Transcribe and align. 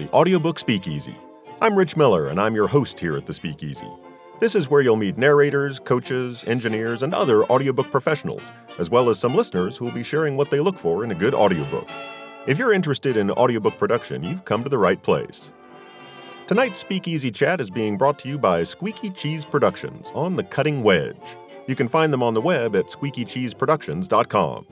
The 0.00 0.10
Audiobook 0.14 0.58
Speakeasy. 0.58 1.14
I'm 1.60 1.76
Rich 1.76 1.94
Miller, 1.94 2.28
and 2.28 2.40
I'm 2.40 2.54
your 2.54 2.66
host 2.66 2.98
here 2.98 3.18
at 3.18 3.26
the 3.26 3.34
Speakeasy. 3.34 3.86
This 4.40 4.54
is 4.54 4.70
where 4.70 4.80
you'll 4.80 4.96
meet 4.96 5.18
narrators, 5.18 5.78
coaches, 5.78 6.42
engineers, 6.46 7.02
and 7.02 7.12
other 7.12 7.44
audiobook 7.52 7.90
professionals, 7.90 8.50
as 8.78 8.88
well 8.88 9.10
as 9.10 9.18
some 9.18 9.34
listeners 9.34 9.76
who 9.76 9.84
will 9.84 9.92
be 9.92 10.02
sharing 10.02 10.38
what 10.38 10.50
they 10.50 10.58
look 10.58 10.78
for 10.78 11.04
in 11.04 11.10
a 11.10 11.14
good 11.14 11.34
audiobook. 11.34 11.86
If 12.46 12.56
you're 12.56 12.72
interested 12.72 13.18
in 13.18 13.30
audiobook 13.32 13.76
production, 13.76 14.24
you've 14.24 14.46
come 14.46 14.64
to 14.64 14.70
the 14.70 14.78
right 14.78 15.02
place. 15.02 15.52
Tonight's 16.46 16.80
Speakeasy 16.80 17.30
Chat 17.30 17.60
is 17.60 17.68
being 17.68 17.98
brought 17.98 18.18
to 18.20 18.28
you 18.30 18.38
by 18.38 18.64
Squeaky 18.64 19.10
Cheese 19.10 19.44
Productions 19.44 20.10
on 20.14 20.34
the 20.34 20.44
Cutting 20.44 20.82
Wedge. 20.82 21.36
You 21.66 21.76
can 21.76 21.88
find 21.88 22.10
them 22.10 22.22
on 22.22 22.32
the 22.32 22.40
web 22.40 22.74
at 22.74 22.86
squeakycheeseproductions.com. 22.86 24.66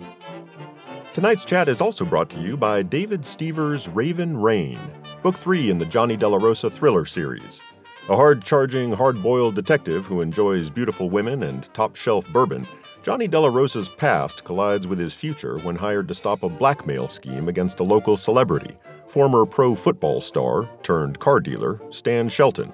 Tonight's 1.12 1.44
chat 1.44 1.68
is 1.68 1.82
also 1.82 2.06
brought 2.06 2.30
to 2.30 2.40
you 2.40 2.56
by 2.56 2.82
David 2.82 3.26
Stever's 3.26 3.88
Raven 3.88 4.36
Rain, 4.40 4.78
book 5.22 5.36
three 5.36 5.68
in 5.68 5.78
the 5.78 5.84
Johnny 5.84 6.16
Della 6.16 6.38
Rosa 6.38 6.70
thriller 6.70 7.04
series. 7.04 7.60
A 8.08 8.14
hard 8.14 8.42
charging, 8.42 8.92
hard 8.92 9.20
boiled 9.20 9.56
detective 9.56 10.06
who 10.06 10.20
enjoys 10.20 10.70
beautiful 10.70 11.10
women 11.10 11.42
and 11.42 11.62
top 11.74 11.96
shelf 11.96 12.26
bourbon, 12.28 12.68
Johnny 13.02 13.26
Della 13.26 13.50
Rosa's 13.50 13.88
past 13.88 14.44
collides 14.44 14.86
with 14.86 14.98
his 14.98 15.12
future 15.12 15.58
when 15.58 15.74
hired 15.74 16.06
to 16.08 16.14
stop 16.14 16.42
a 16.42 16.48
blackmail 16.48 17.08
scheme 17.08 17.48
against 17.48 17.80
a 17.80 17.84
local 17.84 18.16
celebrity, 18.16 18.76
former 19.06 19.44
pro 19.44 19.74
football 19.74 20.20
star 20.20 20.70
turned 20.82 21.18
car 21.18 21.40
dealer 21.40 21.80
Stan 21.90 22.28
Shelton. 22.28 22.72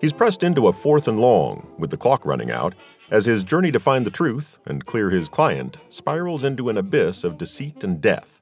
He's 0.00 0.12
pressed 0.12 0.42
into 0.42 0.66
a 0.66 0.72
fourth 0.72 1.08
and 1.08 1.20
long, 1.20 1.66
with 1.78 1.90
the 1.90 1.96
clock 1.96 2.26
running 2.26 2.50
out, 2.50 2.74
as 3.10 3.24
his 3.24 3.44
journey 3.44 3.72
to 3.72 3.80
find 3.80 4.04
the 4.04 4.10
truth 4.10 4.58
and 4.66 4.84
clear 4.84 5.08
his 5.08 5.28
client 5.28 5.78
spirals 5.88 6.44
into 6.44 6.68
an 6.68 6.76
abyss 6.76 7.24
of 7.24 7.38
deceit 7.38 7.82
and 7.82 8.00
death. 8.00 8.41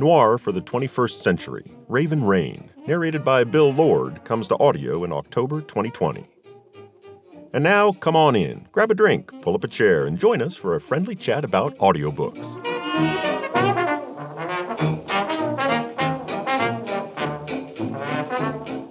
Noir 0.00 0.38
for 0.38 0.50
the 0.50 0.62
21st 0.62 1.20
Century, 1.20 1.74
Raven 1.86 2.24
Rain, 2.24 2.70
narrated 2.86 3.22
by 3.22 3.44
Bill 3.44 3.70
Lord, 3.70 4.24
comes 4.24 4.48
to 4.48 4.58
audio 4.58 5.04
in 5.04 5.12
October 5.12 5.60
2020. 5.60 6.26
And 7.52 7.62
now, 7.62 7.92
come 7.92 8.16
on 8.16 8.34
in, 8.34 8.66
grab 8.72 8.90
a 8.90 8.94
drink, 8.94 9.30
pull 9.42 9.54
up 9.54 9.62
a 9.62 9.68
chair, 9.68 10.06
and 10.06 10.18
join 10.18 10.40
us 10.40 10.56
for 10.56 10.74
a 10.74 10.80
friendly 10.80 11.14
chat 11.14 11.44
about 11.44 11.76
audiobooks. 11.76 12.56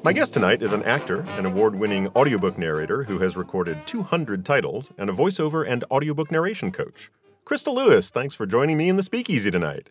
My 0.03 0.13
guest 0.13 0.33
tonight 0.33 0.61
is 0.61 0.73
an 0.73 0.83
actor, 0.83 1.21
an 1.21 1.47
award 1.47 1.73
winning 1.73 2.09
audiobook 2.09 2.59
narrator 2.59 3.01
who 3.01 3.17
has 3.17 3.35
recorded 3.35 3.87
200 3.87 4.45
titles, 4.45 4.91
and 4.95 5.09
a 5.09 5.13
voiceover 5.13 5.67
and 5.67 5.83
audiobook 5.89 6.29
narration 6.29 6.71
coach. 6.71 7.09
Christa 7.45 7.73
Lewis, 7.73 8.11
thanks 8.11 8.35
for 8.35 8.45
joining 8.45 8.77
me 8.77 8.89
in 8.89 8.95
the 8.95 9.01
speakeasy 9.01 9.49
tonight. 9.49 9.89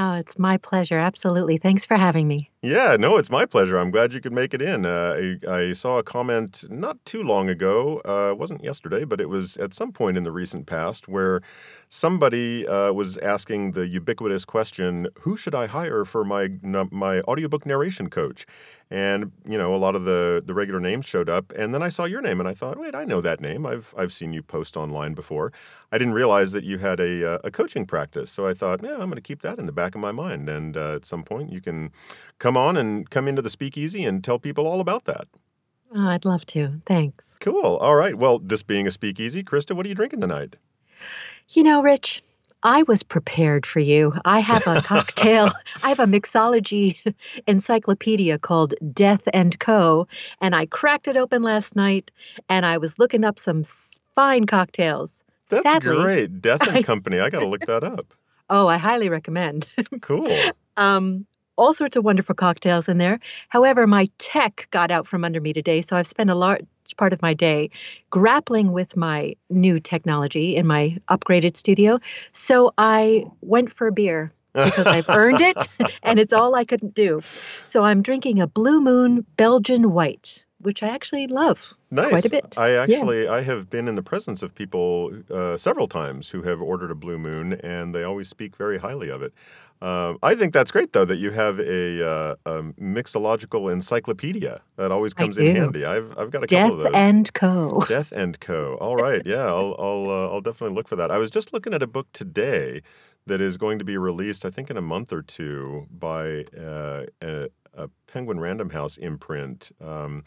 Oh, 0.00 0.12
it's 0.12 0.38
my 0.38 0.58
pleasure. 0.58 0.96
Absolutely. 0.96 1.58
Thanks 1.58 1.84
for 1.84 1.96
having 1.96 2.28
me. 2.28 2.48
Yeah, 2.62 2.96
no, 2.96 3.16
it's 3.16 3.30
my 3.30 3.44
pleasure. 3.44 3.76
I'm 3.76 3.90
glad 3.90 4.12
you 4.12 4.20
could 4.20 4.32
make 4.32 4.54
it 4.54 4.62
in. 4.62 4.86
Uh, 4.86 5.36
I, 5.48 5.52
I, 5.52 5.72
saw 5.72 5.98
a 5.98 6.04
comment 6.04 6.64
not 6.70 7.04
too 7.04 7.24
long 7.24 7.48
ago. 7.48 8.00
Uh, 8.04 8.32
wasn't 8.32 8.62
yesterday, 8.62 9.04
but 9.04 9.20
it 9.20 9.28
was 9.28 9.56
at 9.56 9.74
some 9.74 9.90
point 9.90 10.16
in 10.16 10.22
the 10.22 10.30
recent 10.30 10.66
past 10.66 11.08
where 11.08 11.40
somebody 11.88 12.64
uh, 12.68 12.92
was 12.92 13.16
asking 13.18 13.72
the 13.72 13.88
ubiquitous 13.88 14.44
question, 14.44 15.08
"Who 15.22 15.36
should 15.36 15.54
I 15.56 15.66
hire 15.66 16.04
for 16.04 16.22
my 16.22 16.50
my 16.62 17.20
audiobook 17.22 17.66
narration 17.66 18.08
coach?" 18.08 18.46
And 18.90 19.32
you 19.46 19.58
know 19.58 19.74
a 19.74 19.76
lot 19.76 19.94
of 19.94 20.04
the 20.04 20.42
the 20.44 20.54
regular 20.54 20.80
names 20.80 21.04
showed 21.04 21.28
up 21.28 21.52
and 21.52 21.74
then 21.74 21.82
i 21.82 21.90
saw 21.90 22.04
your 22.04 22.22
name 22.22 22.40
and 22.40 22.48
i 22.48 22.54
thought 22.54 22.78
wait 22.78 22.94
i 22.94 23.04
know 23.04 23.20
that 23.20 23.38
name. 23.38 23.66
I've 23.66 23.94
i've 23.98 24.14
seen 24.14 24.32
you 24.32 24.42
post 24.42 24.76
online 24.78 25.12
before. 25.12 25.52
I 25.92 25.98
didn't 25.98 26.14
realize 26.14 26.52
that 26.52 26.64
you 26.64 26.78
had 26.78 26.98
a 26.98 27.34
uh, 27.34 27.38
a 27.44 27.50
coaching 27.50 27.84
practice 27.84 28.30
so 28.30 28.46
i 28.46 28.54
thought 28.54 28.82
yeah 28.82 28.92
i'm 28.94 29.10
going 29.10 29.16
to 29.16 29.20
keep 29.20 29.42
that 29.42 29.58
in 29.58 29.66
the 29.66 29.72
back 29.72 29.94
of 29.94 30.00
my 30.00 30.12
mind 30.12 30.48
and 30.48 30.76
uh, 30.76 30.94
at 30.94 31.04
some 31.04 31.22
point 31.22 31.52
you 31.52 31.60
can 31.60 31.90
come 32.38 32.56
on 32.56 32.76
and 32.78 33.10
come 33.10 33.28
into 33.28 33.42
the 33.42 33.50
speakeasy 33.50 34.04
and 34.04 34.24
tell 34.24 34.38
people 34.38 34.66
all 34.66 34.80
about 34.80 35.04
that. 35.04 35.28
Oh, 35.94 36.08
i'd 36.08 36.24
love 36.24 36.46
to. 36.46 36.80
Thanks. 36.86 37.24
Cool. 37.40 37.76
All 37.76 37.96
right. 37.96 38.16
Well 38.16 38.38
this 38.38 38.62
being 38.62 38.86
a 38.86 38.90
speakeasy 38.90 39.44
Christa 39.44 39.76
what 39.76 39.84
are 39.84 39.88
you 39.90 39.94
drinking 39.94 40.22
tonight? 40.22 40.56
You 41.50 41.62
know 41.62 41.82
rich 41.82 42.22
I 42.62 42.82
was 42.84 43.02
prepared 43.02 43.64
for 43.66 43.80
you. 43.80 44.12
I 44.24 44.40
have 44.40 44.66
a 44.66 44.82
cocktail. 44.82 45.52
I 45.84 45.88
have 45.90 46.00
a 46.00 46.06
mixology 46.06 46.96
encyclopedia 47.46 48.38
called 48.38 48.74
Death 48.92 49.22
and 49.32 49.58
Co. 49.60 50.08
And 50.40 50.54
I 50.56 50.66
cracked 50.66 51.06
it 51.08 51.16
open 51.16 51.42
last 51.42 51.76
night 51.76 52.10
and 52.48 52.66
I 52.66 52.78
was 52.78 52.98
looking 52.98 53.24
up 53.24 53.38
some 53.38 53.64
fine 54.16 54.46
cocktails. 54.46 55.12
That's 55.50 55.62
Sadly, 55.62 55.96
great. 55.96 56.42
Death 56.42 56.66
and 56.66 56.78
I, 56.78 56.82
Company. 56.82 57.20
I 57.20 57.30
got 57.30 57.40
to 57.40 57.46
look 57.46 57.66
that 57.66 57.84
up. 57.84 58.06
Oh, 58.50 58.66
I 58.66 58.78
highly 58.78 59.10
recommend. 59.10 59.66
cool. 60.00 60.26
Um, 60.78 61.26
all 61.58 61.74
sorts 61.74 61.96
of 61.96 62.04
wonderful 62.04 62.34
cocktails 62.34 62.88
in 62.88 62.98
there. 62.98 63.20
However, 63.48 63.86
my 63.86 64.06
tech 64.18 64.68
got 64.70 64.90
out 64.90 65.06
from 65.06 65.24
under 65.24 65.40
me 65.40 65.52
today, 65.52 65.82
so 65.82 65.96
I've 65.96 66.06
spent 66.06 66.30
a 66.30 66.34
large 66.34 66.64
part 66.96 67.12
of 67.12 67.20
my 67.20 67.34
day 67.34 67.70
grappling 68.10 68.72
with 68.72 68.96
my 68.96 69.34
new 69.50 69.78
technology 69.78 70.56
in 70.56 70.66
my 70.66 70.96
upgraded 71.10 71.56
studio. 71.56 71.98
So 72.32 72.72
I 72.78 73.24
went 73.42 73.72
for 73.72 73.88
a 73.88 73.92
beer 73.92 74.32
because 74.54 74.86
I've 74.86 75.08
earned 75.10 75.40
it 75.40 75.68
and 76.02 76.18
it's 76.18 76.32
all 76.32 76.54
I 76.54 76.64
could 76.64 76.94
do. 76.94 77.20
So 77.66 77.84
I'm 77.84 78.00
drinking 78.00 78.40
a 78.40 78.46
Blue 78.46 78.80
Moon 78.80 79.26
Belgian 79.36 79.92
White 79.92 80.44
which 80.60 80.82
I 80.82 80.88
actually 80.88 81.26
love 81.26 81.74
nice. 81.90 82.10
quite 82.10 82.24
a 82.24 82.30
bit. 82.30 82.54
I 82.56 82.72
actually 82.72 83.24
yeah. 83.24 83.32
I 83.32 83.42
have 83.42 83.70
been 83.70 83.86
in 83.88 83.94
the 83.94 84.02
presence 84.02 84.42
of 84.42 84.54
people 84.54 85.12
uh, 85.32 85.56
several 85.56 85.88
times 85.88 86.30
who 86.30 86.42
have 86.42 86.60
ordered 86.60 86.90
a 86.90 86.94
Blue 86.94 87.18
Moon, 87.18 87.54
and 87.54 87.94
they 87.94 88.02
always 88.02 88.28
speak 88.28 88.56
very 88.56 88.78
highly 88.78 89.08
of 89.08 89.22
it. 89.22 89.32
Um, 89.80 90.18
I 90.22 90.34
think 90.34 90.52
that's 90.52 90.70
great, 90.70 90.92
though, 90.92 91.04
that 91.04 91.18
you 91.18 91.30
have 91.30 91.60
a, 91.60 92.06
uh, 92.06 92.34
a 92.46 92.62
mixological 92.80 93.72
encyclopedia. 93.72 94.60
That 94.76 94.90
always 94.90 95.14
comes 95.14 95.38
in 95.38 95.54
handy. 95.54 95.84
I've, 95.84 96.16
I've 96.18 96.30
got 96.30 96.42
a 96.42 96.46
Death 96.46 96.70
couple 96.70 96.78
of 96.78 96.78
those. 96.84 96.92
Death 96.92 97.00
and 97.00 97.34
Co. 97.34 97.84
Death 97.88 98.12
and 98.12 98.40
Co. 98.40 98.76
All 98.80 98.96
right, 98.96 99.22
yeah, 99.24 99.46
I'll 99.46 99.76
I'll, 99.78 100.10
uh, 100.10 100.32
I'll 100.32 100.40
definitely 100.40 100.74
look 100.74 100.88
for 100.88 100.96
that. 100.96 101.10
I 101.10 101.18
was 101.18 101.30
just 101.30 101.52
looking 101.52 101.74
at 101.74 101.82
a 101.82 101.86
book 101.86 102.08
today 102.12 102.82
that 103.26 103.40
is 103.40 103.56
going 103.56 103.78
to 103.78 103.84
be 103.84 103.96
released, 103.96 104.44
I 104.44 104.50
think, 104.50 104.70
in 104.70 104.76
a 104.76 104.82
month 104.82 105.12
or 105.12 105.22
two 105.22 105.86
by 105.90 106.44
uh, 106.58 107.04
a, 107.22 107.48
a, 107.74 107.88
Penguin 108.06 108.40
Random 108.40 108.70
House 108.70 108.96
imprint. 108.96 109.70
Um, 109.80 110.24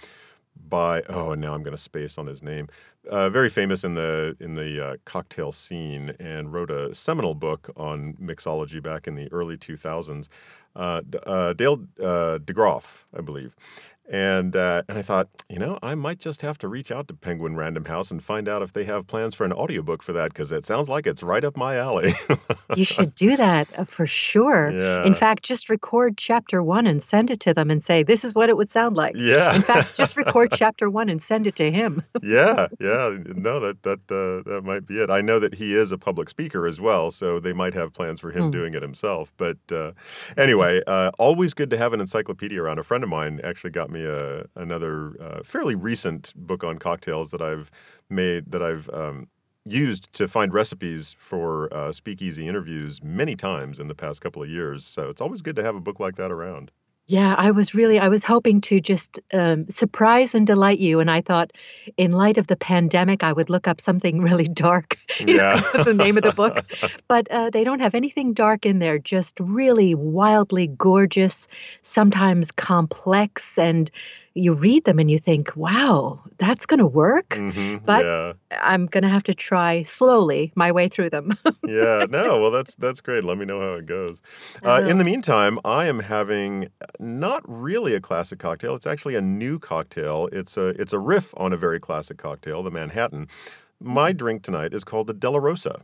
by 0.67 1.01
oh, 1.09 1.31
and 1.31 1.41
now 1.41 1.53
I'm 1.53 1.63
going 1.63 1.75
to 1.75 1.81
space 1.81 2.17
on 2.17 2.27
his 2.27 2.43
name. 2.43 2.67
Uh, 3.09 3.29
very 3.29 3.49
famous 3.49 3.83
in 3.83 3.95
the 3.95 4.35
in 4.39 4.53
the 4.53 4.85
uh, 4.85 4.95
cocktail 5.05 5.51
scene, 5.51 6.13
and 6.19 6.53
wrote 6.53 6.69
a 6.69 6.93
seminal 6.93 7.33
book 7.33 7.71
on 7.75 8.13
mixology 8.21 8.81
back 8.81 9.07
in 9.07 9.15
the 9.15 9.27
early 9.31 9.57
2000s. 9.57 10.27
Uh, 10.75 11.01
uh, 11.25 11.53
Dale 11.53 11.83
uh, 11.99 12.37
DeGroff, 12.37 13.05
I 13.17 13.21
believe, 13.21 13.55
and 14.09 14.55
uh, 14.55 14.83
and 14.89 14.97
I 14.97 15.01
thought, 15.01 15.29
you 15.49 15.59
know, 15.59 15.79
I 15.81 15.95
might 15.95 16.19
just 16.19 16.41
have 16.41 16.57
to 16.59 16.67
reach 16.67 16.91
out 16.91 17.07
to 17.07 17.13
Penguin 17.13 17.55
Random 17.55 17.85
House 17.85 18.11
and 18.11 18.21
find 18.23 18.49
out 18.49 18.61
if 18.61 18.73
they 18.73 18.83
have 18.83 19.07
plans 19.07 19.35
for 19.35 19.45
an 19.45 19.53
audiobook 19.53 20.03
for 20.03 20.11
that 20.13 20.33
because 20.33 20.51
it 20.51 20.65
sounds 20.65 20.89
like 20.89 21.07
it's 21.07 21.23
right 21.23 21.43
up 21.43 21.55
my 21.55 21.77
alley. 21.77 22.13
you 22.75 22.83
should 22.83 23.15
do 23.15 23.37
that 23.37 23.67
uh, 23.77 23.85
for 23.85 24.07
sure. 24.07 24.69
Yeah. 24.71 25.05
In 25.05 25.15
fact, 25.15 25.43
just 25.43 25.69
record 25.69 26.17
chapter 26.17 26.63
one 26.63 26.87
and 26.87 27.01
send 27.01 27.29
it 27.29 27.39
to 27.41 27.53
them 27.53 27.69
and 27.69 27.83
say, 27.83 28.03
this 28.03 28.23
is 28.23 28.33
what 28.33 28.49
it 28.49 28.57
would 28.57 28.69
sound 28.69 28.95
like. 28.95 29.15
Yeah. 29.15 29.55
In 29.55 29.61
fact, 29.61 29.95
just 29.95 30.17
record 30.17 30.51
chapter 30.55 30.89
one 30.89 31.07
and 31.07 31.21
send 31.21 31.47
it 31.47 31.55
to 31.57 31.71
him. 31.71 32.03
yeah, 32.23 32.67
yeah. 32.79 33.15
No, 33.27 33.59
that 33.59 33.83
that 33.83 33.99
uh, 34.09 34.49
that 34.49 34.63
might 34.63 34.85
be 34.85 34.99
it. 34.99 35.09
I 35.09 35.21
know 35.21 35.39
that 35.39 35.55
he 35.55 35.75
is 35.75 35.91
a 35.91 35.97
public 35.97 36.29
speaker 36.29 36.67
as 36.67 36.81
well, 36.81 37.11
so 37.11 37.39
they 37.39 37.53
might 37.53 37.73
have 37.73 37.93
plans 37.93 38.19
for 38.19 38.31
him 38.31 38.45
hmm. 38.45 38.51
doing 38.51 38.73
it 38.73 38.81
himself. 38.81 39.31
But 39.37 39.57
uh, 39.71 39.91
anyway, 40.37 40.81
uh, 40.87 41.11
always 41.19 41.53
good 41.53 41.69
to 41.69 41.77
have 41.77 41.93
an 41.93 42.01
encyclopedia 42.01 42.61
around. 42.61 42.79
A 42.79 42.83
friend 42.83 43.03
of 43.03 43.09
mine 43.09 43.39
actually 43.43 43.71
got 43.71 43.90
me 43.91 44.05
a, 44.05 44.45
another 44.55 45.15
uh, 45.21 45.43
fairly 45.43 45.75
recent 45.75 46.33
book 46.35 46.63
on 46.63 46.77
cocktails 46.77 47.31
that 47.31 47.41
I've 47.41 47.69
made 48.09 48.51
that 48.51 48.61
I've 48.61 48.89
um, 48.93 49.27
used 49.65 50.11
to 50.13 50.27
find 50.27 50.53
recipes 50.53 51.15
for 51.17 51.71
uh, 51.73 51.91
speakeasy 51.91 52.47
interviews 52.47 53.03
many 53.03 53.35
times 53.35 53.79
in 53.79 53.87
the 53.87 53.95
past 53.95 54.21
couple 54.21 54.41
of 54.41 54.49
years. 54.49 54.85
So 54.85 55.09
it's 55.09 55.21
always 55.21 55.41
good 55.41 55.55
to 55.57 55.63
have 55.63 55.75
a 55.75 55.81
book 55.81 55.99
like 55.99 56.15
that 56.15 56.31
around. 56.31 56.71
Yeah, 57.07 57.35
I 57.37 57.51
was 57.51 57.73
really 57.73 57.99
I 57.99 58.07
was 58.07 58.23
hoping 58.23 58.61
to 58.61 58.79
just 58.79 59.19
um, 59.33 59.69
surprise 59.69 60.33
and 60.33 60.47
delight 60.47 60.79
you, 60.79 60.99
and 61.01 61.11
I 61.11 61.19
thought, 61.21 61.51
in 61.97 62.13
light 62.13 62.37
of 62.37 62.47
the 62.47 62.55
pandemic, 62.55 63.21
I 63.23 63.33
would 63.33 63.49
look 63.49 63.67
up 63.67 63.81
something 63.81 64.21
really 64.29 64.47
dark. 64.47 64.97
Yeah, 65.19 65.55
the 65.83 65.93
name 65.93 66.17
of 66.17 66.23
the 66.23 66.31
book, 66.31 66.65
but 67.07 67.29
uh, 67.29 67.49
they 67.49 67.63
don't 67.63 67.81
have 67.81 67.95
anything 67.95 68.33
dark 68.33 68.65
in 68.65 68.79
there. 68.79 68.97
Just 68.97 69.39
really 69.39 69.93
wildly 69.93 70.67
gorgeous, 70.67 71.47
sometimes 71.83 72.49
complex, 72.51 73.57
and 73.57 73.91
you 74.33 74.53
read 74.53 74.85
them 74.85 74.97
and 74.97 75.11
you 75.11 75.19
think, 75.19 75.55
wow, 75.55 76.21
that's 76.37 76.65
going 76.65 76.79
to 76.79 76.85
work. 76.85 77.29
Mm-hmm, 77.29 77.83
but 77.85 78.05
yeah. 78.05 78.33
I'm 78.61 78.85
going 78.85 79.03
to 79.03 79.09
have 79.09 79.23
to 79.23 79.33
try 79.33 79.83
slowly 79.83 80.53
my 80.55 80.71
way 80.71 80.87
through 80.87 81.09
them. 81.09 81.37
yeah, 81.67 82.05
no, 82.09 82.39
well, 82.39 82.51
that's 82.51 82.75
that's 82.75 83.01
great. 83.01 83.23
Let 83.23 83.37
me 83.37 83.45
know 83.45 83.59
how 83.59 83.73
it 83.73 83.85
goes. 83.85 84.21
Uh, 84.63 84.83
in 84.85 84.97
the 84.97 85.03
meantime, 85.03 85.59
I 85.65 85.85
am 85.85 85.99
having 85.99 86.69
not 86.99 87.43
really 87.45 87.93
a 87.93 87.99
classic 87.99 88.39
cocktail. 88.39 88.75
It's 88.75 88.87
actually 88.87 89.15
a 89.15 89.21
new 89.21 89.59
cocktail. 89.59 90.29
It's 90.31 90.55
a 90.55 90.67
it's 90.67 90.93
a 90.93 90.99
riff 90.99 91.33
on 91.35 91.51
a 91.51 91.57
very 91.57 91.79
classic 91.79 92.17
cocktail, 92.17 92.63
the 92.63 92.71
Manhattan. 92.71 93.27
My 93.81 94.11
mm-hmm. 94.11 94.17
drink 94.17 94.43
tonight 94.43 94.73
is 94.73 94.83
called 94.83 95.07
the 95.07 95.13
Della 95.13 95.39
Rosa. 95.39 95.81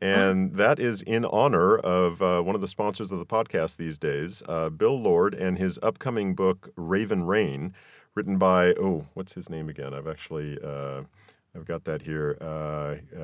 And 0.00 0.56
that 0.56 0.78
is 0.78 1.02
in 1.02 1.24
honor 1.24 1.76
of 1.76 2.22
uh, 2.22 2.40
one 2.42 2.54
of 2.54 2.60
the 2.60 2.68
sponsors 2.68 3.10
of 3.10 3.18
the 3.18 3.26
podcast 3.26 3.76
these 3.76 3.98
days, 3.98 4.42
uh, 4.48 4.68
Bill 4.70 5.00
Lord, 5.00 5.34
and 5.34 5.58
his 5.58 5.78
upcoming 5.82 6.34
book, 6.34 6.70
Raven 6.76 7.24
Rain, 7.24 7.74
written 8.14 8.38
by, 8.38 8.74
oh, 8.74 9.06
what's 9.14 9.34
his 9.34 9.48
name 9.48 9.68
again? 9.68 9.94
I've 9.94 10.08
actually. 10.08 10.58
Uh, 10.62 11.02
I've 11.54 11.66
got 11.66 11.84
that 11.84 12.02
here. 12.02 12.38
Uh, 12.40 12.96
uh, 13.14 13.20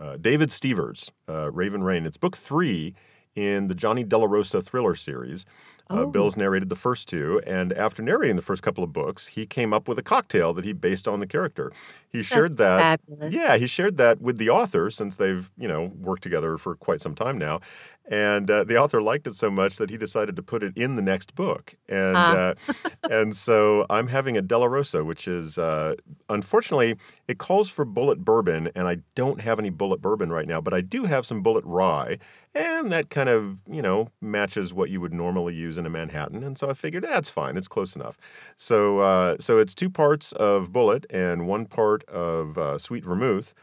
uh, 0.00 0.16
David 0.16 0.50
Stever's, 0.50 1.12
Raven 1.28 1.84
Rain. 1.84 2.06
It's 2.06 2.16
book 2.16 2.36
three 2.36 2.94
in 3.36 3.68
the 3.68 3.74
Johnny 3.74 4.02
Della 4.02 4.26
Rosa 4.26 4.60
thriller 4.60 4.96
series. 4.96 5.46
Uh, 5.90 6.00
Oh. 6.00 6.06
Bill's 6.06 6.36
narrated 6.36 6.68
the 6.68 6.76
first 6.76 7.08
two, 7.08 7.40
and 7.46 7.72
after 7.72 8.02
narrating 8.02 8.36
the 8.36 8.42
first 8.42 8.62
couple 8.62 8.84
of 8.84 8.92
books, 8.92 9.26
he 9.28 9.46
came 9.46 9.72
up 9.72 9.88
with 9.88 9.98
a 9.98 10.02
cocktail 10.02 10.52
that 10.54 10.64
he 10.64 10.72
based 10.74 11.08
on 11.08 11.18
the 11.20 11.26
character. 11.26 11.72
He 12.10 12.22
shared 12.22 12.52
That's 12.52 12.56
that. 12.56 13.00
fabulous. 13.08 13.32
Yeah, 13.34 13.56
he 13.56 13.66
shared 13.66 13.96
that 13.96 14.20
with 14.20 14.36
the 14.38 14.50
author 14.50 14.90
since 14.90 15.16
they've 15.16 15.50
you 15.56 15.66
know 15.68 15.92
worked 15.98 16.22
together 16.22 16.58
for 16.58 16.74
quite 16.76 17.00
some 17.00 17.14
time 17.14 17.38
now, 17.38 17.60
and 18.10 18.50
uh, 18.50 18.64
the 18.64 18.76
author 18.76 19.02
liked 19.02 19.26
it 19.26 19.34
so 19.34 19.50
much 19.50 19.76
that 19.76 19.90
he 19.90 19.96
decided 19.96 20.34
to 20.36 20.42
put 20.42 20.62
it 20.62 20.76
in 20.76 20.96
the 20.96 21.02
next 21.02 21.34
book. 21.34 21.74
And 21.88 22.16
Ah. 22.16 22.54
uh, 22.68 22.72
and 23.10 23.36
so 23.36 23.84
I'm 23.90 24.08
having 24.08 24.36
a 24.36 24.42
Della 24.42 24.68
Rosa, 24.68 25.04
which 25.04 25.28
is 25.28 25.58
uh, 25.58 25.94
unfortunately 26.28 26.96
it 27.26 27.38
calls 27.38 27.70
for 27.70 27.84
Bulleit 27.84 28.18
bourbon, 28.18 28.70
and 28.74 28.88
I 28.88 28.98
don't 29.14 29.40
have 29.40 29.58
any 29.58 29.70
Bulleit 29.70 30.00
bourbon 30.00 30.30
right 30.32 30.46
now, 30.48 30.60
but 30.60 30.72
I 30.74 30.80
do 30.80 31.04
have 31.04 31.26
some 31.26 31.42
Bulleit 31.42 31.62
rye, 31.64 32.18
and 32.54 32.90
that 32.92 33.10
kind 33.10 33.28
of 33.28 33.58
you 33.70 33.82
know 33.82 34.08
matches 34.20 34.72
what 34.72 34.90
you 34.90 35.00
would 35.00 35.12
normally 35.12 35.54
use 35.54 35.78
in 35.78 35.86
a 35.86 35.90
Manhattan. 35.90 36.42
And 36.42 36.56
so 36.58 36.70
I 36.70 36.74
figured 36.74 37.04
that's 37.04 37.30
fine, 37.30 37.56
it's 37.56 37.68
close 37.68 37.94
enough. 37.94 38.16
So 38.56 39.00
uh, 39.00 39.36
so 39.40 39.58
it's 39.58 39.74
two 39.74 39.90
parts 39.90 40.32
of 40.32 40.70
Bulleit 40.72 41.04
and 41.10 41.46
one 41.46 41.66
part 41.66 42.04
of 42.08 42.56
uh, 42.58 42.78
sweet 42.78 43.04
vermouth. 43.04 43.54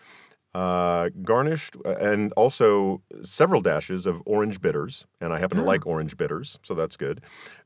Uh, 0.56 1.10
garnished 1.22 1.75
uh, 1.86 1.96
and 2.00 2.31
also 2.38 3.02
several 3.24 3.60
dashes 3.62 4.06
of 4.06 4.24
orange 4.25 4.62
bitters, 4.62 5.06
and 5.19 5.34
I 5.34 5.38
happen 5.40 5.57
to 5.57 5.63
Oh. 5.63 5.68
like 5.68 5.86
orange 5.86 6.16
bitters, 6.16 6.60
so 6.63 6.74
that's 6.74 6.96
good. 6.96 7.19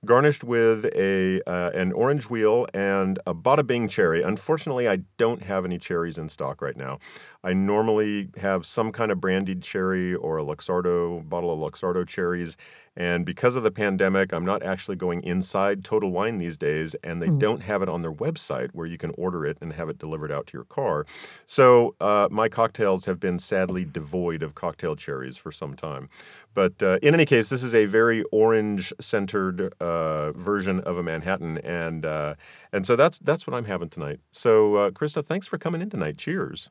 Garnished 0.05 0.45
with 0.45 0.85
a 0.95 1.41
uh, 1.45 1.71
an 1.73 1.91
orange 1.91 2.29
wheel 2.29 2.65
and 2.73 3.19
a 3.27 3.33
bada 3.35 3.67
bing 3.67 3.89
cherry. 3.89 4.21
Unfortunately, 4.23 4.87
I 4.87 4.99
don't 5.17 5.41
have 5.41 5.65
any 5.65 5.77
cherries 5.77 6.17
in 6.17 6.29
stock 6.29 6.61
right 6.61 6.77
now. 6.77 6.99
I 7.43 7.51
normally 7.51 8.29
have 8.37 8.65
some 8.65 8.93
kind 8.93 9.11
of 9.11 9.19
brandied 9.19 9.61
cherry 9.61 10.15
or 10.15 10.37
a 10.37 10.43
Luxardo 10.43 11.27
bottle 11.27 11.51
of 11.51 11.59
Luxardo 11.59 12.07
cherries, 12.07 12.55
and 12.95 13.25
because 13.25 13.55
of 13.57 13.63
the 13.63 13.71
pandemic, 13.71 14.33
I'm 14.33 14.45
not 14.45 14.63
actually 14.63 14.95
going 14.95 15.21
inside 15.23 15.83
Total 15.83 16.09
Wine 16.09 16.37
these 16.37 16.57
days, 16.57 16.95
and 17.03 17.21
they 17.21 17.27
Mm. 17.27 17.39
don't 17.39 17.61
have 17.63 17.81
it 17.81 17.89
on 17.89 18.01
their 18.01 18.11
website 18.11 18.69
where 18.73 18.87
you 18.87 18.97
can 18.97 19.11
order 19.17 19.45
it 19.45 19.57
and 19.61 19.73
have 19.73 19.89
it 19.89 19.97
delivered 19.99 20.31
out 20.31 20.47
to 20.47 20.57
your 20.57 20.65
car. 20.65 21.05
So 21.45 21.95
uh, 21.99 22.27
my 22.31 22.47
cocktails 22.49 23.05
have 23.05 23.19
been 23.19 23.39
sadly 23.39 23.85
devoid 23.85 24.43
of 24.43 24.55
cocktail 24.55 24.95
cherries 24.95 25.37
for 25.37 25.51
some 25.51 25.75
time. 25.75 26.09
But 26.53 26.81
uh, 26.81 26.97
in 27.01 27.13
any 27.13 27.25
case, 27.25 27.49
this 27.49 27.63
is 27.63 27.75
a 27.75 27.85
very 27.85 28.23
orange-centered 28.31 29.73
uh, 29.79 30.31
version 30.31 30.79
of 30.81 30.97
a 30.97 31.03
Manhattan, 31.03 31.59
and 31.59 32.05
uh, 32.05 32.35
and 32.73 32.85
so 32.85 32.95
that's 32.95 33.19
that's 33.19 33.45
what 33.45 33.55
I'm 33.55 33.65
having 33.65 33.89
tonight. 33.89 34.19
So 34.31 34.75
uh, 34.75 34.91
Christa, 34.91 35.23
thanks 35.23 35.47
for 35.47 35.57
coming 35.57 35.81
in 35.81 35.89
tonight. 35.89 36.17
Cheers. 36.17 36.69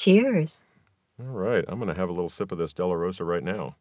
Cheers. 0.00 0.56
All 1.18 1.26
right, 1.26 1.64
I'm 1.68 1.78
going 1.78 1.88
to 1.88 1.98
have 1.98 2.08
a 2.08 2.12
little 2.12 2.28
sip 2.28 2.50
of 2.50 2.58
this 2.58 2.74
Della 2.74 2.96
Rosa 2.96 3.24
right 3.24 3.42
now. 3.42 3.76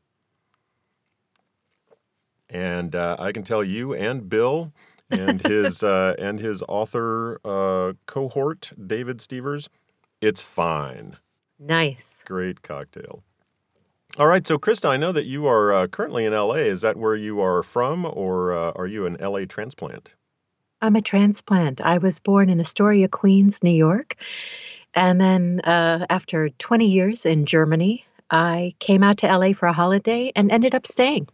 And 2.50 2.96
uh, 2.96 3.16
I 3.18 3.32
can 3.32 3.44
tell 3.44 3.64
you 3.64 3.94
and 3.94 4.30
Bill 4.30 4.72
and 5.10 5.42
his 5.42 5.82
uh, 5.84 6.16
and 6.20 6.40
his 6.40 6.62
author 6.68 7.40
uh, 7.44 7.94
cohort, 8.06 8.72
David 8.86 9.20
Stevers, 9.20 9.68
it's 10.22 10.42
fine. 10.42 11.18
Nice. 11.60 12.22
Great 12.26 12.62
cocktail. 12.62 13.24
All 14.20 14.28
right, 14.28 14.46
so 14.46 14.60
Christa, 14.60 14.90
I 14.90 14.98
know 14.98 15.12
that 15.12 15.26
you 15.26 15.48
are 15.48 15.74
uh, 15.74 15.88
currently 15.88 16.24
in 16.26 16.34
LA. 16.34 16.54
Is 16.56 16.82
that 16.82 16.98
where 16.98 17.16
you 17.16 17.42
are 17.42 17.64
from, 17.64 18.06
or 18.06 18.54
uh, 18.54 18.72
are 18.76 18.86
you 18.86 19.08
an 19.08 19.18
LA 19.20 19.46
transplant? 19.46 20.10
I'm 20.84 20.96
a 20.96 21.02
transplant. 21.02 21.82
I 21.82 21.98
was 21.98 22.20
born 22.20 22.50
in 22.50 22.60
Astoria, 22.60 23.08
Queens, 23.08 23.64
New 23.64 23.72
York. 23.72 24.16
And 24.94 25.20
then 25.20 25.62
uh, 25.62 26.06
after 26.12 26.50
20 26.50 26.86
years 26.86 27.26
in 27.26 27.48
Germany, 27.48 28.06
I 28.30 28.76
came 28.80 29.02
out 29.02 29.18
to 29.20 29.28
LA 29.38 29.54
for 29.54 29.66
a 29.66 29.74
holiday 29.74 30.32
and 30.36 30.52
ended 30.52 30.76
up 30.76 30.86
staying. 30.86 31.28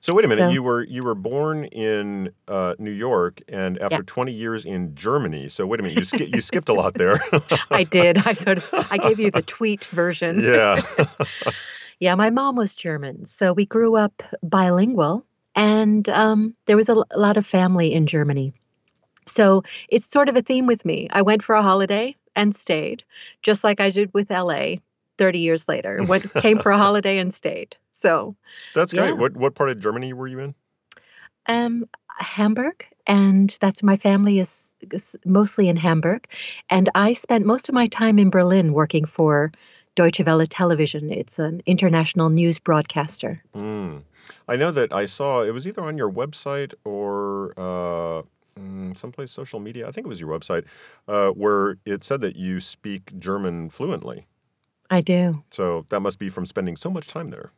So 0.00 0.14
wait 0.14 0.24
a 0.24 0.28
minute, 0.28 0.48
So- 0.48 0.54
you 0.54 0.62
were 0.62 0.84
you 0.84 1.02
were 1.02 1.14
born 1.16 1.64
in 1.66 2.30
uh, 2.48 2.74
New 2.78 2.92
York, 2.92 3.42
and 3.48 3.76
after 3.80 4.02
20 4.02 4.32
years 4.32 4.64
in 4.64 4.94
Germany. 4.94 5.48
So 5.48 5.66
wait 5.66 5.80
a 5.80 5.82
minute, 5.82 5.98
you 5.98 6.04
ski- 6.04 6.30
you 6.32 6.40
skipped 6.50 6.68
a 6.70 6.72
lot 6.72 6.94
there. 6.94 7.18
I 7.70 7.84
did. 7.84 8.18
I 8.26 8.32
sort 8.46 8.56
of 8.58 8.86
I 8.90 8.96
gave 8.96 9.18
you 9.20 9.30
the 9.30 9.42
tweet 9.42 9.84
version. 9.86 10.40
yeah. 10.40 10.80
Yeah, 12.00 12.14
my 12.14 12.30
mom 12.30 12.56
was 12.56 12.74
German, 12.74 13.26
so 13.26 13.52
we 13.52 13.64
grew 13.66 13.96
up 13.96 14.22
bilingual, 14.42 15.24
and 15.54 16.06
um, 16.10 16.54
there 16.66 16.76
was 16.76 16.88
a, 16.88 16.92
l- 16.92 17.06
a 17.10 17.18
lot 17.18 17.36
of 17.36 17.46
family 17.46 17.92
in 17.94 18.06
Germany. 18.06 18.52
So 19.26 19.62
it's 19.88 20.10
sort 20.10 20.28
of 20.28 20.36
a 20.36 20.42
theme 20.42 20.66
with 20.66 20.84
me. 20.84 21.08
I 21.10 21.22
went 21.22 21.42
for 21.42 21.54
a 21.54 21.62
holiday 21.62 22.16
and 22.34 22.54
stayed, 22.54 23.02
just 23.42 23.64
like 23.64 23.80
I 23.80 23.90
did 23.90 24.12
with 24.12 24.30
LA 24.30 24.80
30 25.18 25.38
years 25.38 25.66
later. 25.68 26.02
Went, 26.04 26.34
came 26.36 26.58
for 26.58 26.70
a 26.70 26.78
holiday 26.86 27.18
and 27.18 27.32
stayed. 27.34 27.76
So, 27.94 28.36
That's 28.74 28.92
great. 28.92 29.14
Yeah. 29.14 29.20
What 29.20 29.36
what 29.36 29.54
part 29.54 29.70
of 29.70 29.80
Germany 29.80 30.12
were 30.12 30.26
you 30.26 30.40
in? 30.40 30.54
um, 31.46 31.88
Hamburg, 32.18 32.84
and 33.06 33.56
that's 33.60 33.82
my 33.82 33.96
family 33.96 34.38
is, 34.38 34.74
is 34.92 35.16
mostly 35.24 35.68
in 35.68 35.76
Hamburg, 35.76 36.26
and 36.70 36.90
I 36.94 37.12
spent 37.12 37.46
most 37.46 37.68
of 37.68 37.74
my 37.74 37.86
time 37.88 38.18
in 38.18 38.30
Berlin 38.30 38.72
working 38.72 39.04
for 39.06 39.52
Deutsche 39.96 40.20
Welle 40.24 40.46
Television. 40.46 41.10
It's 41.10 41.38
an 41.38 41.62
international 41.66 42.30
news 42.30 42.60
broadcaster. 42.60 43.42
Mm. 43.54 44.02
I 44.48 44.56
know 44.56 44.70
that 44.70 44.92
I 44.92 45.06
saw 45.06 45.42
it 45.42 45.50
was 45.50 45.66
either 45.66 45.82
on 45.82 45.98
your 45.98 46.10
website 46.10 46.74
or 46.84 47.52
uh, 47.56 48.22
mm, 48.58 48.96
someplace 48.96 49.32
social 49.32 49.58
media. 49.58 49.88
I 49.88 49.90
think 49.90 50.06
it 50.06 50.08
was 50.08 50.20
your 50.20 50.30
website 50.30 50.64
uh, 51.08 51.30
where 51.30 51.78
it 51.84 52.04
said 52.04 52.20
that 52.20 52.36
you 52.36 52.60
speak 52.60 53.18
German 53.18 53.70
fluently. 53.70 54.26
I 54.90 55.00
do. 55.00 55.42
So 55.50 55.86
that 55.88 56.00
must 56.00 56.18
be 56.18 56.28
from 56.28 56.46
spending 56.46 56.76
so 56.76 56.90
much 56.90 57.08
time 57.08 57.30
there. 57.30 57.50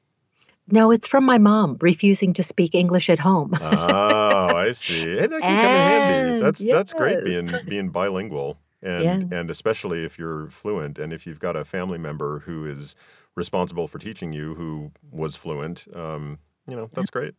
No, 0.70 0.90
it's 0.90 1.06
from 1.06 1.25
my 1.25 1.38
mom 1.38 1.79
refusing 1.81 2.35
to 2.35 2.43
speak 2.43 2.75
English 2.75 3.08
at 3.08 3.19
home. 3.19 3.56
oh, 3.61 4.56
I 4.56 4.73
see. 4.73 5.00
Hey, 5.00 5.26
that 5.26 5.40
can 5.40 5.61
come 5.61 5.73
in 5.73 5.81
handy. 5.81 6.32
And 6.35 6.43
That's 6.49 6.64
that's 6.64 6.93
great 6.93 7.25
being 7.25 7.50
being 7.67 7.88
bilingual, 7.88 8.59
and 8.82 9.04
Yeah. 9.30 9.38
and 9.38 9.50
especially 9.50 10.04
if 10.04 10.18
you're 10.18 10.49
fluent, 10.50 10.99
and 10.99 11.12
if 11.12 11.26
you've 11.26 11.40
got 11.40 11.56
a 11.56 11.64
family 11.64 11.99
member 11.99 12.40
who 12.40 12.64
is 12.66 12.94
responsible 13.35 13.87
for 13.87 13.99
teaching 13.99 14.32
you 14.32 14.54
who 14.54 14.90
was 15.11 15.37
fluent. 15.37 15.87
Um, 15.94 16.38
you 16.66 16.76
know, 16.76 16.90
that's 16.92 17.11
great. 17.11 17.35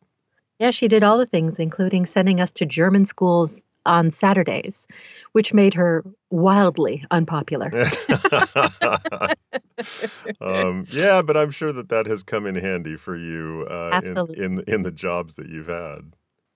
Yeah, 0.60 0.72
she 0.72 0.88
did 0.88 1.03
all 1.03 1.17
the 1.17 1.25
things, 1.25 1.60
including 1.60 2.05
sending 2.05 2.41
us 2.41 2.51
to 2.53 2.65
German 2.65 3.05
schools 3.05 3.62
on 3.86 4.12
Saturdays, 4.12 4.88
which 5.31 5.53
made 5.53 5.74
her 5.74 6.03
wildly 6.31 7.05
unpopular. 7.12 7.72
um, 10.41 10.86
yeah, 10.91 11.22
but 11.22 11.38
I'm 11.38 11.51
sure 11.51 11.72
that 11.72 11.89
that 11.89 12.08
has 12.08 12.24
come 12.24 12.46
in 12.46 12.55
handy 12.55 12.98
for 12.98 13.15
you 13.15 13.65
uh, 13.69 14.01
in, 14.03 14.17
in 14.34 14.63
in 14.67 14.84
the 14.84 14.91
jobs 14.91 15.36
that 15.36 15.48
you've 15.48 15.67
had. 15.67 16.13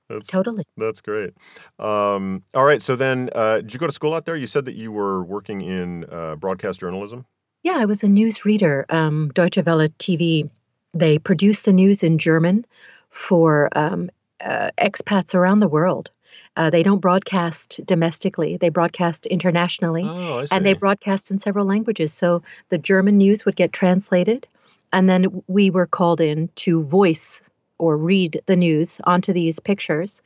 That's 0.10 0.28
Totally. 0.28 0.66
that's 0.78 1.02
great. 1.02 1.34
Um, 1.80 2.44
all 2.54 2.66
right, 2.66 2.82
so 2.82 2.96
then 2.96 3.30
uh, 3.34 3.58
did 3.58 3.74
you 3.74 3.80
go 3.80 3.88
to 3.88 3.94
school 3.94 4.14
out 4.14 4.26
there? 4.26 4.36
You 4.36 4.48
said 4.48 4.66
that 4.66 4.76
you 4.76 4.92
were 4.92 5.24
working 5.24 5.62
in 5.62 6.06
uh, 6.12 6.36
broadcast 6.36 6.80
journalism. 6.80 7.26
Yeah, 7.64 7.78
I 7.78 7.86
was 7.86 8.04
a 8.04 8.08
news 8.08 8.44
reader. 8.44 8.86
Um, 8.90 9.32
Deutsche 9.34 9.58
Welle 9.66 9.88
TV, 10.00 10.50
they 10.94 11.18
produce 11.18 11.62
the 11.62 11.72
news 11.72 12.04
in 12.04 12.18
German 12.18 12.66
for 13.10 13.70
um, 13.78 14.10
uh, 14.42 14.72
expats 14.78 15.34
around 15.34 15.60
the 15.60 15.68
world. 15.68 16.10
Uh, 16.56 16.70
they 16.70 16.84
don't 16.84 17.00
broadcast 17.00 17.80
domestically, 17.86 18.58
they 18.58 18.70
broadcast 18.70 19.26
internationally. 19.28 20.04
Oh, 20.06 20.40
I 20.40 20.46
see. 20.46 20.56
and 20.56 20.66
they 20.66 20.74
broadcast 20.74 21.32
in 21.32 21.40
several 21.40 21.66
languages. 21.66 22.14
So 22.14 22.44
the 22.70 22.78
German 22.78 23.18
news 23.18 23.46
would 23.46 23.56
get 23.56 23.74
translated, 23.74 24.48
and 24.92 25.10
then 25.10 25.42
we 25.48 25.70
were 25.70 25.88
called 25.88 26.22
in 26.22 26.50
to 26.58 26.84
voice 26.84 27.42
or 27.84 27.98
read 27.98 28.42
the 28.46 28.56
news 28.56 29.02
onto 29.04 29.34
these 29.34 29.60
pictures. 29.60 30.22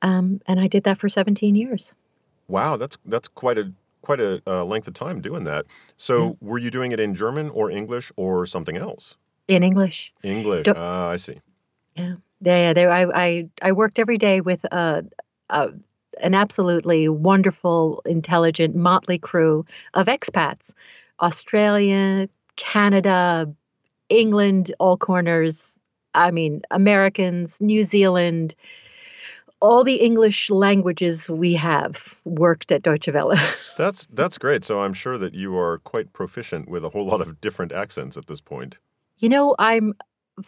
Um, 0.00 0.40
and 0.46 0.58
I 0.58 0.68
did 0.68 0.84
that 0.84 0.98
for 0.98 1.08
17 1.08 1.54
years. 1.54 1.94
wow, 2.48 2.76
that's 2.76 2.96
that's 3.06 3.28
quite 3.28 3.58
a 3.58 3.72
quite 4.02 4.20
a 4.20 4.42
uh, 4.46 4.64
length 4.64 4.88
of 4.88 4.94
time 4.94 5.20
doing 5.20 5.44
that. 5.44 5.64
So 5.96 6.36
were 6.40 6.58
you 6.58 6.70
doing 6.70 6.92
it 6.92 7.00
in 7.00 7.14
German 7.14 7.50
or 7.50 7.70
English 7.70 8.12
or 8.16 8.46
something 8.46 8.76
else? 8.76 9.16
In 9.48 9.62
English, 9.62 10.12
English. 10.22 10.66
Ah, 10.68 11.08
I 11.08 11.16
see. 11.16 11.40
yeah, 11.96 12.16
yeah. 12.40 12.72
There, 12.72 12.90
I, 12.90 13.02
I, 13.24 13.48
I 13.62 13.72
worked 13.72 13.98
every 13.98 14.18
day 14.18 14.40
with 14.40 14.64
a, 14.64 15.04
a, 15.50 15.68
an 16.20 16.34
absolutely 16.34 17.08
wonderful, 17.08 18.02
intelligent 18.04 18.74
motley 18.74 19.18
crew 19.18 19.64
of 19.94 20.06
expats, 20.06 20.72
Australia, 21.20 22.28
Canada, 22.56 23.52
England, 24.08 24.74
all 24.78 24.96
corners. 24.96 25.76
I 26.14 26.30
mean, 26.30 26.62
Americans, 26.70 27.56
New 27.60 27.84
Zealand, 27.84 28.54
all 29.60 29.84
the 29.84 29.96
English 29.96 30.50
languages 30.50 31.28
we 31.30 31.54
have 31.54 32.14
worked 32.24 32.70
at 32.70 32.82
Deutsche 32.82 33.08
Welle. 33.08 33.34
That's 33.76 34.06
that's 34.12 34.38
great. 34.38 34.62
So 34.64 34.80
I'm 34.80 34.92
sure 34.94 35.18
that 35.18 35.34
you 35.34 35.56
are 35.56 35.78
quite 35.78 36.12
proficient 36.12 36.68
with 36.68 36.84
a 36.84 36.88
whole 36.90 37.06
lot 37.06 37.20
of 37.20 37.40
different 37.40 37.72
accents 37.72 38.16
at 38.16 38.26
this 38.26 38.40
point. 38.40 38.76
You 39.18 39.28
know, 39.28 39.54
I'm. 39.58 39.94
uh, 40.38 40.42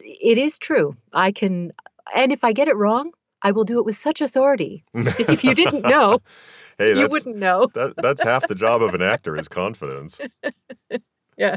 It 0.00 0.38
is 0.38 0.58
true. 0.58 0.96
I 1.12 1.32
can, 1.32 1.72
and 2.14 2.32
if 2.32 2.44
I 2.44 2.52
get 2.52 2.68
it 2.68 2.76
wrong, 2.76 3.10
I 3.42 3.50
will 3.50 3.64
do 3.64 3.78
it 3.78 3.84
with 3.84 3.96
such 3.96 4.20
authority. 4.20 4.84
If 4.94 5.42
you 5.44 5.54
didn't 5.54 5.82
know, 5.82 6.20
hey, 6.78 6.96
you 6.96 7.08
wouldn't 7.08 7.36
know. 7.36 7.66
that 7.74 7.94
that's 7.96 8.22
half 8.22 8.46
the 8.46 8.54
job 8.54 8.82
of 8.82 8.94
an 8.94 9.02
actor 9.02 9.36
is 9.36 9.48
confidence. 9.48 10.20
Yeah. 11.36 11.56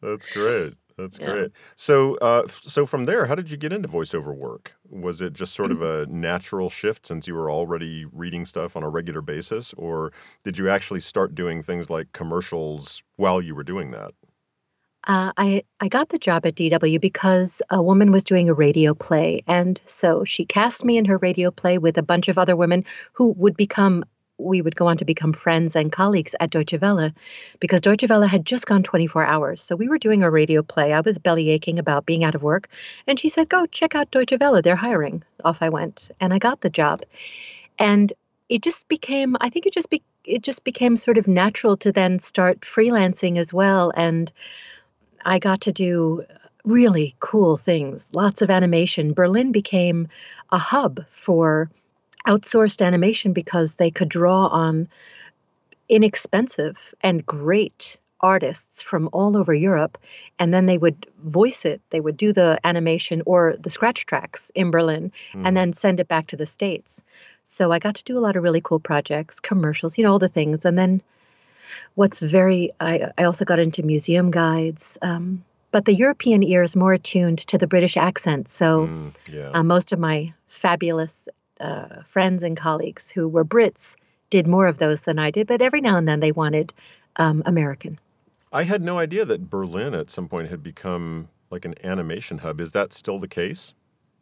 That's 0.00 0.26
great. 0.26 0.74
That's 0.96 1.18
Yeah. 1.18 1.18
great. 1.18 1.50
So, 1.74 2.14
uh, 2.22 2.42
f- 2.44 2.62
so 2.62 2.86
from 2.86 3.06
there, 3.06 3.26
how 3.26 3.34
did 3.34 3.50
you 3.50 3.56
get 3.56 3.72
into 3.72 3.88
voiceover 3.88 4.32
work? 4.34 4.76
Was 4.88 5.20
it 5.20 5.32
just 5.32 5.52
sort 5.52 5.72
of 5.72 5.82
Mm-hmm. 5.82 5.82
a 5.82 6.06
natural 6.06 6.70
shift 6.70 7.06
since 7.06 7.26
you 7.26 7.34
were 7.34 7.50
already 7.50 8.04
reading 8.04 8.46
stuff 8.46 8.76
on 8.76 8.84
a 8.84 8.88
regular 8.88 9.20
basis, 9.20 9.72
or 9.74 10.12
did 10.44 10.56
you 10.56 10.68
actually 10.68 11.00
start 11.00 11.34
doing 11.34 11.62
things 11.62 11.90
like 11.90 12.12
commercials 12.12 13.02
while 13.16 13.42
you 13.42 13.56
were 13.56 13.64
doing 13.64 13.90
that? 13.90 14.12
Uh, 15.06 15.32
I 15.36 15.64
I 15.80 15.88
got 15.88 16.08
the 16.08 16.18
job 16.18 16.46
at 16.46 16.54
DW 16.54 16.98
because 16.98 17.60
a 17.68 17.82
woman 17.82 18.10
was 18.10 18.24
doing 18.24 18.48
a 18.48 18.54
radio 18.54 18.94
play, 18.94 19.42
and 19.46 19.78
so 19.86 20.24
she 20.24 20.46
cast 20.46 20.82
me 20.84 20.96
in 20.96 21.04
her 21.04 21.18
radio 21.18 21.50
play 21.50 21.76
with 21.76 21.98
a 21.98 22.02
bunch 22.02 22.28
of 22.28 22.38
other 22.38 22.56
women 22.56 22.84
who 23.12 23.34
would 23.36 23.56
become. 23.56 24.04
We 24.44 24.62
would 24.62 24.76
go 24.76 24.86
on 24.86 24.96
to 24.98 25.04
become 25.04 25.32
friends 25.32 25.74
and 25.74 25.90
colleagues 25.90 26.34
at 26.40 26.50
Deutsche 26.50 26.80
Welle, 26.80 27.10
because 27.60 27.80
Deutsche 27.80 28.08
Welle 28.08 28.26
had 28.26 28.44
just 28.44 28.66
gone 28.66 28.82
24 28.82 29.24
hours. 29.24 29.62
So 29.62 29.74
we 29.74 29.88
were 29.88 29.98
doing 29.98 30.22
a 30.22 30.30
radio 30.30 30.62
play. 30.62 30.92
I 30.92 31.00
was 31.00 31.18
belly 31.18 31.48
aching 31.50 31.78
about 31.78 32.06
being 32.06 32.24
out 32.24 32.34
of 32.34 32.42
work, 32.42 32.68
and 33.06 33.18
she 33.18 33.28
said, 33.28 33.48
"Go 33.48 33.66
check 33.66 33.94
out 33.94 34.10
Deutsche 34.10 34.38
Welle. 34.38 34.60
They're 34.62 34.76
hiring." 34.76 35.22
Off 35.44 35.58
I 35.60 35.68
went, 35.68 36.10
and 36.20 36.32
I 36.34 36.38
got 36.38 36.60
the 36.60 36.70
job, 36.70 37.02
and 37.78 38.12
it 38.48 38.62
just 38.62 38.88
became. 38.88 39.36
I 39.40 39.48
think 39.50 39.66
it 39.66 39.72
just 39.72 39.90
be 39.90 40.02
it 40.24 40.42
just 40.42 40.64
became 40.64 40.96
sort 40.96 41.18
of 41.18 41.26
natural 41.26 41.76
to 41.78 41.92
then 41.92 42.18
start 42.20 42.60
freelancing 42.60 43.38
as 43.38 43.52
well, 43.52 43.92
and 43.96 44.30
I 45.24 45.38
got 45.38 45.62
to 45.62 45.72
do 45.72 46.24
really 46.64 47.14
cool 47.20 47.56
things, 47.56 48.06
lots 48.14 48.40
of 48.42 48.50
animation. 48.50 49.12
Berlin 49.12 49.52
became 49.52 50.08
a 50.50 50.58
hub 50.58 51.04
for 51.12 51.70
outsourced 52.26 52.84
animation 52.84 53.32
because 53.32 53.74
they 53.74 53.90
could 53.90 54.08
draw 54.08 54.46
on 54.46 54.88
inexpensive 55.88 56.76
and 57.02 57.24
great 57.26 57.98
artists 58.20 58.80
from 58.80 59.10
all 59.12 59.36
over 59.36 59.52
Europe 59.52 59.98
and 60.38 60.52
then 60.54 60.64
they 60.64 60.78
would 60.78 61.06
voice 61.22 61.66
it 61.66 61.82
they 61.90 62.00
would 62.00 62.16
do 62.16 62.32
the 62.32 62.58
animation 62.64 63.22
or 63.26 63.54
the 63.60 63.68
scratch 63.68 64.06
tracks 64.06 64.50
in 64.54 64.70
Berlin 64.70 65.12
Mhm. 65.34 65.46
and 65.46 65.56
then 65.56 65.72
send 65.74 66.00
it 66.00 66.08
back 66.08 66.28
to 66.28 66.36
the 66.36 66.46
states 66.46 67.02
so 67.44 67.70
I 67.70 67.78
got 67.78 67.96
to 67.96 68.04
do 68.04 68.16
a 68.16 68.20
lot 68.26 68.36
of 68.36 68.42
really 68.42 68.62
cool 68.62 68.80
projects 68.80 69.40
commercials 69.40 69.98
you 69.98 70.04
know 70.04 70.12
all 70.12 70.18
the 70.18 70.30
things 70.30 70.64
and 70.64 70.78
then 70.78 71.02
what's 71.96 72.20
very 72.20 72.72
I, 72.80 73.10
I 73.18 73.24
also 73.24 73.44
got 73.44 73.58
into 73.58 73.82
museum 73.82 74.30
guides 74.30 74.96
um, 75.02 75.44
but 75.70 75.84
the 75.84 75.94
european 75.94 76.42
ear 76.42 76.62
is 76.62 76.74
more 76.74 76.94
attuned 76.94 77.40
to 77.48 77.58
the 77.58 77.66
british 77.66 77.96
accent 77.98 78.48
so 78.48 78.86
Mm, 78.86 79.12
yeah. 79.30 79.50
uh, 79.52 79.62
most 79.62 79.92
of 79.92 79.98
my 79.98 80.32
fabulous 80.48 81.28
uh, 81.60 82.02
friends 82.08 82.42
and 82.42 82.56
colleagues 82.56 83.10
who 83.10 83.28
were 83.28 83.44
brits 83.44 83.94
did 84.30 84.46
more 84.46 84.66
of 84.66 84.78
those 84.78 85.02
than 85.02 85.18
i 85.18 85.30
did 85.30 85.46
but 85.46 85.62
every 85.62 85.80
now 85.80 85.96
and 85.96 86.08
then 86.08 86.20
they 86.20 86.32
wanted 86.32 86.72
um, 87.16 87.42
american 87.46 87.98
I 88.54 88.62
had 88.62 88.82
no 88.82 88.98
idea 88.98 89.24
that 89.24 89.50
Berlin 89.50 89.94
at 89.94 90.12
some 90.12 90.28
point 90.28 90.48
had 90.48 90.62
become 90.62 91.28
like 91.50 91.64
an 91.64 91.74
animation 91.82 92.38
hub. 92.38 92.60
Is 92.60 92.70
that 92.70 92.92
still 92.92 93.18
the 93.18 93.26
case? 93.26 93.74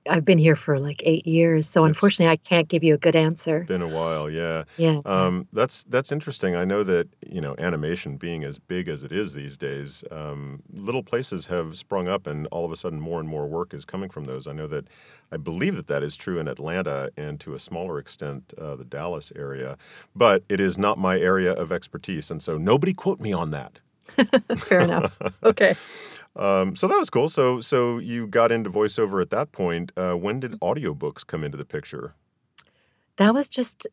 I've 0.09 0.25
been 0.25 0.39
here 0.39 0.57
for 0.57 0.79
like 0.79 1.01
eight 1.05 1.27
years 1.27 1.69
so 1.69 1.85
unfortunately 1.85 2.31
i 2.31 2.37
can't 2.37 2.69
give 2.69 2.83
you 2.83 2.95
a 2.95 2.99
good 2.99 3.17
answer 3.17 3.67
been 3.73 3.83
a 3.83 3.89
while, 3.89 4.29
yeah. 4.31 4.65
yeah 4.77 5.01
Um, 5.05 5.47
that's 5.53 5.85
that's 5.85 6.13
interesting. 6.13 6.55
I 6.55 6.65
know 6.65 6.83
that 6.85 7.09
you 7.27 7.41
know 7.41 7.55
animation 7.59 8.17
being 8.17 8.45
as 8.45 8.59
big 8.59 8.89
as 8.89 9.03
it 9.03 9.13
is 9.13 9.35
these 9.35 9.57
days, 9.57 10.05
um, 10.11 10.63
little 10.73 11.03
places 11.03 11.47
have 11.47 11.79
sprung 11.79 12.09
up, 12.09 12.27
and 12.27 12.47
all 12.49 12.65
of 12.65 12.73
a 12.73 12.77
sudden, 12.77 13.01
more 13.01 13.21
and 13.21 13.29
more 13.29 13.47
work 13.47 13.73
is 13.75 13.85
coming 13.85 14.11
from 14.11 14.25
those. 14.25 14.47
I 14.47 14.53
know 14.53 14.67
that 14.69 14.89
I 15.31 15.37
believe 15.37 15.77
that 15.77 15.87
that 15.87 16.03
is 16.03 16.17
true 16.17 16.39
in 16.39 16.49
Atlanta 16.49 17.11
and 17.17 17.41
to 17.41 17.55
a 17.55 17.59
smaller 17.59 17.99
extent 17.99 18.53
uh, 18.59 18.77
the 18.77 18.85
Dallas 18.85 19.33
area, 19.35 19.77
but 20.15 20.43
it 20.49 20.61
is 20.61 20.77
not 20.77 20.99
my 20.99 21.19
area 21.19 21.53
of 21.53 21.73
expertise, 21.73 22.31
and 22.31 22.43
so 22.43 22.59
nobody 22.59 22.93
quote 22.93 23.21
me 23.21 23.33
on 23.33 23.51
that. 23.53 23.79
fair 24.59 24.81
enough 24.81 25.17
okay 25.45 25.75
Um, 26.35 26.77
so 26.77 26.89
that 26.89 26.99
was 26.99 27.11
cool. 27.11 27.29
So 27.29 27.61
so 27.61 27.99
you 27.99 28.27
got 28.27 28.51
into 28.51 28.71
voiceover 28.71 29.21
at 29.21 29.31
that 29.31 29.53
point. 29.53 29.93
Uh, 29.97 30.15
when 30.15 30.41
did 30.41 30.59
audiobooks 30.61 31.27
come 31.27 31.45
into 31.45 31.59
the 31.59 31.65
picture? 31.65 32.15
that 33.17 33.35
was 33.35 33.49
just 33.49 33.89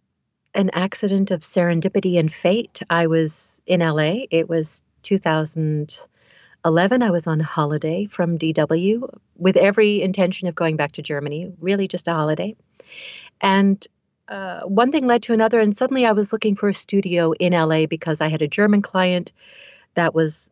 an 0.55 0.69
accident 0.73 1.31
of 1.31 1.41
serendipity 1.41 2.19
and 2.19 2.33
fate. 2.33 2.81
I 2.89 3.07
was 3.07 3.59
in 3.67 3.81
LA. 3.81 4.25
It 4.31 4.47
was 4.49 4.81
2011. 5.03 7.03
I 7.03 7.11
was 7.11 7.27
on 7.27 7.39
holiday 7.39 8.07
from 8.07 8.39
DW 8.39 9.07
with 9.37 9.55
every 9.57 10.01
intention 10.01 10.47
of 10.47 10.55
going 10.55 10.75
back 10.75 10.93
to 10.93 11.03
Germany, 11.03 11.53
really 11.59 11.87
just 11.87 12.07
a 12.07 12.13
holiday. 12.13 12.55
And 13.41 13.85
uh, 14.27 14.61
one 14.61 14.91
thing 14.91 15.05
led 15.05 15.21
to 15.23 15.33
another, 15.33 15.59
and 15.59 15.77
suddenly 15.77 16.05
I 16.05 16.13
was 16.13 16.33
looking 16.33 16.55
for 16.55 16.69
a 16.69 16.73
studio 16.73 17.33
in 17.33 17.53
LA 17.53 17.85
because 17.85 18.21
I 18.21 18.29
had 18.29 18.41
a 18.41 18.47
German 18.47 18.81
client 18.81 19.31
that 19.95 20.15
was, 20.15 20.49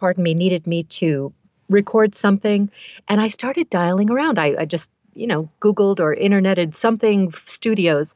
pardon 0.00 0.24
me, 0.24 0.34
needed 0.34 0.66
me 0.66 0.82
to 0.84 1.32
record 1.68 2.14
something. 2.14 2.70
And 3.08 3.20
I 3.20 3.28
started 3.28 3.70
dialing 3.70 4.10
around. 4.10 4.38
I, 4.38 4.56
I 4.58 4.64
just, 4.64 4.90
you 5.14 5.26
know, 5.26 5.48
Googled 5.60 6.00
or 6.00 6.14
interneted 6.14 6.74
something 6.74 7.32
studios 7.46 8.14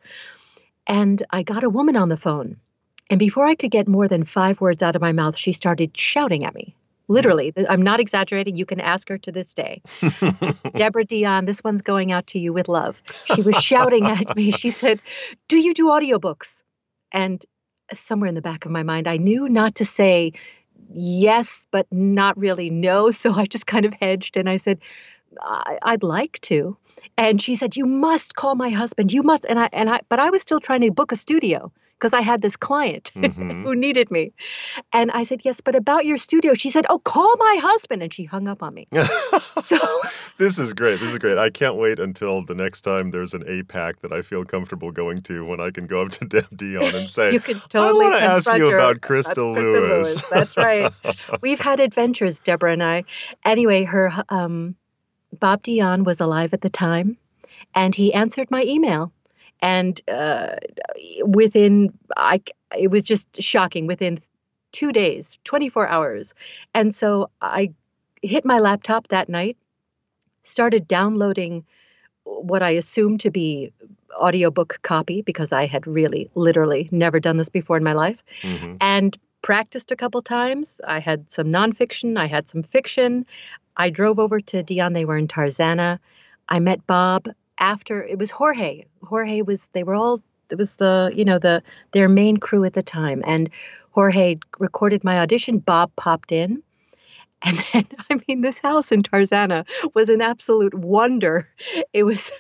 and 0.87 1.25
I 1.31 1.43
got 1.43 1.64
a 1.64 1.71
woman 1.71 1.97
on 1.97 2.09
the 2.09 2.17
phone. 2.17 2.57
And 3.11 3.19
before 3.19 3.47
I 3.47 3.55
could 3.55 3.71
get 3.71 3.87
more 3.87 4.09
than 4.09 4.25
five 4.25 4.61
words 4.61 4.83
out 4.83 4.97
of 4.97 5.03
my 5.03 5.12
mouth, 5.12 5.37
she 5.37 5.53
started 5.53 5.97
shouting 5.97 6.45
at 6.45 6.55
me. 6.55 6.75
Literally, 7.07 7.53
I'm 7.69 7.83
not 7.83 8.00
exaggerating. 8.00 8.57
You 8.57 8.64
can 8.64 8.81
ask 8.81 9.09
her 9.11 9.19
to 9.19 9.33
this 9.33 9.53
day. 9.53 9.83
Debra 10.75 11.05
Deyan, 11.05 11.45
this 11.45 11.62
one's 11.62 11.83
going 11.83 12.12
out 12.12 12.26
to 12.29 12.38
you 12.38 12.55
with 12.55 12.67
love. 12.67 13.00
She 13.35 13.43
was 13.43 13.57
shouting 13.57 14.07
at 14.07 14.35
me. 14.35 14.53
She 14.53 14.71
said, 14.83 15.00
Do 15.49 15.59
you 15.59 15.75
do 15.75 15.88
audiobooks? 15.88 16.62
And 17.12 17.45
somewhere 17.93 18.29
in 18.29 18.35
the 18.35 18.41
back 18.41 18.64
of 18.64 18.71
my 18.71 18.83
mind, 18.85 19.07
I 19.07 19.19
knew 19.19 19.50
not 19.50 19.75
to 19.76 19.85
say 19.85 20.33
yes, 20.93 21.67
but 21.71 21.87
not 21.91 22.37
really 22.38 22.71
no. 22.71 23.11
So 23.25 23.33
I 23.35 23.47
just 23.47 23.67
kind 23.67 23.85
of 23.87 23.95
hedged 24.00 24.37
and 24.37 24.49
I 24.49 24.57
said, 24.57 24.79
I- 25.41 25.79
I'd 25.83 26.03
like 26.03 26.41
to. 26.43 26.76
And 27.19 27.41
she 27.43 27.57
said, 27.57 27.76
"You 27.76 27.87
must 27.87 28.37
call 28.37 28.55
my 28.57 28.71
husband. 28.71 29.12
You 29.12 29.23
must." 29.23 29.45
And 29.47 29.59
I 29.61 29.69
and 29.73 29.91
I, 29.91 30.00
but 30.09 30.19
I 30.21 30.31
was 30.31 30.43
still 30.43 30.61
trying 30.61 30.83
to 30.83 30.91
book 30.93 31.12
a 31.12 31.17
studio 31.17 31.73
because 31.98 32.12
I 32.12 32.20
had 32.20 32.42
this 32.42 32.56
client 32.56 33.12
Mhm. 33.14 33.62
who 33.64 33.74
needed 33.74 34.10
me. 34.10 34.32
And 34.92 35.10
I 35.12 35.24
said, 35.24 35.40
"Yes, 35.44 35.60
but 35.60 35.74
about 35.74 36.04
your 36.04 36.18
studio." 36.18 36.54
She 36.54 36.70
said, 36.70 36.84
"Oh, 36.90 36.98
call 36.98 37.36
my 37.38 37.56
husband." 37.60 38.02
And 38.02 38.12
she 38.12 38.24
hung 38.24 38.48
up 38.48 38.62
on 38.62 38.74
me. 38.74 38.86
So 39.62 39.78
this 40.36 40.58
is 40.58 40.74
great. 40.74 41.00
This 41.00 41.10
is 41.10 41.18
great. 41.18 41.38
I 41.38 41.48
can't 41.48 41.76
wait 41.76 41.98
until 41.98 42.44
the 42.44 42.54
next 42.54 42.82
time 42.82 43.12
there's 43.12 43.32
an 43.32 43.44
APAC 43.44 44.00
that 44.02 44.12
I 44.12 44.20
feel 44.20 44.44
comfortable 44.44 44.90
going 44.90 45.22
to 45.22 45.42
when 45.46 45.58
I 45.58 45.70
can 45.70 45.86
go 45.86 46.02
up 46.02 46.10
to 46.12 46.24
Deb 46.26 46.44
Deyan 46.50 46.94
and 46.94 47.08
say, 47.08 47.32
you 47.32 47.40
I 47.48 47.52
totally 47.70 48.04
want 48.04 48.16
to 48.16 48.22
ask 48.22 48.52
you 48.52 48.66
about 48.74 49.00
Christa 49.00 49.54
Lewis. 49.54 50.22
That's 50.30 50.54
right. 50.58 50.92
We've 51.40 51.60
had 51.60 51.80
adventures, 51.80 52.40
Deborah 52.40 52.72
and 52.74 52.82
I. 52.82 53.04
Anyway, 53.46 53.84
her 53.84 54.12
um, 54.28 54.74
Bob 55.40 55.62
Deyan 55.62 56.04
was 56.04 56.20
alive 56.20 56.52
at 56.52 56.60
the 56.60 56.68
time, 56.70 57.16
and 57.74 57.94
he 57.94 58.12
answered 58.12 58.50
my 58.50 58.64
email. 58.64 59.12
And 59.64 59.99
uh, 60.09 60.56
within, 61.25 61.90
I 62.18 62.42
it 62.76 62.88
was 62.90 63.02
just 63.02 63.42
shocking. 63.42 63.87
Within 63.87 64.21
two 64.73 64.92
days, 64.92 65.38
24 65.44 65.88
hours, 65.88 66.35
and 66.75 66.94
so 66.94 67.30
I 67.40 67.73
hit 68.21 68.44
my 68.44 68.59
laptop 68.59 69.09
that 69.09 69.30
night, 69.30 69.56
started 70.42 70.87
downloading 70.87 71.64
what 72.25 72.62
I 72.62 72.71
assumed 72.71 73.21
to 73.21 73.30
be 73.30 73.73
audiobook 74.14 74.80
copy 74.83 75.23
because 75.23 75.50
I 75.50 75.64
had 75.66 75.87
really, 75.87 76.30
literally 76.35 76.88
never 76.92 77.18
done 77.18 77.38
this 77.38 77.49
before 77.49 77.78
in 77.78 77.85
my 77.85 77.94
life 77.94 78.23
Mhm. 78.42 78.76
and 78.80 79.16
practiced 79.42 79.90
a 79.90 79.97
couple 79.97 80.21
times. 80.23 80.78
I 80.87 81.00
had 81.00 81.30
some 81.30 81.49
nonfiction, 81.49 82.18
I 82.18 82.26
had 82.26 82.50
some 82.50 82.62
fiction. 82.62 83.25
I 83.76 83.90
drove 83.90 84.18
over 84.18 84.40
to 84.40 84.62
Deyan. 84.62 84.92
They 84.94 85.04
were 85.04 85.16
in 85.16 85.28
Tarzana. 85.28 85.99
I 86.49 86.59
met 86.61 86.87
Bob 86.87 87.28
after 87.58 88.02
it 88.04 88.18
was 88.18 88.30
Jorge. 88.30 88.84
Jorge 89.02 89.42
was 89.42 89.68
they 89.73 89.82
were 89.84 89.94
all 89.94 90.23
it 90.50 90.58
was 90.58 90.75
the 90.75 91.11
you 91.14 91.25
know 91.25 91.38
the 91.38 91.62
their 91.92 92.08
main 92.08 92.37
crew 92.37 92.64
at 92.64 92.75
the 92.75 92.82
time 92.82 93.23
and 93.26 93.50
Jorge 93.92 94.37
recorded 94.58 95.04
my 95.04 95.18
audition. 95.20 95.58
Bob 95.58 95.90
popped 95.96 96.32
in. 96.32 96.62
And 97.46 97.62
then, 97.75 97.87
I 98.11 98.18
mean, 98.26 98.40
this 98.40 98.58
house 98.58 98.90
in 98.90 99.02
Tarzana 99.02 99.66
was 99.92 100.08
an 100.08 100.23
absolute 100.23 100.73
wonder. 100.73 101.46
It 101.92 102.04
was 102.04 102.30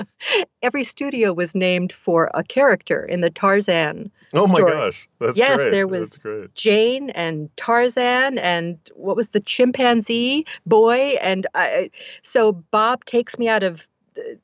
every 0.62 0.84
studio 0.84 1.32
was 1.32 1.54
named 1.54 1.90
for 1.92 2.30
a 2.34 2.44
character 2.44 3.02
in 3.02 3.22
the 3.22 3.30
Tarzan 3.30 4.10
Oh 4.34 4.46
my 4.46 4.56
story. 4.56 4.72
gosh. 4.72 5.08
That's 5.20 5.38
Yes, 5.38 5.56
great. 5.56 5.70
there 5.70 5.86
was-. 5.88 6.18
Jane 6.54 7.08
and 7.10 7.48
Tarzan 7.56 8.36
and 8.38 8.78
what 8.94 9.16
was 9.16 9.28
the 9.28 9.40
chimpanzee 9.40 10.44
boy 10.66 11.16
and 11.22 11.46
I 11.54 11.90
so 12.22 12.52
Bob 12.52 13.04
takes 13.06 13.38
me 13.38 13.48
out 13.48 13.62
of 13.62 13.80
the 14.14 14.38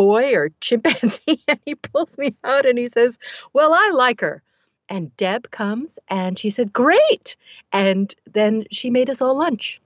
boy 0.00 0.34
or 0.34 0.50
chimpanzee 0.62 1.44
and 1.48 1.60
he 1.66 1.74
pulls 1.74 2.16
me 2.16 2.34
out 2.42 2.64
and 2.64 2.78
he 2.78 2.88
says, 2.88 3.18
"Well, 3.52 3.74
I 3.74 3.90
like 3.90 4.22
her." 4.22 4.42
And 4.88 5.14
Deb 5.18 5.50
comes 5.50 5.98
and 6.08 6.38
she 6.38 6.48
said, 6.48 6.72
"Great." 6.72 7.36
And 7.70 8.14
then 8.32 8.64
she 8.70 8.88
made 8.88 9.10
us 9.10 9.20
all 9.20 9.36
lunch. 9.36 9.78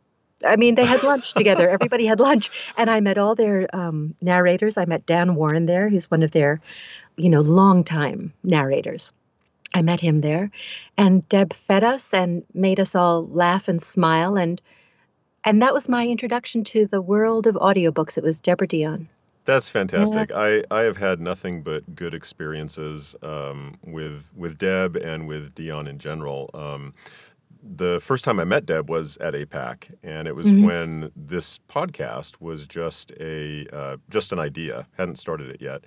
I 0.46 0.54
mean, 0.54 0.76
they 0.76 0.86
had 0.86 1.02
lunch 1.02 1.34
together. 1.40 1.68
Everybody 1.68 2.06
had 2.06 2.20
lunch, 2.20 2.48
and 2.76 2.88
I 2.88 3.00
met 3.00 3.18
all 3.18 3.34
their 3.34 3.66
um, 3.74 4.14
narrators. 4.20 4.76
I 4.76 4.84
met 4.84 5.04
Dan 5.04 5.34
Warren 5.34 5.66
there, 5.66 5.88
who's 5.88 6.08
one 6.08 6.22
of 6.22 6.30
their, 6.30 6.60
you 7.16 7.28
know, 7.28 7.40
longtime 7.40 8.32
narrators. 8.44 9.12
I 9.74 9.82
met 9.82 9.98
him 9.98 10.20
there, 10.20 10.48
and 10.96 11.28
Deb 11.28 11.54
fed 11.66 11.82
us 11.82 12.14
and 12.14 12.44
made 12.54 12.78
us 12.78 12.94
all 12.94 13.26
laugh 13.26 13.66
and 13.66 13.82
smile, 13.82 14.36
and 14.36 14.60
and 15.42 15.60
that 15.60 15.74
was 15.74 15.88
my 15.88 16.06
introduction 16.06 16.62
to 16.72 16.86
the 16.86 17.02
world 17.02 17.48
of 17.48 17.56
audiobooks. 17.56 18.16
It 18.16 18.22
was 18.22 18.40
Debra 18.40 18.68
Deyan. 18.68 19.08
That's 19.44 19.68
fantastic. 19.68 20.30
Yeah. 20.30 20.38
I, 20.38 20.64
I 20.70 20.80
have 20.82 20.96
had 20.96 21.20
nothing 21.20 21.62
but 21.62 21.94
good 21.94 22.14
experiences 22.14 23.14
um, 23.22 23.78
with 23.84 24.28
with 24.34 24.58
Deb 24.58 24.96
and 24.96 25.28
with 25.28 25.54
Deyan 25.54 25.88
in 25.88 25.98
general. 25.98 26.50
Um, 26.54 26.94
the 27.62 27.98
first 28.00 28.24
time 28.24 28.38
I 28.38 28.44
met 28.44 28.66
Deb 28.66 28.90
was 28.90 29.16
at 29.18 29.34
APAC, 29.34 29.94
and 30.02 30.28
it 30.28 30.36
was 30.36 30.46
mm-hmm. 30.46 30.64
when 30.64 31.12
this 31.16 31.60
podcast 31.68 32.40
was 32.40 32.66
just 32.66 33.12
a 33.20 33.66
uh, 33.72 33.96
just 34.10 34.32
an 34.32 34.38
idea, 34.38 34.86
hadn't 34.96 35.16
started 35.16 35.50
it 35.50 35.60
yet. 35.60 35.84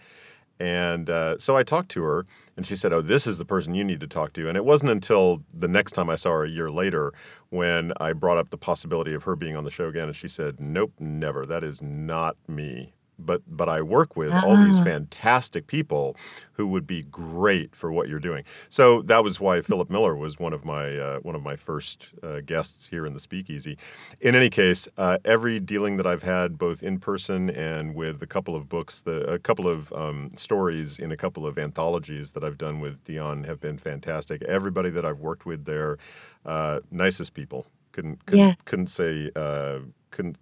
And 0.60 1.08
uh, 1.10 1.38
so 1.38 1.56
I 1.56 1.62
talked 1.62 1.90
to 1.90 2.04
her, 2.04 2.26
and 2.56 2.66
she 2.66 2.76
said, 2.76 2.94
"Oh, 2.94 3.02
this 3.02 3.28
is 3.28 3.38
the 3.38 3.46
person 3.46 3.76
you 3.76 3.84
need 3.84 4.00
to 4.00 4.08
talk 4.08 4.34
to." 4.34 4.48
And 4.48 4.58
it 4.58 4.66
wasn't 4.66 4.92
until 4.92 5.44
the 5.54 5.68
next 5.68 5.92
time 5.92 6.10
I 6.10 6.16
saw 6.16 6.32
her 6.32 6.46
a 6.46 6.50
year 6.50 6.72
later 6.72 7.14
when 7.50 7.94
I 8.00 8.14
brought 8.14 8.38
up 8.38 8.50
the 8.50 8.58
possibility 8.58 9.14
of 9.14 9.24
her 9.24 9.36
being 9.36 9.56
on 9.56 9.64
the 9.64 9.72
show 9.72 9.88
again, 9.88 10.08
and 10.08 10.16
she 10.16 10.28
said, 10.28 10.60
"Nope, 10.60 10.94
never. 11.00 11.46
That 11.46 11.64
is 11.64 11.82
not 11.82 12.38
me." 12.48 12.94
But 13.20 13.42
but 13.48 13.70
I 13.70 13.82
work 13.82 14.16
with 14.16 14.32
all 14.32 14.58
these 14.58 14.80
ah. 14.80 14.84
fantastic 14.84 15.68
people 15.68 16.16
who 16.54 16.68
would 16.68 16.88
be 16.88 17.04
great 17.04 17.76
for 17.76 17.92
what 17.92 18.10
you're 18.10 18.20
doing. 18.20 18.44
So 18.70 19.02
that 19.04 19.24
was 19.24 19.40
why 19.40 19.62
Philip 19.62 19.90
Miller 19.90 20.16
was 20.16 20.40
one 20.40 20.54
of 20.54 20.66
my 20.66 20.98
uh, 20.98 21.20
one 21.20 21.36
of 21.36 21.44
my 21.44 21.56
first 21.56 22.10
uh, 22.24 22.42
guests 22.42 22.88
here 22.88 23.06
in 23.06 23.14
the 23.14 23.20
Speakeasy. 23.20 23.78
In 24.22 24.36
any 24.36 24.50
case, 24.50 24.88
uh, 24.98 25.20
every 25.24 25.60
dealing 25.60 25.98
that 25.98 26.08
I've 26.08 26.24
had, 26.24 26.58
both 26.58 26.82
in 26.82 27.00
person 27.00 27.50
and 27.50 27.96
with 27.96 28.22
a 28.22 28.28
couple 28.28 28.56
of 28.56 28.68
books, 28.68 29.02
the, 29.02 29.22
a 29.32 29.40
couple 29.40 29.68
of 29.68 29.94
um, 29.94 30.32
stories 30.36 31.00
in 31.00 31.12
a 31.12 31.18
couple 31.18 31.46
of 31.46 31.58
anthologies 31.58 32.32
that 32.32 32.44
I've 32.44 32.58
done 32.58 32.80
with 32.80 33.04
Deyan 33.04 33.46
have 33.46 33.60
been 33.60 33.78
fantastic. 33.78 34.42
Everybody 34.44 34.90
that 34.90 35.06
I've 35.06 35.20
worked 35.20 35.46
with 35.46 35.66
there, 35.66 35.98
uh, 36.46 36.80
nicest 36.92 37.34
people. 37.34 37.68
Couldn't 37.92 38.26
couldn't, 38.26 38.48
yeah. 38.48 38.54
couldn't 38.66 38.88
say 38.88 39.32
uh, 39.36 39.80
couldn't 40.12 40.38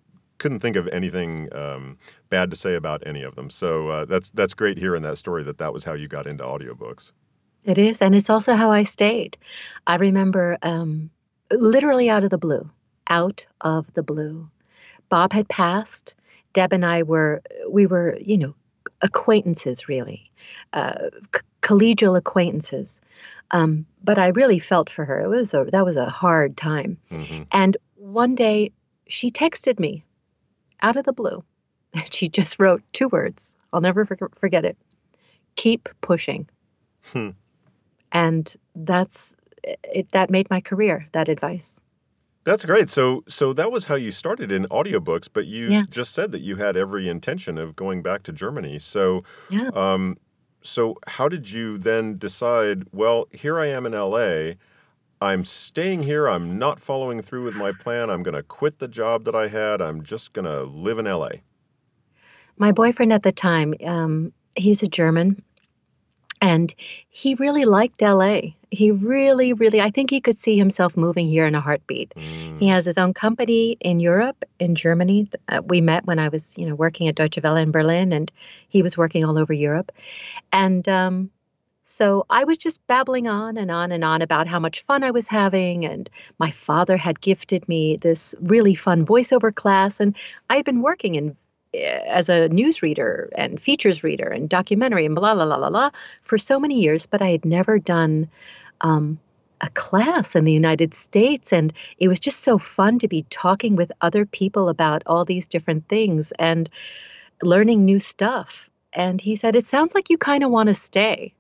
couldn't 0.46 0.60
think 0.60 0.76
of 0.76 0.88
anything 0.90 1.50
um, 1.56 1.98
bad 2.30 2.52
to 2.52 2.56
say 2.56 2.76
about 2.76 3.02
any 3.04 3.24
of 3.24 3.34
them. 3.34 3.50
So 3.50 3.90
uh, 3.90 4.06
that's 4.06 4.30
that's 4.30 4.54
great 4.54 4.78
here 4.78 4.96
in 4.96 5.02
that 5.02 5.18
story 5.18 5.42
that 5.44 5.58
that 5.58 5.74
was 5.74 5.84
how 5.84 5.94
you 5.94 6.08
got 6.08 6.28
into 6.28 6.44
audiobooks. 6.44 7.14
It 7.64 7.80
is, 7.80 8.00
and 8.00 8.14
it's 8.14 8.30
also 8.30 8.54
how 8.54 8.70
I 8.72 8.84
stayed. 8.84 9.38
I 9.88 9.96
remember 9.96 10.60
um, 10.62 11.10
literally 11.50 12.12
out 12.12 12.24
of 12.24 12.30
the 12.30 12.38
blue, 12.38 12.70
out 13.08 13.44
of 13.62 13.92
the 13.96 14.04
blue. 14.04 14.48
Bob 15.10 15.34
had 15.34 15.50
passed. 15.50 16.14
Deb 16.54 16.72
and 16.72 16.86
I 16.86 17.02
were 17.02 17.42
we 17.68 17.88
were 17.88 18.16
you 18.22 18.38
know 18.38 18.54
acquaintances 19.02 19.90
really, 19.90 20.30
uh, 20.74 21.10
c- 21.34 21.42
collegial 21.64 22.16
acquaintances. 22.16 23.02
Um, 23.50 23.88
but 24.04 24.20
I 24.20 24.28
really 24.28 24.60
felt 24.60 24.92
for 24.92 25.06
her. 25.06 25.22
It 25.22 25.28
was 25.28 25.56
a, 25.56 25.66
that 25.72 25.86
was 25.86 25.98
a 25.98 26.08
hard 26.08 26.56
time. 26.56 27.00
Mm-hmm. 27.12 27.44
And 27.52 27.78
one 27.96 28.36
day 28.36 28.72
she 29.08 29.32
texted 29.32 29.80
me 29.80 30.04
out 30.86 30.96
of 30.96 31.06
the 31.06 31.14
blue. 31.14 31.44
She 32.12 32.28
just 32.28 32.60
wrote 32.60 32.84
two 32.92 33.08
words. 33.08 33.54
I'll 33.72 33.80
never 33.80 34.06
forget 34.06 34.66
it. 34.66 34.78
Keep 35.56 35.88
pushing. 36.02 36.48
Hmm. 37.14 37.30
And 38.12 38.54
that's 38.76 39.34
it 39.64 40.12
that 40.12 40.30
made 40.30 40.50
my 40.50 40.62
career, 40.62 41.08
that 41.14 41.30
advice. 41.30 41.80
That's 42.44 42.66
great. 42.66 42.90
So 42.90 43.24
so 43.28 43.54
that 43.54 43.72
was 43.72 43.86
how 43.86 43.96
you 43.96 44.12
started 44.12 44.52
in 44.52 44.66
audiobooks, 44.66 45.30
but 45.32 45.46
you 45.46 45.70
yeah. 45.70 45.84
just 45.90 46.14
said 46.14 46.32
that 46.34 46.42
you 46.42 46.58
had 46.58 46.76
every 46.76 47.08
intention 47.08 47.58
of 47.58 47.76
going 47.76 48.02
back 48.02 48.24
to 48.24 48.34
Germany. 48.34 48.78
So 48.80 49.24
yeah. 49.50 49.70
um 49.74 50.18
so 50.62 50.98
how 51.08 51.30
did 51.30 51.50
you 51.52 51.78
then 51.78 52.18
decide, 52.18 52.88
well, 52.92 53.28
here 53.32 53.58
I 53.58 53.68
am 53.68 53.86
in 53.86 53.94
LA, 53.94 54.56
I'm 55.22 55.46
staying 55.46 56.04
here. 56.04 56.28
I'm 56.28 56.60
not 56.60 56.80
following 56.80 57.22
through 57.22 57.44
with 57.44 57.56
my 57.56 57.72
plan. 57.72 58.10
I'm 58.10 58.24
going 58.24 58.36
to 58.36 58.44
quit 58.44 58.80
the 58.80 58.88
job 58.88 59.24
that 59.26 59.36
I 59.36 59.48
had. 59.48 59.82
I'm 59.82 60.04
just 60.04 60.34
going 60.34 60.46
to 60.46 60.64
live 60.64 61.00
in 61.00 61.06
LA. 61.06 61.30
My 62.58 62.72
boyfriend 62.72 63.14
at 63.14 63.24
the 63.24 63.32
time, 63.32 63.74
um, 63.86 64.34
he's 64.56 64.84
a 64.84 64.88
German, 64.88 65.42
and 66.42 66.74
he 67.10 67.36
really 67.36 67.66
liked 67.66 68.02
LA. 68.02 68.42
He 68.72 68.92
really, 68.92 69.54
really, 69.54 69.82
I 69.82 69.90
think 69.90 70.10
he 70.10 70.22
could 70.22 70.38
see 70.38 70.58
himself 70.58 70.98
moving 70.98 71.28
here 71.28 71.48
in 71.48 71.56
a 71.56 71.62
heartbeat. 71.62 72.14
Mm. 72.16 72.60
He 72.60 72.68
has 72.68 72.86
his 72.86 72.98
own 72.98 73.14
company 73.14 73.78
in 73.80 74.00
Europe, 74.00 74.44
in 74.60 74.76
Germany. 74.76 75.30
Uh, 75.48 75.62
we 75.66 75.82
met 75.82 76.06
when 76.06 76.20
I 76.20 76.30
was, 76.30 76.58
you 76.58 76.68
know, 76.68 76.76
working 76.76 77.08
at 77.08 77.16
Deutsche 77.16 77.40
Welle 77.42 77.56
in 77.56 77.72
Berlin, 77.72 78.12
and 78.14 78.32
he 78.68 78.82
was 78.82 78.98
working 78.98 79.24
all 79.24 79.38
over 79.38 79.54
Europe. 79.54 79.92
And 80.52 80.88
um, 80.90 81.32
so 81.96 82.26
I 82.30 82.44
was 82.44 82.58
just 82.58 82.86
babbling 82.88 83.26
on 83.30 83.56
and 83.56 83.72
on 83.72 83.94
and 83.94 84.04
on 84.04 84.22
about 84.22 84.48
how 84.48 84.60
much 84.60 84.82
fun 84.82 85.02
I 85.02 85.12
was 85.12 85.28
having. 85.28 85.86
And 85.86 86.10
my 86.40 86.52
father 86.52 86.98
had 86.98 87.22
gifted 87.22 87.70
me 87.70 87.96
this 87.96 88.36
really 88.42 88.76
fun 88.76 89.06
voiceover 89.06 89.56
class. 89.56 90.02
And 90.02 90.14
I 90.50 90.58
had 90.58 90.66
been 90.66 90.82
working 90.82 91.16
in 91.16 91.38
eh, 91.74 92.02
as 92.06 92.28
a 92.28 92.50
newsreader 92.50 93.30
and 93.38 93.62
features 93.62 94.04
reader 94.04 94.28
and 94.28 94.50
documentary 94.50 95.06
and 95.06 95.16
blah, 95.16 95.36
blah, 95.36 95.46
blah, 95.46 95.58
blah, 95.58 95.70
blah 95.70 95.90
for 96.24 96.38
so 96.38 96.60
many 96.60 96.82
years, 96.82 97.06
but 97.06 97.22
I 97.22 97.30
had 97.30 97.46
never 97.46 97.80
done 97.80 98.28
um, 98.82 99.18
a 99.62 99.70
class 99.70 100.36
in 100.36 100.44
the 100.44 100.52
United 100.52 100.94
States. 100.94 101.54
And 101.54 101.72
it 101.98 102.10
was 102.10 102.20
just 102.20 102.42
so 102.42 102.58
fun 102.58 103.00
to 103.00 103.08
be 103.08 103.26
talking 103.30 103.78
with 103.78 103.90
other 104.02 104.26
people 104.26 104.68
about 104.68 105.02
all 105.06 105.24
these 105.24 105.48
different 105.48 105.88
things 105.88 106.34
and 106.40 106.70
learning 107.42 107.86
new 107.86 108.00
stuff. 108.00 108.70
And 108.92 109.22
he 109.22 109.38
said, 109.38 109.56
It 109.56 109.66
sounds 109.66 109.96
like 109.96 110.10
you 110.10 110.18
kind 110.18 110.44
of 110.44 110.52
want 110.52 110.68
to 110.68 110.76
stay. 110.76 111.34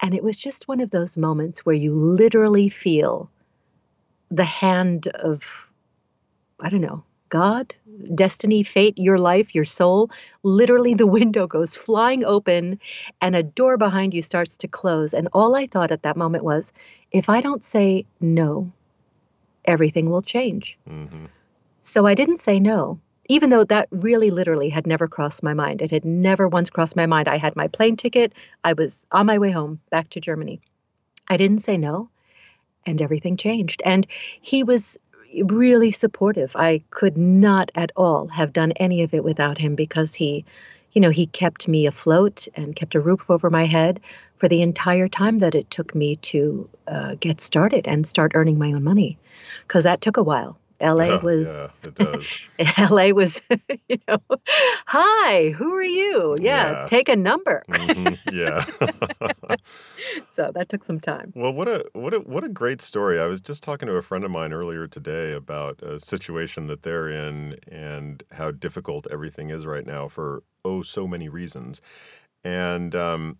And 0.00 0.14
it 0.14 0.22
was 0.22 0.38
just 0.38 0.68
one 0.68 0.80
of 0.80 0.90
those 0.90 1.16
moments 1.16 1.64
where 1.64 1.74
you 1.74 1.94
literally 1.94 2.68
feel 2.68 3.30
the 4.30 4.44
hand 4.44 5.08
of, 5.08 5.42
I 6.60 6.70
don't 6.70 6.80
know, 6.80 7.04
God, 7.28 7.74
destiny, 8.14 8.62
fate, 8.62 8.98
your 8.98 9.18
life, 9.18 9.54
your 9.54 9.64
soul. 9.64 10.10
Literally, 10.42 10.94
the 10.94 11.06
window 11.18 11.46
goes 11.46 11.76
flying 11.76 12.24
open 12.24 12.80
and 13.20 13.36
a 13.36 13.42
door 13.42 13.76
behind 13.76 14.14
you 14.14 14.22
starts 14.22 14.56
to 14.58 14.68
close. 14.68 15.14
And 15.14 15.28
all 15.32 15.54
I 15.54 15.66
thought 15.66 15.92
at 15.92 16.02
that 16.02 16.16
moment 16.16 16.44
was 16.44 16.72
if 17.12 17.28
I 17.28 17.40
don't 17.40 17.62
say 17.62 18.04
no, 18.20 18.72
everything 19.64 20.10
will 20.10 20.22
change. 20.22 20.76
Mm-hmm. 20.88 21.26
So 21.80 22.06
I 22.06 22.14
didn't 22.14 22.40
say 22.40 22.58
no 22.58 23.00
even 23.30 23.50
though 23.50 23.62
that 23.62 23.86
really 23.92 24.28
literally 24.32 24.68
had 24.68 24.88
never 24.88 25.06
crossed 25.06 25.40
my 25.40 25.54
mind. 25.54 25.80
It 25.80 25.92
had 25.92 26.04
never 26.04 26.48
once 26.48 26.68
crossed 26.68 26.96
my 26.96 27.06
mind. 27.06 27.28
I 27.28 27.38
had 27.38 27.54
my 27.54 27.68
plane 27.68 27.96
ticket. 27.96 28.32
I 28.64 28.72
was 28.72 29.04
on 29.12 29.24
my 29.24 29.38
way 29.38 29.52
home 29.52 29.78
back 29.88 30.10
to 30.10 30.20
Germany. 30.20 30.60
I 31.28 31.36
didn't 31.36 31.60
say 31.60 31.76
no, 31.76 32.10
and 32.84 33.00
everything 33.00 33.36
changed. 33.36 33.82
And 33.84 34.04
he 34.40 34.64
was 34.64 34.98
really 35.44 35.92
supportive. 35.92 36.56
I 36.56 36.82
could 36.90 37.16
not 37.16 37.70
at 37.76 37.92
all 37.94 38.26
have 38.26 38.52
done 38.52 38.72
any 38.72 39.04
of 39.04 39.14
it 39.14 39.22
without 39.22 39.58
him 39.58 39.76
because 39.76 40.12
he, 40.12 40.44
you 40.90 41.00
know, 41.00 41.10
he 41.10 41.26
kept 41.28 41.68
me 41.68 41.86
afloat 41.86 42.48
and 42.56 42.74
kept 42.74 42.96
a 42.96 43.00
roof 43.00 43.30
over 43.30 43.48
my 43.48 43.64
head 43.64 44.00
for 44.38 44.48
the 44.48 44.60
entire 44.60 45.08
time 45.08 45.38
that 45.38 45.54
it 45.54 45.70
took 45.70 45.94
me 45.94 46.16
to 46.16 46.68
uh, 46.88 47.14
get 47.20 47.40
started 47.40 47.86
and 47.86 48.08
start 48.08 48.32
earning 48.34 48.58
my 48.58 48.72
own 48.72 48.82
money 48.82 49.16
because 49.68 49.84
that 49.84 50.00
took 50.00 50.16
a 50.16 50.22
while 50.24 50.58
LA 50.80 51.18
was 51.18 51.46
yeah, 51.46 51.88
it 51.88 51.94
does. 51.94 52.38
LA 52.90 53.08
was 53.08 53.40
you 53.88 53.98
know 54.08 54.18
hi 54.86 55.50
who 55.50 55.74
are 55.74 55.82
you 55.82 56.36
yeah, 56.40 56.72
yeah. 56.72 56.86
take 56.86 57.08
a 57.08 57.16
number 57.16 57.62
mm-hmm. 57.68 58.14
yeah 58.34 58.64
so 60.34 60.50
that 60.54 60.68
took 60.68 60.84
some 60.84 61.00
time 61.00 61.32
well 61.34 61.52
what 61.52 61.68
a 61.68 61.84
what 61.92 62.14
a 62.14 62.18
what 62.20 62.44
a 62.44 62.48
great 62.48 62.80
story 62.80 63.20
I 63.20 63.26
was 63.26 63.40
just 63.40 63.62
talking 63.62 63.86
to 63.88 63.94
a 63.94 64.02
friend 64.02 64.24
of 64.24 64.30
mine 64.30 64.52
earlier 64.52 64.86
today 64.86 65.32
about 65.32 65.82
a 65.82 66.00
situation 66.00 66.66
that 66.68 66.82
they're 66.82 67.08
in 67.08 67.56
and 67.70 68.22
how 68.32 68.50
difficult 68.50 69.06
everything 69.10 69.50
is 69.50 69.66
right 69.66 69.86
now 69.86 70.08
for 70.08 70.42
oh 70.64 70.82
so 70.82 71.06
many 71.06 71.28
reasons 71.28 71.80
and 72.44 72.94
um 72.94 73.38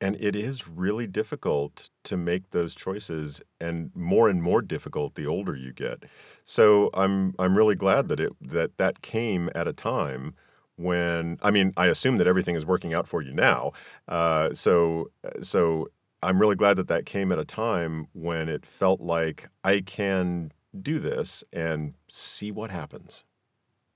and 0.00 0.16
it 0.20 0.36
is 0.36 0.68
really 0.68 1.06
difficult 1.06 1.88
to 2.04 2.16
make 2.16 2.50
those 2.50 2.74
choices 2.74 3.40
and 3.58 3.90
more 3.94 4.28
and 4.28 4.42
more 4.42 4.60
difficult 4.60 5.14
the 5.14 5.26
older 5.26 5.56
you 5.56 5.72
get. 5.72 6.04
So 6.44 6.90
I'm 6.94 7.34
I'm 7.38 7.56
really 7.56 7.74
glad 7.74 8.08
that 8.08 8.20
it 8.20 8.32
that 8.40 8.76
that 8.78 9.02
came 9.02 9.50
at 9.54 9.66
a 9.66 9.72
time 9.72 10.34
when 10.76 11.38
I 11.42 11.50
mean 11.50 11.72
I 11.76 11.86
assume 11.86 12.18
that 12.18 12.26
everything 12.26 12.56
is 12.56 12.66
working 12.66 12.94
out 12.94 13.08
for 13.08 13.22
you 13.22 13.32
now. 13.32 13.72
Uh, 14.08 14.52
so 14.52 15.10
so 15.42 15.88
I'm 16.22 16.40
really 16.40 16.56
glad 16.56 16.76
that 16.76 16.88
that 16.88 17.06
came 17.06 17.32
at 17.32 17.38
a 17.38 17.44
time 17.44 18.08
when 18.12 18.48
it 18.48 18.64
felt 18.64 19.00
like 19.00 19.48
I 19.62 19.80
can 19.80 20.52
do 20.80 20.98
this 20.98 21.44
and 21.52 21.94
see 22.08 22.50
what 22.50 22.70
happens. 22.70 23.24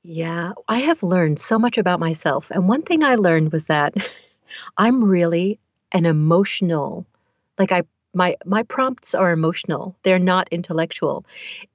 Yeah, 0.03 0.53
I 0.69 0.79
have 0.79 1.03
learned 1.03 1.41
so 1.41 1.59
much 1.59 1.77
about 1.77 2.01
myself. 2.01 2.47
And 2.51 2.69
one 2.69 2.83
thing 2.83 3.03
I 3.03 3.17
learned 3.17 3.53
was 3.53 3.65
that 3.65 3.95
I'm 4.79 5.05
really 5.05 5.59
an 5.93 6.07
emotional 6.07 7.07
like 7.59 7.73
I 7.73 7.83
my 8.15 8.37
my 8.45 8.63
prompts 8.63 9.15
are 9.15 9.33
emotional. 9.33 9.97
They're 10.03 10.19
not 10.19 10.49
intellectual. 10.51 11.25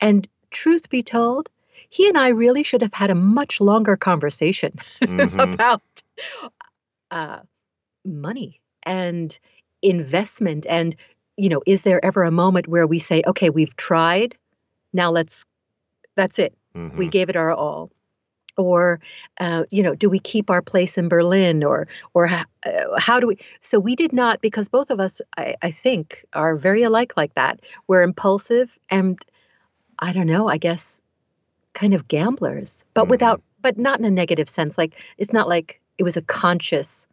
And 0.01 0.27
truth 0.53 0.89
be 0.89 1.03
told, 1.03 1.49
he 1.89 2.07
and 2.07 2.17
I 2.17 2.29
really 2.29 2.63
should 2.63 2.81
have 2.81 2.93
had 2.93 3.11
a 3.11 3.15
much 3.15 3.61
longer 3.61 3.97
conversation 3.97 4.73
hmm 5.05 5.53
about 5.53 5.81
uh, 7.11 7.39
money 8.05 8.61
and 8.83 9.37
investment 9.81 10.65
and 10.69 10.95
you 11.37 11.49
know 11.49 11.61
is 11.65 11.83
there 11.83 12.03
ever 12.05 12.23
a 12.23 12.31
moment 12.31 12.67
where 12.67 12.87
we 12.87 12.99
say 12.99 13.23
okay 13.27 13.49
we've 13.49 13.75
tried 13.77 14.35
now 14.93 15.11
let's 15.11 15.45
that's 16.15 16.39
it. 16.39 16.53
We 16.95 17.07
hmm 17.07 17.09
gave 17.09 17.29
it 17.29 17.35
our 17.35 17.51
all. 17.51 17.91
Or 18.57 18.99
uh, 19.39 19.63
you 19.71 19.83
know 19.83 19.95
do 19.95 20.09
we 20.09 20.19
keep 20.19 20.49
our 20.49 20.61
place 20.61 20.97
in 20.97 21.09
berlin? 21.09 21.63
or 21.63 21.87
or 22.13 22.27
uh, 22.27 22.43
how 22.97 23.19
do 23.19 23.27
we 23.27 23.37
so 23.61 23.79
we 23.79 23.95
did 23.95 24.13
not 24.13 24.41
because 24.41 24.69
both 24.69 24.91
of 24.91 24.99
us 24.99 25.21
I, 25.37 25.55
I 25.61 25.71
think 25.71 26.25
are 26.33 26.55
very 26.55 26.83
alike 26.83 27.13
like 27.17 27.33
that. 27.35 27.61
We're 27.87 28.03
impulsive 28.03 28.69
and 28.89 29.19
i 30.03 30.11
don't 30.11 30.27
know 30.27 30.47
i 30.47 30.57
guess 30.57 30.99
kind 31.73 31.93
of 31.93 32.07
gamblers 32.07 32.85
but 32.93 33.05
hmm 33.05 33.09
without 33.09 33.41
but 33.61 33.77
not 33.77 33.97
in 33.99 34.05
a 34.05 34.11
negative 34.11 34.49
sense 34.49 34.77
like 34.77 34.93
it's 35.17 35.31
not 35.33 35.47
like 35.47 35.79
it 35.97 36.03
was 36.03 36.17
a 36.17 36.21
conscious 36.21 37.07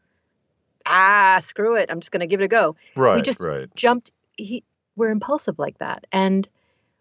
ah 0.87 1.39
screw 1.41 1.77
it 1.77 1.89
i'm 1.91 2.01
just 2.01 2.11
going 2.11 2.21
to 2.21 2.27
give 2.27 2.41
it 2.41 2.45
a 2.45 2.49
go 2.49 2.75
Right. 2.97 3.15
we 3.15 3.23
just 3.23 3.41
right. 3.41 3.69
jumped 3.77 4.11
he 4.37 4.63
we're 4.97 5.11
impulsive 5.11 5.59
like 5.59 5.79
that 5.79 6.05
and 6.13 6.49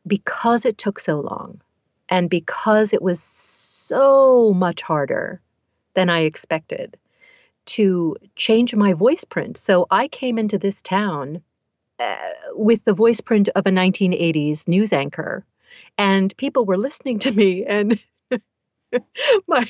because 0.05 0.65
it 0.65 0.77
took 0.77 0.99
so 0.99 1.19
long 1.19 1.59
and 2.07 2.29
because 2.29 2.93
it 2.93 3.01
was 3.01 3.19
so 3.21 4.53
much 4.53 4.81
harder 4.81 5.41
than 5.95 6.09
i 6.09 6.19
expected 6.19 6.95
to 7.65 8.15
change 8.35 8.75
my 8.75 8.93
voice 8.93 9.23
print 9.23 9.57
so 9.57 9.87
i 9.89 10.07
came 10.07 10.37
into 10.37 10.57
this 10.57 10.81
town 10.81 11.41
uh, 11.99 12.15
with 12.53 12.83
the 12.85 12.93
voice 12.93 13.19
print 13.21 13.49
of 13.55 13.65
a 13.65 13.71
1980s 13.71 14.67
news 14.67 14.93
anchor 14.93 15.43
and 15.99 16.35
people 16.37 16.65
were 16.65 16.77
listening 16.77 17.19
to 17.19 17.31
me 17.31 17.65
and 17.65 17.99
my 19.47 19.69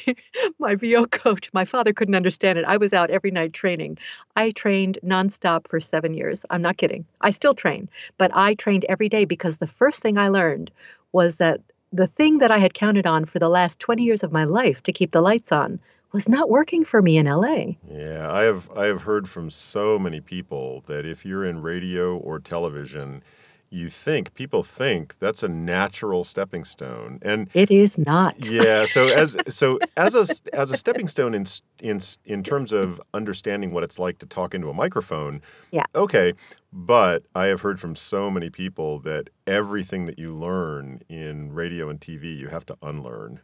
my 0.60 0.76
VO 0.76 1.06
coach, 1.08 1.50
my 1.52 1.66
father 1.66 1.92
couldn't 1.92 2.16
understand 2.16 2.58
it. 2.58 2.66
I 2.66 2.78
was 2.78 2.94
out 2.94 3.10
every 3.10 3.32
night 3.32 3.52
training. 3.52 3.98
I 4.38 4.52
trained 4.52 5.00
nonstop 5.04 5.68
for 5.68 5.82
seven 5.82 6.14
years. 6.14 6.46
I'm 6.52 6.62
not 6.62 6.78
kidding. 6.78 7.06
I 7.20 7.32
still 7.32 7.56
train, 7.56 7.90
but 8.18 8.32
I 8.34 8.54
trained 8.54 8.86
every 8.88 9.10
day 9.10 9.26
because 9.26 9.58
the 9.58 9.68
first 9.68 10.02
thing 10.02 10.18
I 10.18 10.30
learned 10.30 10.72
was 11.12 11.36
that 11.38 11.60
the 11.92 12.08
thing 12.08 12.38
that 12.38 12.52
I 12.52 12.60
had 12.60 12.76
counted 12.76 13.08
on 13.08 13.26
for 13.26 13.40
the 13.40 13.50
last 13.50 13.80
20 13.80 14.04
years 14.04 14.24
of 14.24 14.32
my 14.32 14.44
life 14.44 14.84
to 14.84 14.94
keep 14.94 15.12
the 15.12 15.22
lights 15.22 15.52
on 15.52 15.80
was 16.12 16.30
not 16.30 16.50
working 16.50 16.86
for 16.86 17.02
me 17.02 17.18
in 17.18 17.26
LA. 17.26 17.74
Yeah, 17.92 18.32
I 18.32 18.44
have 18.44 18.70
I 18.78 18.86
have 18.86 19.02
heard 19.02 19.28
from 19.28 19.50
so 19.50 19.98
many 19.98 20.22
people 20.22 20.82
that 20.86 21.06
if 21.06 21.26
you're 21.26 21.44
in 21.44 21.64
radio 21.64 22.16
or 22.16 22.40
television, 22.40 23.24
you 23.72 23.90
think 23.90 24.34
people 24.34 24.64
think 24.64 25.20
that's 25.20 25.44
a 25.44 25.48
natural 25.48 26.24
stepping 26.24 26.64
stone. 26.64 27.20
And 27.22 27.50
It 27.54 27.70
is 27.72 27.98
not. 27.98 28.44
yeah, 28.46 28.86
so 28.86 29.08
as 29.24 29.38
so 29.50 29.80
as 29.96 30.16
a 30.16 30.28
as 30.56 30.72
a 30.72 30.78
stepping 30.78 31.08
stone 31.08 31.34
in 31.34 31.46
in 31.80 32.00
in 32.26 32.44
terms 32.44 32.72
of 32.72 33.02
understanding 33.14 33.72
what 33.72 33.84
it's 33.84 34.00
like 34.00 34.20
to 34.20 34.26
talk 34.26 34.54
into 34.54 34.70
a 34.70 34.74
microphone, 34.74 35.42
Yeah. 35.72 35.86
okay, 35.96 36.34
but 36.74 37.24
I 37.36 37.46
have 37.46 37.62
heard 37.62 37.80
from 37.80 37.96
so 37.96 38.30
many 38.30 38.50
people 38.50 39.00
that 39.00 39.30
everything 39.48 40.06
that 40.06 40.18
you 40.20 40.34
learn 40.36 41.02
in 41.10 41.54
radio 41.54 41.90
and 41.90 42.00
TV, 42.00 42.36
you 42.38 42.48
have 42.48 42.66
to 42.68 42.78
unlearn. 42.82 43.40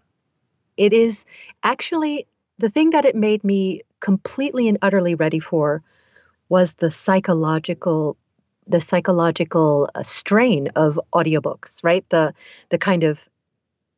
It 0.77 0.91
is 0.93 1.25
actually 1.63 2.27
the 2.57 2.69
thing 2.69 2.89
that 2.91 3.05
it 3.05 3.15
made 3.15 3.43
me 3.43 3.81
completely 3.99 4.67
and 4.67 4.77
utterly 4.81 5.15
ready 5.15 5.39
for 5.39 5.81
was 6.49 6.73
the 6.73 6.91
psychological 6.91 8.17
the 8.67 8.81
psychological 8.81 9.89
uh, 9.95 10.03
strain 10.03 10.69
of 10.75 10.99
audiobooks, 11.13 11.83
right? 11.83 12.05
The 12.09 12.33
the 12.69 12.77
kind 12.77 13.03
of 13.03 13.19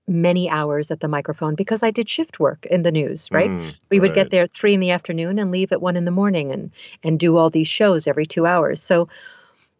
many 0.07 0.49
hours 0.49 0.89
at 0.89 1.01
the 1.01 1.07
microphone 1.07 1.53
because 1.55 1.83
I 1.83 1.91
did 1.91 2.09
shift 2.09 2.39
work 2.39 2.65
in 2.65 2.83
the 2.83 2.91
news, 2.91 3.27
right? 3.31 3.51
Mm, 3.51 3.75
We 3.89 3.99
would 3.99 4.13
get 4.13 4.31
there 4.31 4.43
at 4.43 4.53
three 4.53 4.73
in 4.73 4.79
the 4.79 4.91
afternoon 4.91 5.37
and 5.37 5.51
leave 5.51 5.73
at 5.73 5.81
one 5.81 5.97
in 5.97 6.05
the 6.05 6.11
morning 6.11 6.51
and 6.51 6.71
and 7.03 7.19
do 7.19 7.37
all 7.37 7.49
these 7.49 7.67
shows 7.67 8.07
every 8.07 8.25
two 8.25 8.45
hours. 8.45 8.81
So 8.81 9.09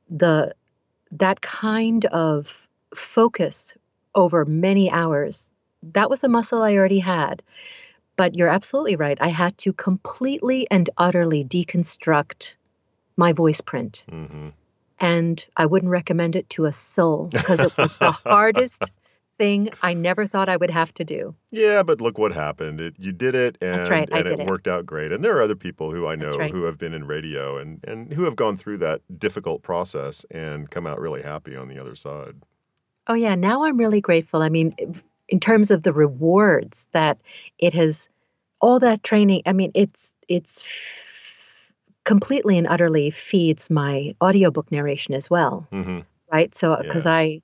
the 0.09 0.53
that 1.11 1.41
kind 1.41 2.05
of 2.05 2.67
focus 2.95 3.75
over 4.15 4.45
many 4.45 4.91
hours, 4.91 5.49
that 5.93 6.09
was 6.09 6.23
a 6.23 6.27
muscle 6.27 6.61
I 6.61 6.75
already 6.75 6.99
had. 6.99 7.41
But 8.17 8.35
you're 8.35 8.49
absolutely 8.49 8.95
right. 8.95 9.17
I 9.21 9.29
had 9.29 9.57
to 9.59 9.73
completely 9.73 10.67
and 10.71 10.89
utterly 10.97 11.45
deconstruct 11.45 12.55
my 13.15 13.31
voice 13.31 13.61
print. 13.61 14.03
hmm 14.09 14.49
And 14.99 15.45
I 15.57 15.65
wouldn't 15.65 15.91
recommend 15.91 16.35
it 16.35 16.49
to 16.51 16.65
a 16.65 16.73
soul 16.73 17.27
because 17.31 17.59
it 17.59 17.77
was 17.77 17.93
the 17.99 18.11
hardest 18.25 18.83
thing 19.37 19.69
I 19.83 19.93
never 19.93 20.25
thought 20.25 20.49
I 20.49 20.57
would 20.57 20.71
have 20.71 20.93
to 20.95 21.03
do. 21.03 21.35
Yeah, 21.51 21.83
but 21.83 22.01
look 22.01 22.17
what 22.17 22.33
happened. 22.33 22.81
It, 22.81 22.95
you 22.97 23.11
did 23.11 23.35
it, 23.35 23.57
That's 23.59 23.89
right. 23.89 24.09
and 24.11 24.23
did 24.23 24.33
it 24.33 24.39
it. 24.39 24.47
worked 24.47 24.67
out 24.67 24.85
great. 24.85 25.11
And 25.11 25.23
there 25.23 25.37
are 25.37 25.41
other 25.41 25.55
people 25.55 25.91
who 25.91 26.07
I 26.07 26.15
know 26.15 26.31
right. 26.31 26.51
who 26.51 26.63
have 26.63 26.77
been 26.77 26.93
in 26.93 27.05
radio 27.05 27.57
and 27.57 27.83
and 27.83 28.11
who 28.11 28.23
have 28.23 28.35
gone 28.35 28.57
through 28.57 28.79
that 28.79 29.01
difficult 29.19 29.61
process 29.61 30.25
and 30.31 30.69
come 30.69 30.87
out 30.87 30.99
really 30.99 31.21
happy 31.21 31.55
on 31.55 31.67
the 31.67 31.79
other 31.79 31.95
side. 31.95 32.35
Oh, 33.07 33.13
yeah. 33.13 33.35
Now 33.35 33.63
I'm 33.63 33.77
really 33.77 34.01
grateful. 34.01 34.41
I 34.41 34.49
mean, 34.49 34.75
in 35.29 35.39
terms 35.39 35.71
of 35.71 35.83
the 35.83 35.93
rewards 35.93 36.87
that 36.91 37.17
it 37.57 37.73
has, 37.73 38.09
all 38.59 38.79
that 38.79 39.03
training, 39.03 39.43
I 39.45 39.53
mean, 39.53 39.71
it's, 39.73 40.13
it's 40.27 40.63
completely 42.07 42.57
and 42.57 42.67
utterly 42.67 43.11
feeds 43.11 43.69
my 43.69 44.15
audiobook 44.21 44.71
narration 44.71 45.13
as 45.13 45.29
well, 45.29 45.67
hmm 45.69 45.99
right? 46.31 46.57
So, 46.57 46.77
because 46.81 47.05
Yeah. 47.05 47.11
I, 47.11 47.41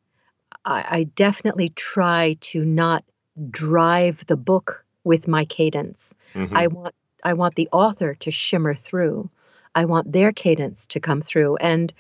I, 0.66 0.86
I 0.98 1.04
definitely 1.16 1.70
try 1.76 2.38
to 2.52 2.64
not 2.64 3.04
drive 3.50 4.26
the 4.28 4.38
book 4.38 4.86
with 5.04 5.28
my 5.28 5.46
cadence. 5.46 6.16
hmm 6.34 6.58
I 6.58 6.68
want, 6.68 6.96
I 7.24 7.34
want 7.34 7.56
the 7.56 7.68
author 7.72 8.16
to 8.16 8.32
shimmer 8.32 8.74
through. 8.74 9.30
I 9.76 9.84
want 9.86 10.12
their 10.12 10.32
cadence 10.32 10.86
to 10.88 11.00
come 11.00 11.22
through. 11.22 11.58
And 11.58 11.94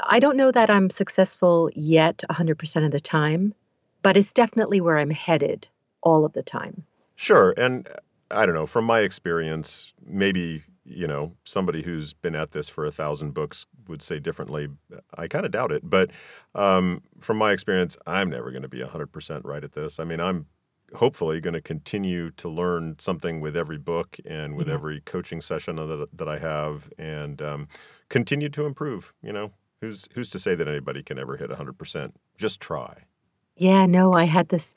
I 0.00 0.20
don't 0.20 0.36
know 0.36 0.52
that 0.52 0.70
I'm 0.70 0.88
successful 0.88 1.70
yet 1.74 2.22
100% 2.30 2.86
of 2.86 2.92
the 2.92 3.00
time, 3.00 3.54
but 4.02 4.16
it's 4.16 4.32
definitely 4.32 4.80
where 4.80 4.98
I'm 4.98 5.10
headed 5.10 5.68
all 6.02 6.24
of 6.24 6.32
the 6.32 6.42
time. 6.42 6.84
Sure. 7.16 7.52
And 7.58 7.88
I 8.30 8.46
don't 8.46 8.54
know, 8.54 8.66
from 8.66 8.84
my 8.86 9.00
experience, 9.00 9.92
maybe, 10.06 10.64
you 10.84 11.06
know, 11.06 11.32
somebody 11.44 11.82
who's 11.82 12.12
been 12.14 12.34
at 12.34 12.50
this 12.52 12.68
for 12.68 12.84
a 12.84 12.90
thousand 12.90 13.32
books 13.32 13.66
would 13.88 14.02
say 14.02 14.18
differently. 14.18 14.68
I 15.16 15.28
kind 15.28 15.46
of 15.46 15.52
doubt 15.52 15.72
it. 15.72 15.82
But 15.88 16.10
um, 16.54 17.02
from 17.20 17.38
my 17.38 17.52
experience, 17.52 17.96
I'm 18.06 18.30
never 18.30 18.50
going 18.50 18.62
to 18.62 18.68
be 18.68 18.80
100% 18.80 19.40
right 19.44 19.64
at 19.64 19.72
this. 19.72 19.98
I 19.98 20.04
mean, 20.04 20.20
I'm 20.20 20.46
hopefully 20.94 21.40
going 21.40 21.54
to 21.54 21.60
continue 21.60 22.30
to 22.32 22.48
learn 22.48 22.96
something 22.98 23.40
with 23.40 23.56
every 23.56 23.78
book 23.78 24.16
and 24.26 24.54
with 24.56 24.68
Yeah. 24.68 24.74
every 24.74 25.00
coaching 25.00 25.40
session 25.40 25.76
that, 25.76 26.08
that 26.12 26.28
I 26.28 26.38
have 26.38 26.90
and 26.98 27.40
um, 27.40 27.68
continue 28.10 28.48
to 28.50 28.66
improve. 28.66 29.12
You 29.22 29.32
know, 29.32 29.52
who's, 29.80 30.08
who's 30.14 30.30
to 30.30 30.38
say 30.38 30.54
that 30.54 30.68
anybody 30.68 31.02
can 31.02 31.18
ever 31.18 31.36
hit 31.36 31.50
100%? 31.50 32.12
Just 32.36 32.60
try. 32.60 33.04
Yeah, 33.56 33.86
no, 33.86 34.12
I 34.12 34.24
had 34.24 34.48
this, 34.48 34.74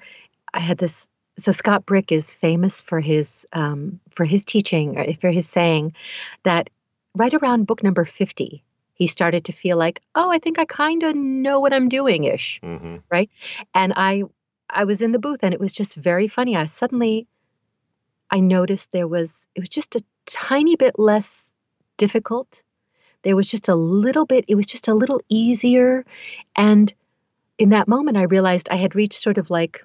I 0.53 0.59
had 0.59 0.77
this. 0.77 1.05
So 1.39 1.51
Scott 1.51 1.85
Brick 1.85 2.11
is 2.11 2.33
famous 2.33 2.81
for 2.81 2.99
his 2.99 3.45
um, 3.53 3.99
for 4.11 4.25
his 4.25 4.43
teaching, 4.43 4.97
or 4.97 5.13
for 5.21 5.31
his 5.31 5.47
saying 5.47 5.93
that 6.43 6.69
right 7.15 7.33
around 7.33 7.67
book 7.67 7.83
number 7.83 8.05
50, 8.05 8.63
he 8.93 9.07
started 9.07 9.45
to 9.45 9.51
feel 9.53 9.77
like, 9.77 10.01
oh, 10.15 10.31
I 10.31 10.39
think 10.39 10.57
I 10.57 10.65
kind 10.65 11.03
of 11.03 11.15
know 11.15 11.59
what 11.59 11.73
I'm 11.73 11.89
doing 11.89 12.23
ish, 12.23 12.59
hmm 12.63 12.97
right? 13.11 13.29
And 13.73 13.93
I 13.95 14.23
I 14.69 14.83
was 14.85 15.01
in 15.01 15.11
the 15.11 15.19
booth 15.19 15.39
and 15.43 15.53
it 15.53 15.59
was 15.59 15.73
just 15.73 15.95
very 15.95 16.27
funny. 16.27 16.55
I 16.55 16.65
suddenly 16.65 17.27
I 18.31 18.39
noticed 18.39 18.91
there 18.91 19.07
was 19.07 19.47
it 19.55 19.59
was 19.59 19.69
just 19.69 19.95
a 19.95 20.03
tiny 20.25 20.75
bit 20.75 20.97
less 20.97 21.51
difficult. 21.97 22.63
There 23.23 23.35
was 23.35 23.47
just 23.49 23.67
a 23.67 23.75
little 23.75 24.25
bit 24.25 24.45
it 24.47 24.55
was 24.55 24.65
just 24.65 24.87
a 24.87 24.93
little 24.93 25.21
easier 25.29 26.05
and 26.55 26.93
in 27.59 27.69
that 27.69 27.87
moment 27.87 28.17
I 28.17 28.23
realized 28.23 28.69
I 28.69 28.75
had 28.75 28.95
reached 28.95 29.21
sort 29.21 29.37
of 29.37 29.49
like 29.49 29.83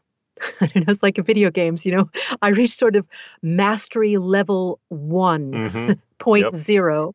I 0.61 0.67
don't 0.67 0.87
know, 0.87 0.93
it's 0.93 1.03
like 1.03 1.17
video 1.25 1.51
games, 1.51 1.85
you 1.87 1.93
know. 1.93 2.11
I 2.43 2.49
reached 2.49 2.79
sort 2.79 2.97
of 2.97 3.07
mastery 3.43 4.17
level 4.19 4.79
1 4.89 5.71
hmm 5.71 5.93
point 6.19 6.45
Yep. 6.45 6.55
zero, 6.55 7.15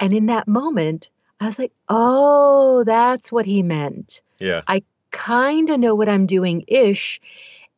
And 0.00 0.12
in 0.12 0.26
that 0.26 0.48
moment, 0.48 1.08
I 1.40 1.46
was 1.46 1.58
like, 1.58 1.72
"Oh, 1.88 2.84
that's 2.84 3.32
what 3.32 3.46
he 3.46 3.62
meant." 3.62 4.20
Yeah. 4.40 4.62
I 4.68 4.82
kind 5.12 5.70
of 5.70 5.80
know 5.80 5.94
what 5.94 6.08
I'm 6.08 6.26
doing 6.26 6.64
ish. 6.68 7.20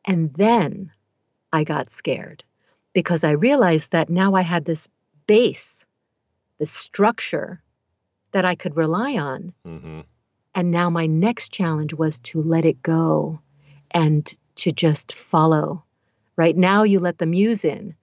And 0.06 0.32
then 0.34 0.90
I 1.52 1.64
got 1.64 1.90
scared 1.90 2.42
because 2.94 3.24
I 3.24 3.30
realized 3.32 3.90
that 3.92 4.10
now 4.10 4.34
I 4.34 4.42
had 4.42 4.64
this 4.64 4.88
base, 5.26 5.78
this 6.58 6.72
structure 6.72 7.62
that 8.32 8.44
I 8.44 8.54
could 8.54 8.76
rely 8.76 9.16
on. 9.16 9.52
hmm 9.64 10.00
And 10.54 10.70
now 10.70 10.90
my 10.90 11.06
next 11.06 11.52
challenge 11.52 11.94
was 11.94 12.18
to 12.20 12.42
let 12.42 12.64
it 12.64 12.82
go 12.82 13.40
and 13.90 14.32
to 14.62 14.70
just 14.70 15.12
follow. 15.12 15.82
Right 16.36 16.56
now 16.56 16.84
you 16.84 17.00
let 17.00 17.18
the 17.18 17.26
muse 17.26 17.64
in. 17.64 17.94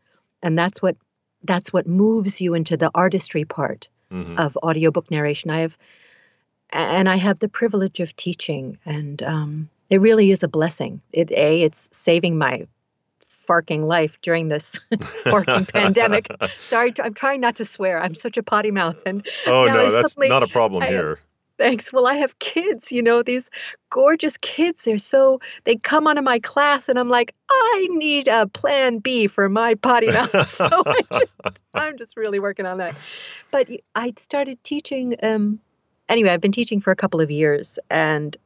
And 0.43 0.57
that's 0.57 0.81
what 0.81 0.97
that's 1.43 1.71
what 1.71 1.87
moves 1.87 2.41
you 2.41 2.53
into 2.53 2.75
the 2.75 2.91
artistry 2.93 3.45
part 3.45 3.87
hmm 4.11 4.35
of 4.37 4.57
audiobook 4.57 5.09
narration. 5.09 5.49
I 5.49 5.59
have 5.61 5.77
and 6.71 7.09
I 7.09 7.15
have 7.15 7.39
the 7.39 7.47
privilege 7.47 7.99
of 7.99 8.15
teaching 8.15 8.77
and 8.85 9.23
um, 9.23 9.69
it 9.89 10.01
really 10.01 10.31
is 10.31 10.43
a 10.43 10.47
blessing. 10.47 11.01
It 11.13 11.31
a 11.31 11.63
it's 11.63 11.87
saving 11.91 12.37
my 12.37 12.67
farking 13.47 13.85
life 13.85 14.17
during 14.21 14.49
this 14.49 14.79
farking 15.25 15.67
pandemic. 15.67 16.27
Sorry, 16.57 16.93
I'm 17.01 17.13
trying 17.13 17.39
not 17.39 17.55
to 17.55 17.65
swear. 17.65 18.01
I'm 18.01 18.15
such 18.15 18.37
a 18.37 18.43
potty 18.43 18.71
mouth, 18.71 18.97
and 19.05 19.25
oh 19.47 19.65
no, 19.65 19.89
that's 19.91 20.17
not 20.17 20.43
a 20.43 20.47
problem 20.47 20.83
here. 20.83 21.19
Thanks. 21.59 21.91
Well, 21.91 22.07
I 22.07 22.15
have 22.15 22.39
kids, 22.39 22.89
you 22.89 23.03
know, 23.03 23.21
these 23.21 23.49
gorgeous 23.89 24.37
kids. 24.37 24.83
They're 24.85 24.97
so, 24.97 25.41
they 25.65 25.75
come 25.75 26.07
onto 26.07 26.21
my 26.21 26.39
class 26.39 26.87
and 26.87 26.97
I'm 26.97 27.09
like, 27.09 27.35
I 27.51 27.87
need 27.91 28.29
a 28.29 28.47
plan 28.47 28.99
B 28.99 29.27
for 29.27 29.49
my 29.49 29.75
potty 29.75 30.07
mouth. 30.07 30.55
so 30.55 30.67
I 30.85 31.01
just, 31.11 31.59
I'm 31.73 31.97
just 31.97 32.15
really 32.15 32.39
working 32.39 32.65
on 32.65 32.77
that. 32.77 32.95
But 33.51 33.67
I 33.93 34.13
started 34.21 34.63
teaching, 34.63 35.17
um, 35.21 35.59
anyway, 36.07 36.29
I've 36.29 36.39
been 36.39 36.53
teaching 36.53 36.79
for 36.79 36.91
a 36.91 36.95
couple 36.95 37.19
of 37.19 37.29
years 37.29 37.77
and 37.89 38.37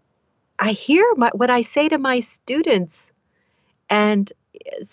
I 0.57 0.71
hear 0.71 1.05
my, 1.15 1.29
what 1.33 1.51
I 1.51 1.61
say 1.61 1.87
to 1.89 1.99
my 1.99 2.19
students 2.19 3.11
and 3.91 4.33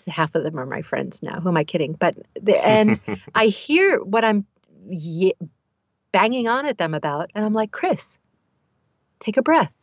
half 0.05 0.35
of 0.35 0.43
them 0.43 0.59
are 0.59 0.67
my 0.67 0.83
friends 0.83 1.23
now. 1.23 1.39
Who 1.39 1.49
am 1.49 1.57
I 1.57 1.63
kidding? 1.63 1.93
But, 1.93 2.17
the, 2.39 2.63
and 2.63 2.99
I 3.35 3.47
hear 3.47 3.97
what 4.03 4.23
I'm 4.23 4.45
banging 6.11 6.47
on 6.47 6.65
at 6.65 6.77
them 6.77 6.93
about. 6.93 7.31
And 7.35 7.45
I'm 7.45 7.53
like, 7.53 7.71
Chris, 7.71 8.17
take 9.19 9.37
a 9.37 9.41
breath, 9.41 9.73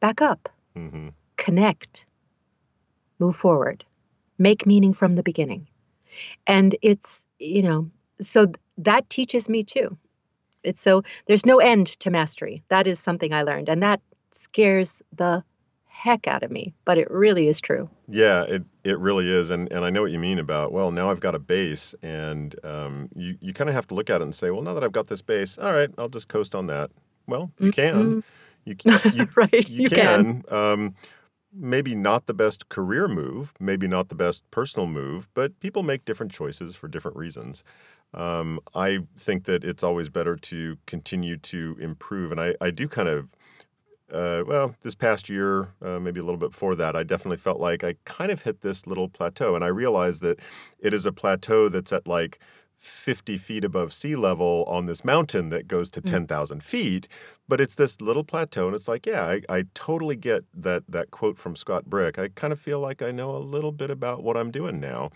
back 0.00 0.20
up, 0.20 0.48
mm-hmm. 0.76 1.08
connect, 1.36 2.04
move 3.18 3.36
forward, 3.36 3.84
make 4.38 4.66
meaning 4.66 4.94
from 4.94 5.14
the 5.14 5.22
beginning. 5.22 5.66
And 6.46 6.76
it's, 6.82 7.22
you 7.38 7.62
know, 7.62 7.90
so 8.20 8.52
that 8.78 9.08
teaches 9.10 9.48
me 9.48 9.62
too. 9.64 9.96
It's 10.62 10.82
so 10.82 11.02
there's 11.26 11.46
no 11.46 11.58
end 11.58 11.86
to 12.00 12.10
mastery. 12.10 12.62
That 12.68 12.86
is 12.86 12.98
something 13.00 13.32
I 13.32 13.42
learned. 13.42 13.68
And 13.68 13.82
that 13.82 14.00
scares 14.32 15.02
the 15.16 15.42
heck 15.98 16.28
out 16.28 16.44
of 16.44 16.50
me, 16.50 16.72
but 16.84 16.96
it 16.96 17.10
really 17.10 17.48
is 17.48 17.60
true. 17.60 17.90
Yeah, 18.06 18.44
it, 18.44 18.62
it 18.84 18.96
really 19.00 19.28
is. 19.28 19.50
And, 19.50 19.70
and 19.72 19.84
I 19.84 19.90
know 19.90 20.00
what 20.00 20.12
you 20.12 20.20
mean 20.20 20.38
about, 20.38 20.70
well, 20.70 20.92
now 20.92 21.10
I've 21.10 21.18
got 21.18 21.34
a 21.34 21.40
base. 21.40 21.92
And 22.02 22.54
um, 22.62 23.08
you, 23.16 23.36
you 23.40 23.52
kind 23.52 23.68
of 23.68 23.74
have 23.74 23.88
to 23.88 23.94
look 23.94 24.08
at 24.08 24.20
it 24.20 24.24
and 24.24 24.32
say, 24.32 24.50
well, 24.50 24.62
now 24.62 24.74
that 24.74 24.84
I've 24.84 24.92
got 24.92 25.08
this 25.08 25.22
base, 25.22 25.58
all 25.58 25.72
right, 25.72 25.90
I'll 25.98 26.08
just 26.08 26.28
coast 26.28 26.54
on 26.54 26.68
that. 26.68 26.92
Well, 27.26 27.50
you 27.58 27.72
can. 27.72 27.94
Mm-hmm. 27.94 28.20
You 28.64 28.76
can. 28.76 29.12
You, 29.12 29.28
right, 29.36 29.68
you, 29.68 29.82
you 29.82 29.88
can. 29.88 30.44
can. 30.44 30.54
Um, 30.54 30.94
maybe 31.52 31.96
not 31.96 32.26
the 32.26 32.34
best 32.34 32.68
career 32.68 33.08
move, 33.08 33.52
maybe 33.58 33.88
not 33.88 34.08
the 34.08 34.14
best 34.14 34.48
personal 34.52 34.86
move, 34.86 35.28
but 35.34 35.58
people 35.58 35.82
make 35.82 36.04
different 36.04 36.30
choices 36.30 36.76
for 36.76 36.86
different 36.86 37.16
reasons. 37.16 37.64
Um, 38.14 38.60
I 38.72 39.00
think 39.18 39.44
that 39.44 39.64
it's 39.64 39.82
always 39.82 40.08
better 40.10 40.36
to 40.36 40.78
continue 40.86 41.36
to 41.38 41.76
improve. 41.80 42.30
And 42.30 42.40
I, 42.40 42.54
I 42.60 42.70
do 42.70 42.86
kind 42.86 43.08
of 43.08 43.28
uh, 44.12 44.42
well, 44.46 44.74
this 44.82 44.94
past 44.94 45.28
year, 45.28 45.68
uh, 45.82 45.98
maybe 45.98 46.20
a 46.20 46.22
little 46.22 46.38
bit 46.38 46.52
before 46.52 46.74
that, 46.76 46.96
I 46.96 47.02
definitely 47.02 47.36
felt 47.36 47.60
like 47.60 47.84
I 47.84 47.94
kind 48.04 48.30
of 48.30 48.42
hit 48.42 48.62
this 48.62 48.86
little 48.86 49.08
plateau. 49.08 49.54
And 49.54 49.64
I 49.64 49.68
realized 49.68 50.22
that 50.22 50.38
it 50.78 50.94
is 50.94 51.04
a 51.06 51.12
plateau 51.12 51.68
that's 51.68 51.92
at 51.92 52.06
like 52.06 52.38
50 52.78 53.36
feet 53.38 53.64
above 53.64 53.92
sea 53.92 54.16
level 54.16 54.64
on 54.68 54.86
this 54.86 55.04
mountain 55.04 55.50
that 55.50 55.68
goes 55.68 55.90
to 55.90 56.00
mm. 56.00 56.10
10,000 56.10 56.62
feet. 56.62 57.08
But 57.48 57.60
it's 57.60 57.74
this 57.74 58.00
little 58.00 58.24
plateau. 58.24 58.66
And 58.66 58.74
it's 58.74 58.88
like, 58.88 59.04
yeah, 59.04 59.24
I, 59.24 59.42
I 59.48 59.64
totally 59.74 60.16
get 60.16 60.44
that, 60.54 60.84
that 60.88 61.10
quote 61.10 61.38
from 61.38 61.56
Scott 61.56 61.86
Brick. 61.86 62.18
I 62.18 62.28
kind 62.28 62.52
of 62.52 62.60
feel 62.60 62.80
like 62.80 63.02
I 63.02 63.10
know 63.10 63.36
a 63.36 63.38
little 63.38 63.72
bit 63.72 63.90
about 63.90 64.22
what 64.22 64.36
I'm 64.36 64.50
doing 64.50 64.80
now. 64.80 65.10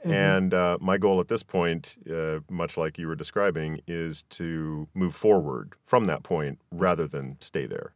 Mm-hmm. 0.00 0.12
And 0.12 0.54
uh, 0.54 0.78
my 0.80 0.98
goal 0.98 1.20
at 1.20 1.28
this 1.28 1.42
point, 1.42 1.96
uh, 2.08 2.40
much 2.48 2.76
like 2.76 2.98
you 2.98 3.08
were 3.08 3.16
describing, 3.16 3.80
is 3.88 4.22
to 4.30 4.86
move 4.94 5.14
forward 5.14 5.72
from 5.84 6.06
that 6.06 6.22
point 6.22 6.60
rather 6.70 7.06
than 7.06 7.38
stay 7.40 7.66
there. 7.66 7.92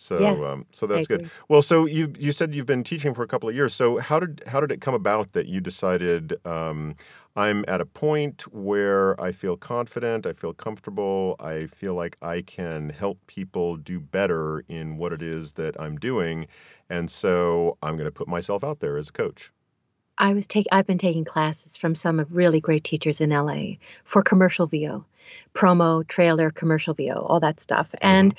So 0.00 0.46
um, 0.46 0.66
so 0.72 0.86
that's 0.86 1.06
good. 1.06 1.30
Well, 1.48 1.60
so 1.60 1.84
you 1.84 2.14
you 2.18 2.32
said 2.32 2.54
you've 2.54 2.66
been 2.66 2.82
teaching 2.82 3.12
for 3.12 3.22
a 3.22 3.26
couple 3.28 3.50
of 3.50 3.54
years. 3.54 3.74
So 3.74 3.98
how 3.98 4.18
did 4.18 4.42
how 4.46 4.58
did 4.60 4.72
it 4.72 4.80
come 4.80 4.94
about 4.94 5.34
that 5.34 5.46
you 5.46 5.60
decided 5.60 6.34
um, 6.46 6.96
I'm 7.36 7.66
at 7.68 7.82
a 7.82 7.86
point 7.86 8.42
where 8.52 9.20
I 9.20 9.30
feel 9.30 9.58
confident, 9.58 10.24
I 10.24 10.32
feel 10.32 10.54
comfortable, 10.54 11.36
I 11.38 11.66
feel 11.66 11.94
like 11.94 12.16
I 12.22 12.40
can 12.40 12.88
help 12.88 13.18
people 13.26 13.76
do 13.76 14.00
better 14.00 14.64
in 14.68 14.96
what 14.96 15.12
it 15.12 15.20
is 15.20 15.52
that 15.52 15.78
I'm 15.78 15.98
doing, 15.98 16.46
and 16.88 17.10
so 17.10 17.76
I'm 17.82 17.96
going 17.96 18.06
to 18.06 18.10
put 18.10 18.26
myself 18.26 18.64
out 18.64 18.80
there 18.80 18.96
as 18.96 19.10
a 19.10 19.12
coach. 19.12 19.52
I 20.16 20.32
was 20.32 20.46
take 20.46 20.66
I've 20.72 20.86
been 20.86 20.98
taking 20.98 21.26
classes 21.26 21.76
from 21.76 21.94
some 21.94 22.18
of 22.18 22.34
really 22.34 22.60
great 22.60 22.84
teachers 22.84 23.20
in 23.20 23.30
LA 23.30 23.74
for 24.04 24.22
commercial 24.22 24.66
VO, 24.66 25.04
promo, 25.54 26.08
trailer, 26.08 26.50
commercial 26.50 26.94
VO, 26.94 27.26
all 27.28 27.40
that 27.40 27.60
stuff, 27.60 27.88
mm-hmm. 27.88 28.06
and 28.06 28.34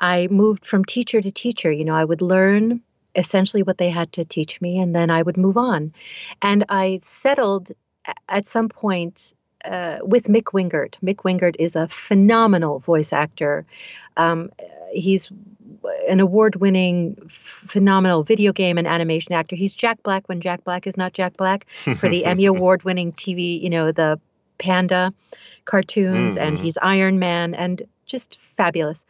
I 0.00 0.28
moved 0.30 0.66
from 0.66 0.84
teacher 0.84 1.20
to 1.20 1.30
teacher. 1.30 1.70
You 1.70 1.84
know, 1.84 1.94
I 1.94 2.04
would 2.04 2.22
learn 2.22 2.80
essentially 3.16 3.62
what 3.62 3.78
they 3.78 3.90
had 3.90 4.12
to 4.12 4.24
teach 4.24 4.60
me, 4.60 4.78
and 4.78 4.94
then 4.94 5.10
I 5.10 5.22
would 5.22 5.36
move 5.36 5.56
on. 5.56 5.92
And 6.42 6.64
I 6.68 7.00
settled 7.04 7.70
at 8.28 8.48
some 8.48 8.68
point 8.68 9.34
uh, 9.64 9.98
with 10.02 10.24
Mick 10.24 10.52
Wingert. 10.52 10.96
Mick 11.02 11.18
Wingert 11.18 11.56
is 11.58 11.76
a 11.76 11.88
phenomenal 11.88 12.80
voice 12.80 13.12
actor. 13.12 13.64
Um, 14.16 14.50
he's 14.92 15.30
an 16.08 16.20
award-winning, 16.20 17.16
phenomenal 17.66 18.22
video 18.22 18.52
game 18.52 18.78
and 18.78 18.86
animation 18.86 19.32
actor. 19.32 19.56
He's 19.56 19.74
Jack 19.74 20.02
Black 20.02 20.28
when 20.28 20.40
Jack 20.40 20.64
Black 20.64 20.86
is 20.86 20.96
not 20.96 21.12
Jack 21.12 21.36
Black 21.36 21.66
for 21.98 22.08
the 22.08 22.24
Emmy 22.24 22.44
award-winning 22.46 23.12
TV. 23.12 23.60
You 23.60 23.70
know 23.70 23.92
the 23.92 24.20
Panda 24.58 25.12
cartoons, 25.64 26.36
mm-hmm. 26.36 26.46
and 26.46 26.58
he's 26.58 26.76
Iron 26.78 27.18
Man, 27.18 27.54
and 27.54 27.82
just 28.06 28.38
fabulous. 28.56 29.02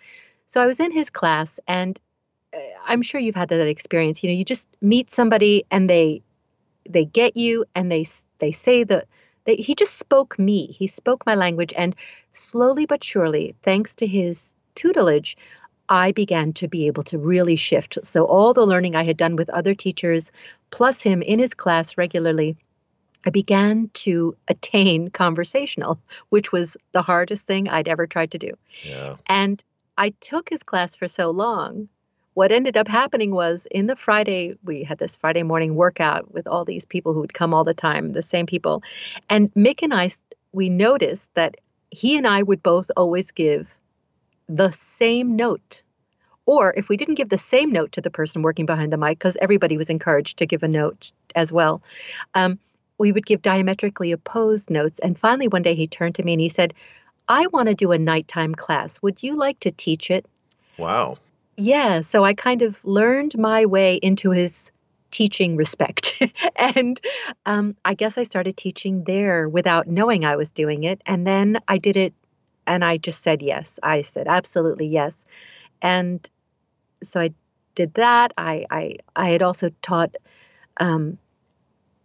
So 0.54 0.62
I 0.62 0.66
was 0.66 0.78
in 0.78 0.92
his 0.92 1.10
class, 1.10 1.58
and 1.66 1.98
uh, 2.56 2.58
I'm 2.86 3.02
sure 3.02 3.20
you've 3.20 3.34
had 3.34 3.48
that 3.48 3.66
experience. 3.66 4.22
You 4.22 4.30
know, 4.30 4.36
you 4.36 4.44
just 4.44 4.68
meet 4.80 5.12
somebody 5.12 5.64
and 5.72 5.90
they 5.90 6.22
they 6.88 7.06
get 7.06 7.36
you, 7.36 7.64
and 7.74 7.90
they 7.90 8.06
they 8.38 8.52
say 8.52 8.84
the 8.84 9.04
they, 9.46 9.56
he 9.56 9.74
just 9.74 9.96
spoke 9.96 10.38
me. 10.38 10.68
He 10.68 10.86
spoke 10.86 11.26
my 11.26 11.34
language, 11.34 11.74
and 11.76 11.96
slowly 12.34 12.86
but 12.86 13.02
surely, 13.02 13.56
thanks 13.64 13.96
to 13.96 14.06
his 14.06 14.54
tutelage, 14.76 15.36
I 15.88 16.12
began 16.12 16.52
to 16.52 16.68
be 16.68 16.86
able 16.86 17.02
to 17.02 17.18
really 17.18 17.56
shift. 17.56 17.98
So 18.04 18.24
all 18.24 18.54
the 18.54 18.64
learning 18.64 18.94
I 18.94 19.02
had 19.02 19.16
done 19.16 19.34
with 19.34 19.50
other 19.50 19.74
teachers, 19.74 20.30
plus 20.70 21.00
him 21.00 21.20
in 21.20 21.40
his 21.40 21.52
class 21.52 21.98
regularly. 21.98 22.56
I 23.26 23.30
began 23.30 23.90
to 23.94 24.36
attain 24.46 25.10
conversational, 25.10 25.98
which 26.28 26.52
was 26.52 26.76
the 26.92 27.02
hardest 27.02 27.44
thing 27.44 27.68
I'd 27.68 27.88
ever 27.88 28.06
tried 28.06 28.30
to 28.30 28.38
do. 28.38 28.52
Yeah. 28.84 29.16
And 29.26 29.60
I 29.96 30.10
took 30.20 30.48
his 30.48 30.62
class 30.62 30.96
for 30.96 31.08
so 31.08 31.30
long. 31.30 31.88
What 32.34 32.50
ended 32.50 32.76
up 32.76 32.88
happening 32.88 33.32
was 33.32 33.66
in 33.70 33.86
the 33.86 33.94
Friday, 33.94 34.56
we 34.64 34.82
had 34.82 34.98
this 34.98 35.16
Friday 35.16 35.44
morning 35.44 35.76
workout 35.76 36.32
with 36.34 36.48
all 36.48 36.64
these 36.64 36.84
people 36.84 37.12
who 37.12 37.20
would 37.20 37.34
come 37.34 37.54
all 37.54 37.62
the 37.62 37.74
time, 37.74 38.12
the 38.12 38.22
same 38.22 38.46
people. 38.46 38.82
And 39.30 39.54
Mick 39.54 39.82
and 39.82 39.94
I, 39.94 40.10
we 40.52 40.68
noticed 40.68 41.32
that 41.34 41.56
he 41.90 42.16
and 42.16 42.26
I 42.26 42.42
would 42.42 42.62
both 42.62 42.90
always 42.96 43.30
give 43.30 43.68
the 44.48 44.72
same 44.72 45.36
note. 45.36 45.82
Or 46.46 46.74
if 46.76 46.88
we 46.88 46.96
didn't 46.96 47.14
give 47.14 47.28
the 47.28 47.38
same 47.38 47.72
note 47.72 47.92
to 47.92 48.00
the 48.00 48.10
person 48.10 48.42
working 48.42 48.66
behind 48.66 48.92
the 48.92 48.96
mic, 48.96 49.18
because 49.18 49.36
everybody 49.40 49.76
was 49.76 49.88
encouraged 49.88 50.38
to 50.38 50.46
give 50.46 50.62
a 50.64 50.68
note 50.68 51.12
as 51.36 51.52
well, 51.52 51.82
um, 52.34 52.58
we 52.98 53.12
would 53.12 53.26
give 53.26 53.42
diametrically 53.42 54.12
opposed 54.12 54.70
notes. 54.70 54.98
And 54.98 55.18
finally, 55.18 55.48
one 55.48 55.62
day 55.62 55.74
he 55.74 55.86
turned 55.86 56.16
to 56.16 56.22
me 56.22 56.32
and 56.32 56.40
he 56.40 56.48
said, 56.48 56.74
I 57.28 57.46
want 57.48 57.68
to 57.68 57.74
do 57.74 57.92
a 57.92 57.98
nighttime 57.98 58.54
class. 58.54 59.00
Would 59.02 59.22
you 59.22 59.36
like 59.36 59.60
to 59.60 59.70
teach 59.70 60.10
it? 60.10 60.26
Wow. 60.78 61.16
Yeah. 61.56 62.00
So 62.00 62.24
I 62.24 62.34
kind 62.34 62.62
of 62.62 62.76
learned 62.84 63.38
my 63.38 63.66
way 63.66 63.96
into 63.96 64.30
his 64.30 64.70
teaching 65.10 65.56
respect. 65.56 66.20
and 66.56 67.00
um, 67.46 67.76
I 67.84 67.94
guess 67.94 68.18
I 68.18 68.24
started 68.24 68.56
teaching 68.56 69.04
there 69.04 69.48
without 69.48 69.86
knowing 69.86 70.24
I 70.24 70.36
was 70.36 70.50
doing 70.50 70.84
it. 70.84 71.00
And 71.06 71.26
then 71.26 71.60
I 71.68 71.78
did 71.78 71.96
it 71.96 72.12
and 72.66 72.84
I 72.84 72.96
just 72.96 73.22
said 73.22 73.40
yes. 73.40 73.78
I 73.82 74.02
said 74.02 74.26
absolutely 74.26 74.86
yes. 74.86 75.12
And 75.80 76.28
so 77.02 77.20
I 77.20 77.30
did 77.74 77.94
that. 77.94 78.32
I 78.36 78.66
I, 78.70 78.96
I 79.14 79.30
had 79.30 79.42
also 79.42 79.70
taught 79.82 80.16
um, 80.78 81.18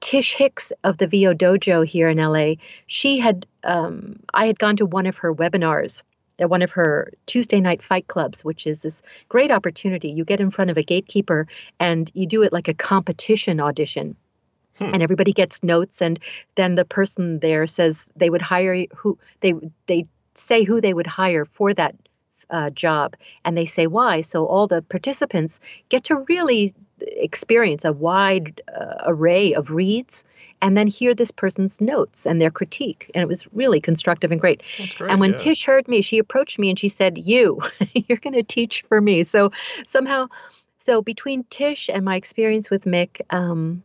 Tish 0.02 0.36
Hicks 0.36 0.72
of 0.84 0.98
the 0.98 1.08
VO 1.08 1.34
Dojo 1.34 1.86
here 1.86 2.10
in 2.10 2.18
LA, 2.18 2.56
she 2.88 3.20
had, 3.20 3.46
um, 3.64 4.20
I 4.34 4.46
had 4.46 4.60
gone 4.60 4.78
to 4.78 4.86
one 4.86 5.06
of 5.06 5.18
her 5.18 5.34
webinars 5.34 6.02
at 6.40 6.50
one 6.50 6.62
of 6.62 6.72
her 6.72 7.12
Tuesday 7.26 7.60
night 7.60 7.84
fight 7.84 8.08
clubs, 8.08 8.44
which 8.44 8.66
is 8.66 8.80
this 8.80 9.02
great 9.28 9.52
opportunity. 9.52 10.10
You 10.10 10.24
get 10.24 10.40
in 10.40 10.52
front 10.52 10.72
of 10.72 10.78
a 10.78 10.84
gatekeeper 10.84 11.48
and 11.80 12.10
you 12.14 12.26
do 12.26 12.44
it 12.44 12.54
like 12.54 12.68
a 12.68 12.74
competition 12.74 13.60
audition. 13.60 14.16
Hmm. 14.78 14.94
And 14.94 15.04
everybody 15.04 15.34
gets 15.34 15.62
notes, 15.62 16.02
and 16.02 16.20
then 16.56 16.76
the 16.76 16.86
person 16.86 17.40
there 17.40 17.68
says 17.68 18.06
they 18.16 18.30
would 18.30 18.42
hire 18.42 18.86
who 18.96 19.20
they 19.42 19.54
they 19.88 20.08
say 20.36 20.64
who 20.64 20.80
they 20.80 20.94
would 20.94 21.08
hire 21.08 21.44
for 21.44 21.74
that 21.74 21.96
uh, 22.50 22.70
job, 22.70 23.16
and 23.44 23.58
they 23.58 23.66
say 23.66 23.88
why. 23.88 24.22
So 24.22 24.46
all 24.46 24.68
the 24.68 24.82
participants 24.82 25.60
get 25.90 26.06
to 26.06 26.16
really 26.30 26.74
experience 27.02 27.86
a 27.86 27.94
wide 27.94 28.62
uh, 28.80 29.04
array 29.06 29.54
of 29.54 29.72
reads 29.72 30.24
and 30.62 30.76
then 30.76 30.88
hear 30.88 31.16
this 31.16 31.32
person's 31.32 31.80
notes 31.80 32.26
and 32.26 32.42
their 32.42 32.52
critique. 32.52 33.10
And 33.16 33.22
it 33.22 33.28
was 33.28 33.48
really 33.54 33.80
constructive 33.80 34.32
and 34.32 34.42
great, 34.42 34.62
great 34.96 35.12
and 35.12 35.20
when 35.20 35.32
yeah. 35.32 35.38
tish 35.38 35.66
heard 35.66 35.88
me 35.88 36.02
she 36.02 36.18
approached 36.18 36.60
me 36.60 36.70
and 36.70 36.78
she 36.78 36.90
said 36.90 37.18
you 37.18 37.62
you're 37.94 38.18
going 38.18 38.34
to 38.34 38.44
teach 38.44 38.84
for 38.88 39.00
me. 39.00 39.24
So 39.24 39.52
somehow 39.88 40.28
so 40.90 41.04
between 41.04 41.44
Tish 41.52 41.88
and 41.88 42.04
my 42.04 42.16
experience 42.16 42.72
with 42.72 42.86
Mick, 42.86 43.22
um, 43.30 43.84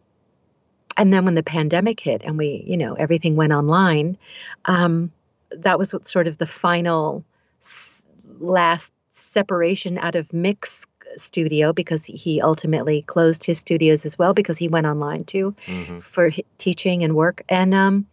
and 0.97 1.13
then 1.13 1.27
when 1.27 1.35
the 1.35 1.43
pandemic 1.43 2.01
hit 2.01 2.23
and 2.25 2.39
we, 2.39 2.65
you 2.67 2.79
know, 2.79 2.95
everything 2.95 3.37
went 3.37 3.53
online, 3.53 4.17
um, 4.65 5.13
that 5.51 5.79
was 5.79 5.93
what 5.93 6.09
sort 6.09 6.29
of 6.29 6.39
the 6.39 6.47
final 6.47 7.25
s- 7.61 8.07
last 8.39 8.93
separation 9.11 9.99
out 9.99 10.15
of 10.15 10.29
Mick's 10.29 10.87
studio 11.19 11.73
because 11.73 12.05
he 12.05 12.41
ultimately 12.41 13.03
closed 13.03 13.45
his 13.45 13.59
studios 13.59 14.05
as 14.07 14.19
well 14.19 14.35
because 14.35 14.59
he 14.59 14.69
went 14.69 14.87
online 14.87 15.25
too 15.25 15.55
hmm 15.67 16.01
for 16.01 16.31
teaching 16.59 17.03
and 17.03 17.15
work. 17.17 17.43
And 17.49 17.75
um, 17.75 18.07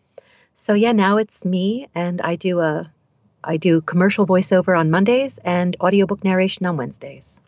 so 0.56 0.74
yeah, 0.74 0.92
now 0.92 1.18
it's 1.18 1.46
me, 1.46 1.88
and 1.96 2.22
I 2.22 2.36
do 2.36 2.60
a 2.60 2.92
I 3.44 3.58
do 3.58 3.82
commercial 3.82 4.28
voiceover 4.28 4.78
on 4.78 4.92
Mondays 4.92 5.40
and 5.44 5.76
audiobook 5.82 6.24
narration 6.24 6.66
on 6.66 6.78
Wednesdays. 6.78 7.42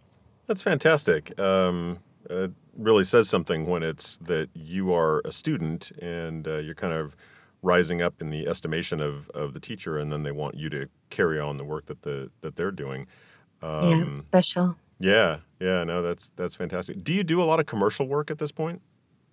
That's 0.47 0.61
fantastic. 0.63 1.37
Um, 1.39 1.99
it 2.29 2.51
really 2.77 3.03
says 3.03 3.29
something 3.29 3.65
when 3.67 3.83
it's 3.83 4.17
that 4.17 4.49
you 4.53 4.93
are 4.93 5.21
a 5.25 5.31
student 5.31 5.91
and 6.01 6.47
uh, 6.47 6.57
you're 6.57 6.75
kind 6.75 6.93
of 6.93 7.15
rising 7.61 8.01
up 8.01 8.21
in 8.21 8.29
the 8.29 8.47
estimation 8.47 8.99
of, 8.99 9.29
of 9.29 9.53
the 9.53 9.59
teacher, 9.59 9.97
and 9.97 10.11
then 10.11 10.23
they 10.23 10.31
want 10.31 10.55
you 10.55 10.69
to 10.69 10.87
carry 11.09 11.39
on 11.39 11.57
the 11.57 11.63
work 11.63 11.85
that 11.85 12.01
the 12.01 12.29
that 12.41 12.55
they're 12.55 12.71
doing. 12.71 13.07
Yeah, 13.79 14.03
Um, 14.03 14.15
special. 14.15 14.75
Yeah, 14.99 15.39
yeah, 15.59 15.83
no, 15.83 16.01
that's 16.01 16.31
that's 16.35 16.55
fantastic. 16.55 17.03
Do 17.03 17.13
you 17.13 17.23
do 17.23 17.41
a 17.41 17.45
lot 17.45 17.59
of 17.59 17.65
commercial 17.65 18.07
work 18.07 18.31
at 18.31 18.37
this 18.37 18.51
point? 18.51 18.81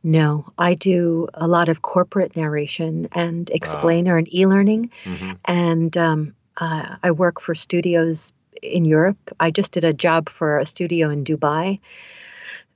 No, 0.02 0.46
I 0.56 0.74
do 0.74 1.28
a 1.34 1.46
lot 1.46 1.68
of 1.68 1.82
corporate 1.82 2.34
narration 2.34 3.08
and 3.12 3.50
Ah, 3.50 3.54
explainer 3.54 4.16
and 4.16 4.32
e-learning, 4.34 4.90
mm-hmm. 5.04 5.32
and 5.44 5.96
um, 5.96 6.34
uh, 6.56 6.96
I 7.02 7.10
work 7.10 7.40
for 7.40 7.54
studios 7.54 8.32
in 8.62 8.84
Europe. 8.84 9.18
I 9.40 9.50
just 9.50 9.72
did 9.72 9.84
a 9.84 9.92
job 9.92 10.28
for 10.28 10.58
a 10.58 10.66
studio 10.66 11.10
in 11.10 11.24
Dubai. 11.24 11.80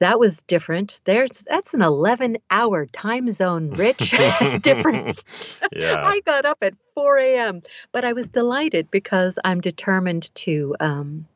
That 0.00 0.18
was 0.18 0.42
different. 0.42 0.98
There's 1.04 1.44
that's 1.46 1.72
an 1.72 1.80
11-hour 1.80 2.86
time 2.86 3.30
zone, 3.32 3.70
Rich, 3.70 4.10
difference. 4.60 5.24
Yeah. 5.72 6.04
I 6.04 6.20
got 6.20 6.44
up 6.44 6.58
at 6.62 6.74
4 6.94 7.18
a.m., 7.18 7.62
but 7.90 8.04
I 8.04 8.12
was 8.12 8.28
delighted 8.28 8.90
because 8.90 9.38
I'm 9.44 9.60
determined 9.60 10.32
to 10.36 10.76
um, 10.78 11.26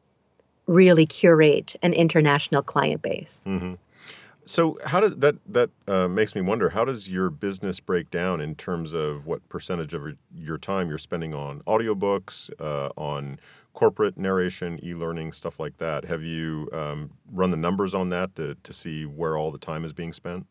really 0.69 1.07
curate 1.07 1.75
an 1.83 1.93
international 1.93 2.63
client 2.63 3.03
base. 3.03 3.41
hmm 3.45 3.75
So 4.45 4.79
how 4.85 5.01
does 5.01 5.17
that 5.17 5.37
that 5.53 5.71
uh, 5.89 6.09
makes 6.09 6.35
me 6.35 6.41
wonder? 6.41 6.71
How 6.71 6.85
does 6.85 7.11
your 7.11 7.31
business 7.31 7.81
break 7.81 8.11
down 8.11 8.41
in 8.41 8.55
terms 8.55 8.95
of 8.95 9.27
what 9.27 9.47
percentage 9.49 9.95
of 9.95 10.03
your 10.35 10.59
time 10.59 10.89
you're 10.89 10.99
spending 10.99 11.35
on 11.35 11.61
audiobooks, 11.67 12.51
uh, 12.61 12.91
on 12.97 13.41
corporate 13.75 14.17
narration, 14.17 14.81
e-learning, 14.83 15.33
stuff 15.33 15.59
like 15.59 15.79
that? 15.79 16.05
Have 16.05 16.23
you 16.23 16.69
um, 16.73 17.11
run 17.33 17.51
the 17.51 17.57
numbers 17.57 17.95
on 17.95 18.11
that 18.11 18.37
to 18.37 18.55
to 18.63 18.73
see 18.73 19.05
where 19.05 19.37
all 19.37 19.51
the 19.51 19.59
time 19.59 19.85
is 19.85 19.93
being 19.93 20.13
spent? 20.13 20.47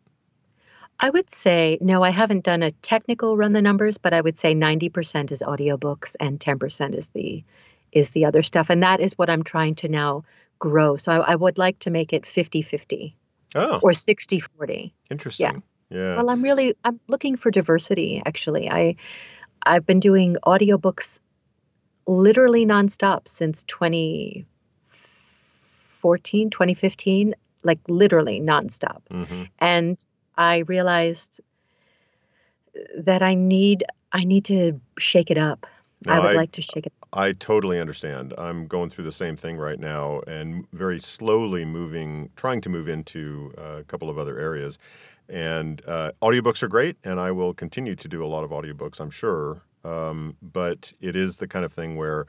I 0.99 1.12
would 1.12 1.34
say, 1.34 1.77
no, 1.80 2.01
I 2.03 2.10
haven't 2.10 2.43
done 2.43 2.63
a 2.63 2.71
technical 2.71 3.38
run 3.38 3.53
the 3.53 3.62
numbers, 3.62 3.99
but 3.99 4.13
I 4.13 4.21
would 4.21 4.39
say 4.39 4.56
90% 4.56 5.32
is 5.32 5.43
audiobooks 5.45 6.15
and 6.19 6.39
10% 6.39 6.95
is 6.95 7.08
the 7.13 7.43
is 7.91 8.12
the 8.12 8.26
other 8.26 8.43
stuff. 8.43 8.69
And 8.69 8.84
that 8.84 9.00
is 9.00 9.17
what 9.17 9.30
I'm 9.30 9.43
trying 9.43 9.76
to 9.76 9.88
now 9.88 10.23
grow. 10.60 10.95
So 10.95 11.12
I, 11.12 11.34
I 11.34 11.36
would 11.36 11.58
like 11.58 11.80
to 11.80 11.89
make 11.89 12.13
it 12.13 12.23
50-50 12.23 13.13
Oh, 13.56 13.80
or 13.82 13.91
60-40. 13.91 14.91
Interesting. 15.10 15.63
Yeah. 15.89 16.17
Well, 16.17 16.30
I'm 16.30 16.41
really 16.41 16.76
I'm 16.84 17.00
looking 17.08 17.38
for 17.38 17.50
diversity 17.50 18.21
actually. 18.26 18.69
I 18.69 18.97
I've 19.63 19.86
been 19.86 20.02
doing 20.02 20.36
audiobooks 20.45 21.19
literally 22.08 22.65
nonstop 22.65 23.28
since 23.28 23.63
2014, 23.63 26.50
2015, 26.50 27.36
like 27.63 27.80
literally 27.88 28.41
nonstop. 28.41 29.02
hmm 29.10 29.43
And 29.60 29.97
I 30.38 30.60
realized 30.60 31.39
that 32.97 33.21
I 33.21 33.34
need 33.34 33.84
I 34.12 34.23
need 34.23 34.45
to 34.45 34.80
shake 35.00 35.32
it 35.32 35.38
up. 35.38 35.65
No, 36.06 36.13
I 36.13 36.19
would 36.19 36.32
I 36.32 36.36
like 36.36 36.52
to 36.54 36.62
shake 36.62 36.86
it. 36.86 36.93
I 37.13 37.32
totally 37.32 37.80
understand. 37.80 38.34
I'm 38.38 38.67
going 38.67 38.89
through 38.89 39.06
the 39.06 39.12
same 39.12 39.38
thing 39.38 39.58
right 39.58 39.80
now 39.80 40.22
and 40.28 40.67
very 40.74 41.00
slowly 41.00 41.65
moving, 41.65 42.30
trying 42.36 42.62
to 42.62 42.70
move 42.70 42.88
into 42.88 43.54
uh, 43.58 43.78
a 43.78 43.84
couple 43.84 44.10
of 44.10 44.17
other 44.17 44.38
areas. 44.39 44.78
And 45.30 45.82
uh, 45.88 46.12
audiobooks 46.22 46.63
are 46.63 46.67
great, 46.67 46.98
and 47.04 47.20
I 47.20 47.32
will 47.32 47.54
continue 47.54 47.96
to 47.96 48.08
do 48.08 48.24
a 48.24 48.28
lot 48.28 48.43
of 48.43 48.52
audiobooks, 48.52 49.00
I'm 49.00 49.10
sure. 49.10 49.62
Um, 49.84 50.36
but 50.41 50.93
it 51.00 51.15
is 51.15 51.38
the 51.38 51.48
kind 51.48 51.65
of 51.65 51.74
thing 51.74 51.96
where 51.96 52.28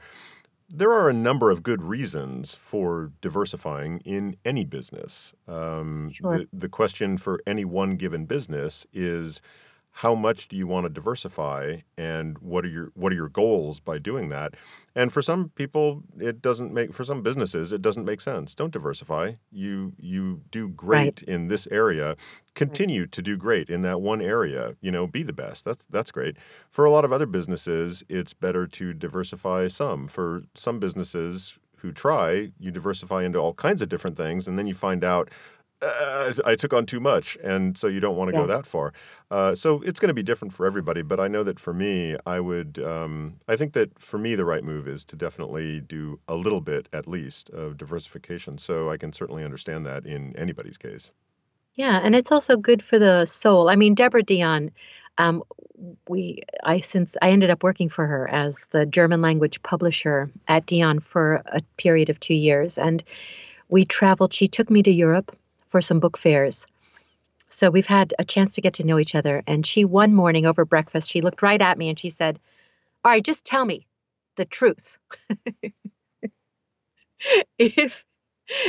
there 0.69 0.91
are 0.91 1.09
a 1.09 1.13
number 1.13 1.49
of 1.49 1.63
good 1.63 1.81
reasons 1.81 2.53
for 2.53 3.11
diversifying 3.21 4.01
in 4.05 4.35
any 4.45 4.65
business. 4.65 5.33
Um, 5.47 6.11
Sure. 6.13 6.39
the, 6.39 6.47
the 6.53 6.69
question 6.69 7.17
for 7.17 7.41
any 7.47 7.65
one 7.65 7.95
given 7.95 8.25
business 8.25 8.85
is 8.93 9.41
how 10.01 10.15
much 10.15 10.47
do 10.47 10.55
you 10.55 10.65
want 10.67 10.85
to 10.85 10.89
diversify 10.89 11.77
and 11.97 12.37
what 12.39 12.63
are 12.65 12.69
your 12.69 12.91
what 12.95 13.11
are 13.11 13.15
your 13.15 13.29
goals 13.29 13.79
by 13.79 13.97
doing 13.99 14.29
that? 14.29 14.53
And 14.95 15.11
for 15.11 15.21
some 15.21 15.49
people 15.55 16.03
it 16.19 16.41
doesn't 16.41 16.73
make 16.73 16.93
for 16.93 17.03
some 17.03 17.21
businesses 17.21 17.71
it 17.71 17.81
doesn't 17.81 18.05
make 18.05 18.21
sense. 18.21 18.55
Don't 18.55 18.71
diversify. 18.73 19.33
You 19.51 19.93
you 19.97 20.41
do 20.51 20.69
Right. 20.91 21.15
great 21.15 21.21
in 21.23 21.47
this 21.47 21.67
area. 21.71 22.15
Right. 22.67 22.83
continue 22.85 23.07
to 23.07 23.21
do 23.21 23.37
great 23.37 23.69
in 23.69 23.81
that 23.83 24.01
one 24.01 24.21
area. 24.21 24.75
You 24.81 24.91
know 24.91 25.07
be 25.07 25.23
the 25.23 25.33
best. 25.33 25.65
That's 25.65 25.85
that's 25.89 26.11
great. 26.11 26.37
For 26.71 26.85
a 26.85 26.91
lot 26.91 27.05
of 27.05 27.11
other 27.13 27.25
businesses 27.25 28.03
it's 28.09 28.33
better 28.33 28.67
to 28.67 28.93
diversify 28.93 29.67
some. 29.67 30.07
For 30.07 30.43
some 30.55 30.79
businesses 30.79 31.57
who 31.77 31.91
try 31.91 32.51
you 32.59 32.71
diversify 32.71 33.23
into 33.23 33.39
all 33.39 33.53
kinds 33.53 33.81
of 33.81 33.89
different 33.89 34.17
things 34.17 34.47
and 34.47 34.57
then 34.57 34.67
you 34.67 34.73
find 34.73 35.03
out 35.03 35.29
uh, 35.81 36.33
I 36.45 36.55
took 36.55 36.73
on 36.73 36.85
too 36.85 36.99
much, 36.99 37.37
and 37.43 37.77
so 37.77 37.87
you 37.87 37.99
don't 37.99 38.17
want 38.17 38.31
to 38.31 38.37
go 38.37 38.45
that 38.47 38.65
far. 38.65 38.93
Uh, 39.31 39.55
so 39.55 39.81
it's 39.81 39.99
going 39.99 40.09
to 40.09 40.13
be 40.13 40.23
different 40.23 40.53
for 40.53 40.65
everybody. 40.65 41.01
But 41.01 41.19
I 41.19 41.27
know 41.27 41.43
that 41.43 41.59
for 41.59 41.73
me, 41.73 42.17
I 42.25 42.39
would. 42.39 42.79
Um, 42.79 43.35
I 43.47 43.55
think 43.55 43.73
that 43.73 43.97
for 43.99 44.17
me, 44.17 44.35
the 44.35 44.45
right 44.45 44.63
move 44.63 44.87
is 44.87 45.05
to 45.05 45.15
definitely 45.15 45.79
do 45.79 46.19
a 46.27 46.35
little 46.35 46.61
bit, 46.61 46.89
at 46.91 47.07
least, 47.07 47.49
of 47.51 47.77
diversification. 47.77 48.57
So 48.57 48.89
I 48.89 48.97
can 48.97 49.13
certainly 49.13 49.43
understand 49.43 49.85
that 49.85 50.05
in 50.05 50.35
anybody's 50.35 50.77
case. 50.77 51.11
Yeah, 51.75 52.01
and 52.03 52.13
it's 52.13 52.31
also 52.31 52.57
good 52.57 52.83
for 52.83 52.99
the 52.99 53.25
soul. 53.25 53.69
I 53.69 53.77
mean, 53.77 53.95
Deborah 53.95 54.23
Deyan, 54.23 54.71
um, 55.17 55.43
we 56.09 56.41
I 56.63 56.81
since 56.81 57.15
I 57.21 57.31
ended 57.31 57.49
up 57.49 57.63
working 57.63 57.87
for 57.87 58.05
her 58.05 58.29
as 58.29 58.55
the 58.71 58.85
German 58.85 59.21
language 59.21 59.63
publisher 59.63 60.29
at 60.49 60.65
Deyan 60.65 61.01
for 61.01 61.35
a 61.45 61.61
period 61.77 62.09
of 62.09 62.19
two 62.19 62.33
years, 62.33 62.77
and 62.77 63.01
we 63.69 63.85
traveled. 63.85 64.33
She 64.33 64.49
took 64.49 64.69
me 64.69 64.83
to 64.83 64.91
Europe 64.91 65.37
for 65.69 65.81
some 65.81 65.99
book 65.99 66.17
fairs. 66.17 66.65
So 67.49 67.69
we've 67.69 67.85
had 67.85 68.13
a 68.19 68.25
chance 68.25 68.55
to 68.55 68.61
get 68.61 68.75
to 68.75 68.85
know 68.85 68.99
each 68.99 69.15
other. 69.15 69.43
And 69.47 69.65
she 69.65 69.85
one 69.85 70.13
morning 70.13 70.45
over 70.45 70.65
breakfast, 70.65 71.09
she 71.09 71.21
looked 71.21 71.41
right 71.41 71.61
at 71.61 71.77
me 71.77 71.89
and 71.89 71.99
she 71.99 72.09
said, 72.09 72.39
"All 73.03 73.11
right, 73.11 73.23
just 73.23 73.45
tell 73.45 73.65
me 73.65 73.87
the 74.35 74.45
truth. 74.45 74.97
if 77.57 78.05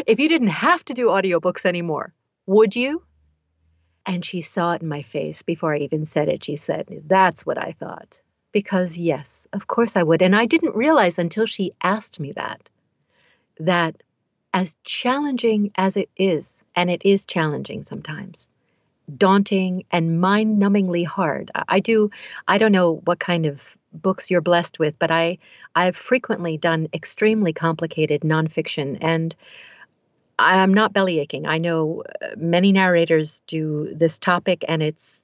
if 0.07 0.19
you 0.19 0.29
didn't 0.29 0.49
have 0.49 0.85
to 0.87 0.95
do 0.95 1.07
audiobooks 1.07 1.65
anymore, 1.65 2.13
would 2.47 2.77
you?" 2.77 3.03
And 4.07 4.25
she 4.25 4.43
saw 4.43 4.73
it 4.73 4.83
in 4.83 4.89
my 4.89 5.03
face 5.03 5.43
before 5.43 5.75
I 5.75 5.79
even 5.79 6.07
said 6.07 6.29
it. 6.29 6.45
She 6.45 6.57
said, 6.57 7.03
That's 7.07 7.45
what 7.45 7.59
I 7.59 7.75
thought. 7.79 8.21
Because, 8.53 8.97
yes, 8.97 9.47
of 9.53 9.67
course 9.67 9.95
I 9.95 10.03
would. 10.03 10.23
And 10.23 10.35
I 10.35 10.47
didn't 10.47 10.75
realize 10.75 11.19
until 11.19 11.47
she 11.47 11.73
asked 11.83 12.19
me 12.19 12.33
that, 12.33 12.69
that 13.61 14.03
as 14.53 14.77
challenging 14.83 15.71
as 15.77 15.97
it 15.97 16.09
is, 16.17 16.57
and 16.77 16.91
it 16.91 17.03
is 17.05 17.25
challenging 17.25 17.85
sometimes, 17.85 18.49
daunting 19.17 19.85
and 19.91 20.21
mind 20.21 20.61
numbingly 20.61 21.07
hard. 21.07 21.51
I 21.69 21.81
do, 21.81 22.11
I 22.49 22.59
don't 22.59 22.73
know 22.73 23.01
what 23.05 23.21
kind 23.21 23.47
of 23.47 23.61
books 23.93 24.31
you're 24.31 24.41
blessed 24.41 24.79
with, 24.79 24.99
but 24.99 25.11
I, 25.11 25.39
I've 25.75 25.97
frequently 25.97 26.57
done 26.57 26.89
extremely 26.95 27.53
complicated 27.53 28.23
nonfiction. 28.23 28.99
And 29.01 29.35
I'm 30.39 30.73
not 30.73 30.93
belly 30.93 31.19
aching. 31.19 31.47
I 31.47 31.59
know 31.59 32.05
uh, 32.23 32.29
many 32.37 32.73
narrators 32.73 33.43
do 33.47 33.93
this 33.95 34.19
topic, 34.19 34.65
and 34.69 34.83
it's 34.83 35.23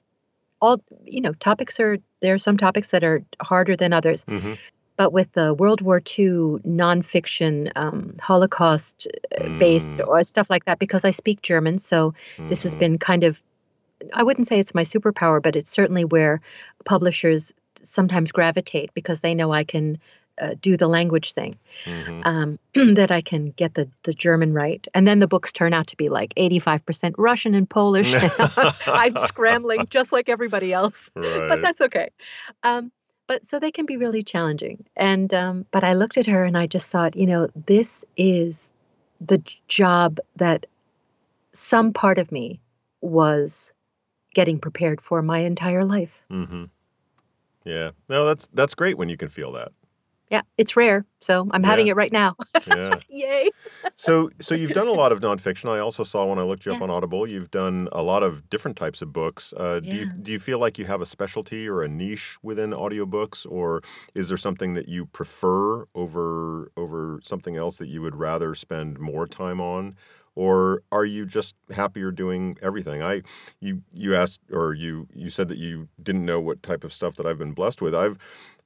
all, 0.61 0.81
you 1.03 1.21
know, 1.21 1.33
topics 1.33 1.79
are, 1.79 1.97
there 2.21 2.35
are 2.35 2.39
some 2.39 2.57
topics 2.57 2.89
that 2.89 3.03
are 3.03 3.23
harder 3.41 3.75
than 3.75 3.93
others. 3.93 4.23
hmm 4.23 4.53
But 4.97 5.13
with 5.13 5.31
the 5.33 5.53
World 5.53 5.81
War 5.81 5.97
II 5.97 6.59
nonfiction, 6.67 7.71
um, 7.75 8.15
Holocaust 8.19 9.07
uh, 9.37 9.49
based 9.59 9.97
Mm, 9.97 10.07
or 10.07 10.23
stuff 10.23 10.49
like 10.49 10.65
that, 10.65 10.79
because 10.79 11.05
I 11.05 11.11
speak 11.11 11.41
German, 11.41 11.79
so 11.79 12.13
this 12.49 12.63
has 12.63 12.73
hmm 12.73 12.79
been 12.79 12.97
kind 12.97 13.23
of, 13.23 13.41
I 14.13 14.23
wouldn't 14.23 14.47
say 14.47 14.59
it's 14.59 14.75
my 14.75 14.83
superpower, 14.83 15.41
but 15.41 15.55
it's 15.55 15.71
certainly 15.71 16.05
where 16.05 16.41
publishers 16.85 17.53
sometimes 17.83 18.31
gravitate 18.31 18.93
because 18.93 19.21
they 19.21 19.35
know 19.35 19.51
I 19.53 19.63
can 19.63 19.99
uh, 20.41 20.55
do 20.61 20.77
the 20.77 20.87
language 20.87 21.33
thing 21.33 21.57
hmm 21.85 22.21
um, 22.23 22.59
that 22.95 23.11
I 23.11 23.21
can 23.21 23.51
get 23.51 23.73
the 23.75 23.89
the 24.03 24.13
German 24.13 24.53
right, 24.53 24.85
and 24.93 25.07
then 25.07 25.19
the 25.19 25.27
books 25.27 25.51
turn 25.51 25.73
out 25.73 25.87
to 25.87 25.97
be 25.97 26.09
like 26.09 26.33
eighty 26.37 26.59
five 26.59 26.85
percent 26.85 27.15
Russian 27.17 27.53
and 27.55 27.69
Polish, 27.69 28.15
and 28.21 28.31
I'm 28.87 29.17
scrambling 29.17 29.87
just 29.89 30.11
like 30.11 30.29
everybody 30.29 30.73
else, 30.73 31.09
but 31.47 31.61
that's 31.61 31.81
okay. 31.81 32.09
Um, 32.63 32.91
but 33.27 33.47
so 33.49 33.59
they 33.59 33.71
can 33.71 33.85
be 33.85 33.97
really 33.97 34.23
challenging, 34.23 34.85
and 34.95 35.33
um, 35.33 35.65
but 35.71 35.83
I 35.83 35.93
looked 35.93 36.17
at 36.17 36.27
her 36.27 36.43
and 36.45 36.57
I 36.57 36.67
just 36.67 36.89
thought, 36.89 37.15
you 37.15 37.25
know, 37.25 37.49
this 37.65 38.03
is 38.15 38.69
the 39.21 39.41
job 39.67 40.19
that 40.35 40.65
some 41.53 41.93
part 41.93 42.17
of 42.19 42.31
me 42.31 42.59
was 43.01 43.71
getting 44.33 44.59
prepared 44.59 45.01
for 45.01 45.21
my 45.21 45.39
entire 45.39 45.83
life. 45.83 46.23
Mm-hmm. 46.31 46.65
Yeah. 47.65 47.91
No, 48.07 48.25
that's 48.25 48.47
that's 48.53 48.75
great 48.75 48.97
when 48.97 49.09
you 49.09 49.17
can 49.17 49.29
feel 49.29 49.51
that. 49.53 49.71
Yeah, 50.29 50.41
it's 50.57 50.75
rare, 50.75 51.05
so 51.21 51.47
I'm 51.51 51.63
having 51.63 51.87
Yeah. 51.87 51.91
it 51.91 51.95
right 51.95 52.11
now. 52.11 52.35
Yeah. 52.67 52.99
Yay! 53.07 53.49
So, 53.95 54.29
so 54.41 54.53
you've 54.55 54.73
done 54.73 54.87
a 54.87 54.91
lot 54.91 55.13
of 55.13 55.21
nonfiction. 55.21 55.69
I 55.69 55.79
also 55.79 56.03
saw 56.03 56.25
when 56.25 56.37
I 56.37 56.41
looked 56.43 56.65
you 56.65 56.73
up 56.73 56.81
on 56.81 56.89
Audible, 56.89 57.25
you've 57.25 57.49
done 57.49 57.87
a 57.93 58.01
lot 58.03 58.23
of 58.23 58.49
different 58.49 58.75
types 58.75 59.01
of 59.01 59.13
books. 59.13 59.53
Uh, 59.55 59.79
Do 59.79 59.95
you 59.95 60.05
do 60.21 60.31
you 60.33 60.39
feel 60.39 60.59
like 60.59 60.77
you 60.77 60.83
have 60.85 61.01
a 61.01 61.05
specialty 61.05 61.67
or 61.67 61.81
a 61.81 61.87
niche 61.87 62.37
within 62.43 62.71
audiobooks, 62.71 63.45
or 63.49 63.81
is 64.15 64.27
there 64.27 64.37
something 64.37 64.73
that 64.73 64.89
you 64.89 65.05
prefer 65.05 65.85
over 65.95 66.71
over 66.75 67.19
something 67.23 67.55
else 67.55 67.77
that 67.77 67.87
you 67.87 68.01
would 68.01 68.15
rather 68.15 68.53
spend 68.53 68.99
more 68.99 69.27
time 69.27 69.61
on? 69.61 69.95
Or 70.35 70.83
are 70.91 71.05
you 71.05 71.25
just 71.25 71.55
happier 71.71 72.11
doing 72.11 72.57
everything? 72.61 73.01
I 73.01 73.21
you 73.61 73.81
you 73.93 74.13
asked 74.13 74.41
or 74.51 74.73
you 74.73 75.07
you 75.15 75.29
said 75.29 75.47
that 75.47 75.57
you 75.57 75.87
didn't 76.03 76.25
know 76.25 76.39
what 76.41 76.61
type 76.61 76.83
of 76.83 76.93
stuff 76.93 77.15
that 77.15 77.25
I've 77.25 77.39
been 77.39 77.53
blessed 77.53 77.81
with. 77.81 77.95
I've 77.95 78.17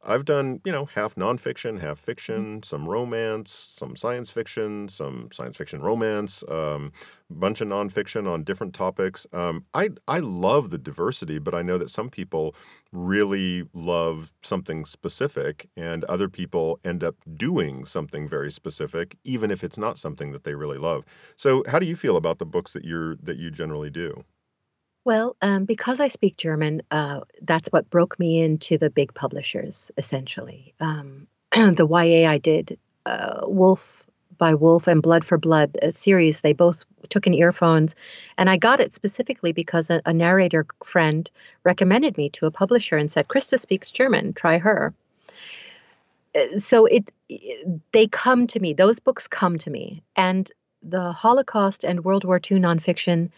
I've 0.03 0.25
done, 0.25 0.61
you 0.65 0.71
know, 0.71 0.85
half 0.85 1.15
nonfiction, 1.15 1.79
half 1.79 1.99
fiction, 1.99 2.63
some 2.63 2.89
romance, 2.89 3.67
some 3.71 3.95
science 3.95 4.29
fiction, 4.31 4.89
some 4.89 5.29
science 5.31 5.57
fiction 5.57 5.81
romance, 5.81 6.43
um, 6.49 6.91
bunch 7.29 7.61
of 7.61 7.67
nonfiction 7.67 8.27
on 8.27 8.43
different 8.43 8.73
topics. 8.73 9.27
Um, 9.31 9.65
I 9.73 9.89
I 10.07 10.19
love 10.19 10.71
the 10.71 10.79
diversity, 10.79 11.37
but 11.37 11.53
I 11.53 11.61
know 11.61 11.77
that 11.77 11.91
some 11.91 12.09
people 12.09 12.55
really 12.91 13.63
love 13.73 14.33
something 14.41 14.85
specific, 14.85 15.69
and 15.77 16.03
other 16.05 16.27
people 16.29 16.79
end 16.83 17.03
up 17.03 17.15
doing 17.37 17.85
something 17.85 18.27
very 18.27 18.51
specific, 18.51 19.17
even 19.23 19.51
if 19.51 19.63
it's 19.63 19.77
not 19.77 19.97
something 19.99 20.31
that 20.31 20.43
they 20.43 20.55
really 20.55 20.77
love. 20.79 21.05
So, 21.35 21.63
how 21.67 21.77
do 21.79 21.85
you 21.85 21.95
feel 21.95 22.17
about 22.17 22.39
the 22.39 22.45
books 22.45 22.73
that 22.73 22.85
you're 22.85 23.15
that 23.17 23.37
you 23.37 23.51
generally 23.51 23.91
do? 23.91 24.23
Well, 25.03 25.35
um, 25.41 25.65
because 25.65 25.99
I 25.99 26.09
speak 26.09 26.37
German, 26.37 26.83
uh, 26.91 27.21
that's 27.41 27.69
what 27.69 27.89
broke 27.89 28.19
me 28.19 28.41
into 28.41 28.77
the 28.77 28.89
big 28.89 29.13
publishers, 29.13 29.89
essentially. 29.97 30.73
Um, 30.79 31.27
the 31.51 31.87
YA 31.87 32.29
I 32.29 32.37
did, 32.37 32.77
uh, 33.05 33.41
Wolf 33.45 33.97
by 34.37 34.55
Wolf 34.55 34.87
and 34.87 35.03
Blood 35.03 35.23
for 35.23 35.37
Blood, 35.37 35.77
series, 35.91 36.41
they 36.41 36.53
both 36.53 36.83
took 37.09 37.27
in 37.27 37.33
earphones. 37.33 37.93
And 38.39 38.49
I 38.49 38.57
got 38.57 38.79
it 38.79 38.93
specifically 38.93 39.51
because 39.51 39.89
a, 39.91 40.01
a 40.05 40.13
narrator 40.13 40.65
friend 40.83 41.29
recommended 41.63 42.17
me 42.17 42.29
to 42.31 42.47
a 42.47 42.51
publisher 42.51 42.97
and 42.97 43.11
said, 43.11 43.27
Christa 43.27 43.59
speaks 43.59 43.91
German, 43.91 44.33
try 44.33 44.57
her. 44.57 44.95
Uh, 46.35 46.57
So 46.57 46.85
it, 46.87 47.11
they 47.91 48.07
come 48.07 48.47
to 48.47 48.59
me, 48.59 48.73
those 48.73 48.99
books 48.99 49.27
come 49.27 49.59
to 49.59 49.69
me. 49.69 50.01
And 50.15 50.51
the 50.81 51.11
Holocaust 51.11 51.83
and 51.83 52.03
World 52.03 52.23
War 52.23 52.37
II 52.37 52.57
nonfiction 52.59 53.29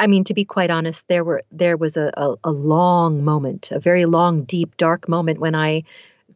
I 0.00 0.06
mean, 0.06 0.24
to 0.24 0.34
be 0.34 0.46
quite 0.46 0.70
honest, 0.70 1.04
there 1.08 1.24
were 1.24 1.42
there 1.52 1.76
was 1.76 1.98
a, 1.98 2.10
a, 2.16 2.34
a 2.44 2.50
long 2.50 3.22
moment, 3.22 3.70
a 3.70 3.78
very 3.78 4.06
long, 4.06 4.44
deep, 4.44 4.78
dark 4.78 5.10
moment 5.10 5.38
when 5.40 5.54
I 5.54 5.82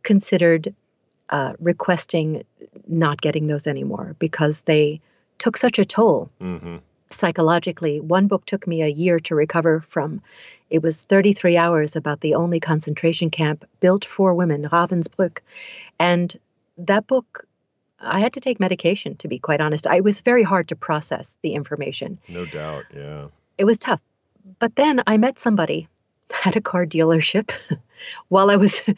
considered 0.03 0.75
uh, 1.31 1.55
requesting 1.59 2.45
not 2.87 3.23
getting 3.23 3.47
those 3.47 3.67
anymore 3.67 4.17
because 4.19 4.61
they 4.63 5.01
took 5.39 5.57
such 5.57 5.79
a 5.79 5.85
toll 5.87 6.31
Mm-hmm. 6.43 6.77
psychologically. 7.09 8.01
One 8.01 8.27
book 8.27 8.45
took 8.45 8.67
me 8.67 8.83
a 8.83 8.89
year 8.89 9.19
to 9.21 9.35
recover 9.35 9.81
from. 9.89 10.21
It 10.69 10.83
was 10.83 10.99
33 10.99 11.57
hours 11.57 11.97
about 11.97 12.21
the 12.21 12.35
only 12.35 12.61
concentration 12.61 13.31
camp 13.31 13.65
built 13.81 14.05
for 14.05 14.35
women, 14.35 14.69
Ravensbrück, 14.69 15.39
and 15.99 16.39
that 16.77 17.07
book. 17.07 17.47
I 17.99 18.21
had 18.21 18.35
to 18.35 18.41
take 18.41 18.61
medication 18.61 19.17
to 19.17 19.29
be 19.29 19.39
quite 19.39 19.63
honest. 19.63 19.87
I, 19.87 19.97
it 19.97 20.05
was 20.05 20.21
very 20.21 20.43
hard 20.43 20.69
to 20.69 20.77
process 20.77 21.35
the 21.41 21.55
information 21.55 22.19
No 22.29 22.45
doubt. 22.45 22.85
Yeah. 22.95 23.29
It 23.59 23.65
was 23.65 23.79
tough. 23.79 24.01
But 24.59 24.77
then 24.77 25.03
I 25.07 25.17
met 25.17 25.39
somebody 25.39 25.89
at 26.45 26.57
a 26.57 26.61
car 26.61 26.87
dealership 26.87 27.53
while 28.29 28.51
I 28.51 28.57
was 28.57 28.83
uh, 28.89 28.93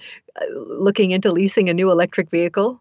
looking 0.55 1.11
into 1.11 1.33
leasing 1.33 1.69
a 1.69 1.75
new 1.75 1.91
electric 1.91 2.31
vehicle. 2.31 2.81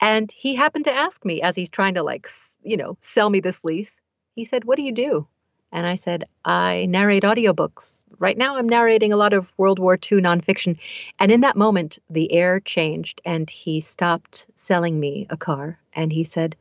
And 0.00 0.30
he 0.32 0.56
happened 0.56 0.86
to 0.86 0.92
ask 0.92 1.24
me 1.24 1.42
as 1.42 1.54
he's 1.54 1.70
trying 1.70 1.94
to, 1.94 2.02
like, 2.02 2.28
you 2.64 2.76
know, 2.76 2.96
sell 3.02 3.30
me 3.30 3.40
this 3.40 3.62
lease. 3.62 3.94
He 4.34 4.44
said, 4.44 4.64
What 4.64 4.76
do 4.76 4.82
you 4.82 4.92
do? 4.92 5.26
And 5.70 5.86
I 5.86 5.96
said, 5.96 6.24
I 6.44 6.86
narrate 6.88 7.22
audiobooks. 7.22 8.02
Right 8.18 8.36
now, 8.36 8.56
I'm 8.56 8.68
narrating 8.68 9.12
a 9.12 9.16
lot 9.16 9.32
of 9.32 9.52
World 9.56 9.78
War 9.78 9.94
II 9.94 10.20
nonfiction. 10.20 10.78
And 11.18 11.32
in 11.32 11.40
that 11.40 11.56
moment, 11.56 11.98
the 12.10 12.30
air 12.32 12.60
changed 12.60 13.22
and 13.24 13.48
he 13.48 13.80
stopped 13.80 14.46
selling 14.56 15.00
me 15.00 15.26
a 15.30 15.36
car. 15.36 15.78
And 15.94 16.12
he 16.12 16.24
said, 16.24 16.56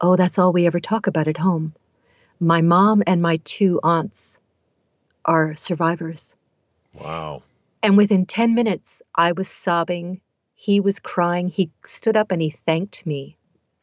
Oh, 0.00 0.16
that's 0.16 0.38
all 0.38 0.52
we 0.52 0.66
ever 0.66 0.80
talk 0.80 1.06
about 1.06 1.28
at 1.28 1.38
home. 1.38 1.74
My 2.40 2.62
mom 2.62 3.02
and 3.06 3.20
my 3.20 3.36
two 3.44 3.80
aunts 3.82 4.38
are 5.24 5.54
survivors. 5.56 6.34
Wow. 6.94 7.42
And 7.82 7.96
within 7.96 8.26
10 8.26 8.54
minutes, 8.54 9.02
I 9.14 9.32
was 9.32 9.48
sobbing. 9.48 10.20
He 10.54 10.80
was 10.80 10.98
crying. 10.98 11.48
He 11.48 11.70
stood 11.86 12.16
up 12.16 12.32
and 12.32 12.40
he 12.40 12.50
thanked 12.50 13.06
me 13.06 13.36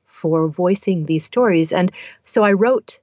for 0.05 0.47
voicing 0.47 1.05
these 1.05 1.23
stories. 1.25 1.71
And 1.71 1.91
so 2.25 2.43
I 2.43 2.53
wrote 2.53 2.99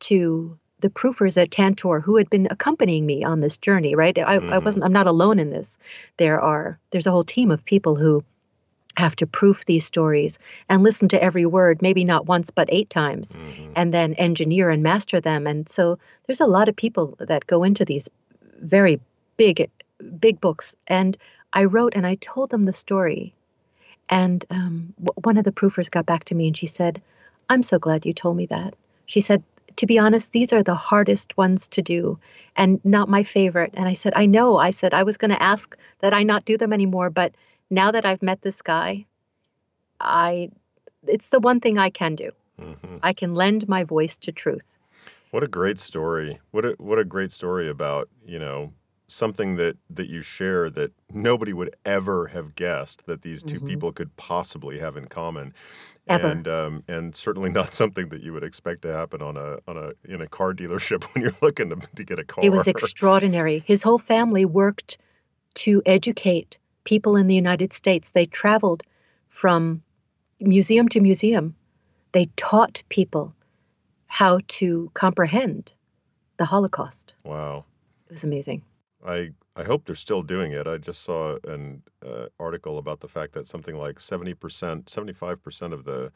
to 0.00 0.56
the 0.80 0.90
proofers 0.90 1.40
at 1.40 1.50
Tantor 1.50 2.00
who 2.00 2.16
had 2.16 2.30
been 2.30 2.46
accompanying 2.50 3.06
me 3.06 3.24
on 3.24 3.40
this 3.40 3.56
journey, 3.56 3.94
right? 3.94 4.16
I, 4.18 4.34
I 4.34 4.38
Mhm. 4.38 4.64
wasn't, 4.64 4.84
I'm 4.84 4.92
not 4.92 5.06
alone 5.06 5.38
in 5.38 5.50
this. 5.50 5.78
There 6.18 6.40
are, 6.40 6.78
there's 6.90 7.06
a 7.06 7.10
whole 7.10 7.24
team 7.24 7.50
of 7.50 7.64
people 7.64 7.96
who 7.96 8.22
have 8.96 9.16
to 9.16 9.26
proof 9.26 9.64
these 9.66 9.84
stories 9.84 10.38
and 10.68 10.82
listen 10.82 11.08
to 11.08 11.22
every 11.22 11.46
word, 11.46 11.82
maybe 11.82 12.04
not 12.04 12.26
once, 12.26 12.50
but 12.50 12.68
eight 12.72 12.90
times 12.90 13.32
hmm 13.34 13.40
and 13.76 13.92
then 13.92 14.14
engineer 14.14 14.70
and 14.70 14.82
master 14.82 15.20
them. 15.20 15.46
And 15.46 15.68
so 15.68 15.98
there's 16.26 16.40
a 16.40 16.46
lot 16.46 16.68
of 16.68 16.76
people 16.76 17.14
that 17.20 17.46
go 17.46 17.62
into 17.62 17.84
these 17.84 18.08
very 18.58 18.98
big, 19.36 19.70
big 20.18 20.40
books. 20.40 20.74
And 20.86 21.16
I 21.52 21.64
wrote 21.64 21.92
and 21.94 22.06
I 22.06 22.14
told 22.16 22.50
them 22.50 22.64
the 22.64 22.72
story. 22.72 23.34
And 24.08 24.44
um, 24.50 24.94
w- 24.98 25.20
one 25.22 25.36
of 25.36 25.44
the 25.44 25.52
proofers 25.52 25.90
got 25.90 26.06
back 26.06 26.24
to 26.24 26.34
me 26.34 26.46
and 26.46 26.56
she 26.56 26.66
said, 26.66 27.02
I'm 27.50 27.62
so 27.62 27.78
glad 27.78 28.06
you 28.06 28.14
told 28.14 28.36
me 28.36 28.46
that. 28.46 28.74
She 29.06 29.20
said, 29.20 29.42
to 29.76 29.86
be 29.86 29.98
honest, 29.98 30.32
these 30.32 30.52
are 30.52 30.62
the 30.62 30.74
hardest 30.74 31.36
ones 31.36 31.68
to 31.68 31.82
do 31.82 32.18
and 32.56 32.80
not 32.84 33.08
my 33.08 33.22
favorite. 33.22 33.74
And 33.74 33.86
I 33.86 33.94
said, 33.94 34.14
I 34.16 34.26
know. 34.26 34.56
I 34.56 34.70
said, 34.70 34.94
I 34.94 35.02
was 35.02 35.18
going 35.18 35.32
to 35.32 35.42
ask 35.42 35.76
that 36.00 36.14
I 36.14 36.22
not 36.22 36.46
do 36.46 36.56
them 36.56 36.72
anymore. 36.72 37.10
But 37.10 37.34
now 37.70 37.90
that 37.92 38.06
I've 38.06 38.22
met 38.22 38.42
this 38.42 38.62
guy, 38.62 39.06
I, 40.00 40.50
it's 41.06 41.28
the 41.28 41.40
one 41.40 41.60
thing 41.60 41.78
I 41.78 41.90
can 41.90 42.14
do. 42.14 42.30
hmm 42.58 42.96
I 43.02 43.12
can 43.12 43.34
lend 43.34 43.68
my 43.68 43.84
voice 43.84 44.16
to 44.18 44.32
truth. 44.32 44.72
What 45.30 45.42
a 45.42 45.48
great 45.48 45.78
story. 45.78 46.40
What 46.50 46.64
a 46.64 46.74
what 46.78 46.98
a 46.98 47.04
great 47.04 47.30
story 47.30 47.68
about, 47.68 48.08
you 48.24 48.38
know, 48.38 48.72
something 49.06 49.56
that 49.56 49.76
that 49.90 50.08
you 50.08 50.22
share 50.22 50.70
that 50.70 50.92
nobody 51.12 51.52
would 51.52 51.74
ever 51.84 52.28
have 52.28 52.54
guessed 52.54 53.06
that 53.06 53.22
these 53.22 53.42
2 53.42 53.60
Mhm. 53.60 53.66
people 53.66 53.92
could 53.92 54.16
possibly 54.16 54.78
have 54.78 54.96
in 54.96 55.06
common. 55.06 55.52
Ever. 56.08 56.28
And 56.28 56.48
um 56.48 56.84
and 56.88 57.14
certainly 57.14 57.50
not 57.50 57.74
something 57.82 58.08
that 58.08 58.22
you 58.22 58.32
would 58.32 58.44
expect 58.44 58.82
to 58.82 58.92
happen 58.92 59.20
on 59.20 59.36
a 59.36 59.58
on 59.68 59.76
a 59.76 59.92
in 60.10 60.20
a 60.22 60.26
car 60.26 60.54
dealership 60.54 61.04
when 61.14 61.22
you're 61.24 61.36
looking 61.42 61.68
to, 61.70 61.76
to 61.96 62.04
get 62.04 62.18
a 62.18 62.24
car. 62.24 62.44
It 62.44 62.50
was 62.50 62.66
extraordinary. 62.66 63.62
His 63.66 63.82
whole 63.82 63.98
family 63.98 64.44
worked 64.44 64.98
to 65.56 65.82
educate 65.84 66.56
people 66.86 67.16
in 67.16 67.26
the 67.26 67.34
United 67.34 67.74
States. 67.74 68.08
They 68.14 68.24
traveled 68.24 68.82
from 69.28 69.82
museum 70.40 70.88
to 70.88 71.00
museum. 71.00 71.54
They 72.12 72.30
taught 72.36 72.82
people 72.88 73.34
how 74.06 74.40
to 74.48 74.90
comprehend 74.94 75.72
the 76.38 76.46
Holocaust. 76.46 77.12
wow. 77.24 77.64
It 78.08 78.12
was 78.12 78.24
amazing. 78.24 78.62
I 79.04 79.32
I 79.56 79.64
hope 79.64 79.84
they're 79.84 79.94
still 79.94 80.22
doing 80.22 80.52
it. 80.52 80.66
I 80.66 80.76
just 80.76 81.02
saw 81.02 81.38
an 81.44 81.82
uh, 82.06 82.26
article 82.38 82.78
about 82.78 83.00
the 83.00 83.08
fact 83.08 83.32
that 83.32 83.48
something 83.48 83.74
like 83.74 83.96
70%, 83.96 84.36
75% 84.36 85.72
of 85.72 85.84
the 85.84 86.12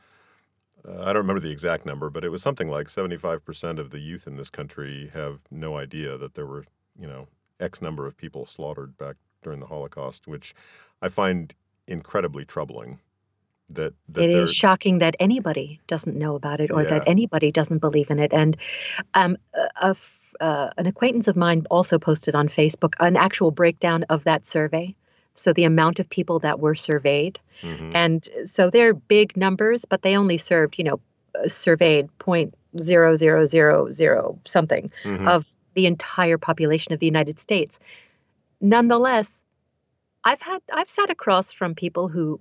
uh, 0.86 1.00
I 1.00 1.06
don't 1.06 1.22
remember 1.22 1.40
the 1.40 1.50
exact 1.50 1.84
number, 1.84 2.10
but 2.10 2.24
it 2.24 2.30
was 2.30 2.42
something 2.42 2.68
like 2.68 2.86
75% 2.86 3.78
of 3.78 3.90
the 3.90 3.98
youth 3.98 4.26
in 4.26 4.36
this 4.36 4.50
country 4.50 5.10
have 5.12 5.40
no 5.50 5.76
idea 5.76 6.16
that 6.16 6.34
there 6.34 6.46
were, 6.46 6.64
you 6.98 7.06
know, 7.06 7.28
X 7.58 7.82
number 7.82 8.06
of 8.06 8.16
people 8.16 8.46
slaughtered 8.46 8.96
back 8.96 9.16
during 9.42 9.60
the 9.60 9.66
Holocaust, 9.66 10.26
which 10.26 10.54
I 11.02 11.08
find 11.08 11.54
incredibly 11.86 12.44
troubling. 12.44 13.00
That 13.68 13.94
that 14.08 14.24
It 14.24 14.34
shocking 14.52 14.98
that 14.98 15.14
anybody 15.20 15.80
doesn't 15.86 16.16
know 16.16 16.34
about 16.34 16.60
it 16.60 16.72
or 16.72 16.84
that 16.84 17.04
anybody 17.06 17.52
doesn't 17.52 17.78
believe 17.78 18.10
in 18.10 18.18
it. 18.18 18.32
And 18.32 18.56
um, 19.14 19.36
a, 19.76 19.94
uh, 20.40 20.70
an 20.76 20.86
acquaintance 20.86 21.28
of 21.28 21.36
mine 21.36 21.66
also 21.70 21.98
posted 21.98 22.34
on 22.34 22.48
Facebook 22.48 22.94
an 22.98 23.16
actual 23.16 23.52
breakdown 23.52 24.04
of 24.08 24.24
that 24.24 24.44
survey. 24.44 24.94
So 25.36 25.52
the 25.52 25.64
amount 25.64 26.00
of 26.00 26.08
people 26.10 26.40
that 26.40 26.58
were 26.58 26.74
surveyed. 26.74 27.38
Mhm. 27.62 27.92
And 27.94 28.28
so 28.46 28.70
they're 28.70 28.94
big 28.94 29.36
numbers, 29.36 29.84
but 29.84 30.02
they 30.02 30.16
only 30.16 30.38
served, 30.38 30.76
you 30.76 30.84
know, 30.84 31.00
uh, 31.38 31.48
surveyed 31.48 32.08
point 32.18 32.54
zero 32.82 33.14
zero 33.14 33.46
zero 33.46 33.92
zero 33.92 34.38
something 34.44 34.90
Mhm. 35.04 35.28
of 35.28 35.46
the 35.74 35.86
entire 35.86 36.38
population 36.38 36.92
of 36.92 36.98
the 36.98 37.06
United 37.06 37.38
States. 37.38 37.78
Nonetheless, 38.60 39.40
I've 40.24 40.40
had 40.42 40.60
I've 40.72 40.90
sat 40.90 41.10
across 41.10 41.52
from 41.52 41.74
people 41.74 42.08
who 42.08 42.40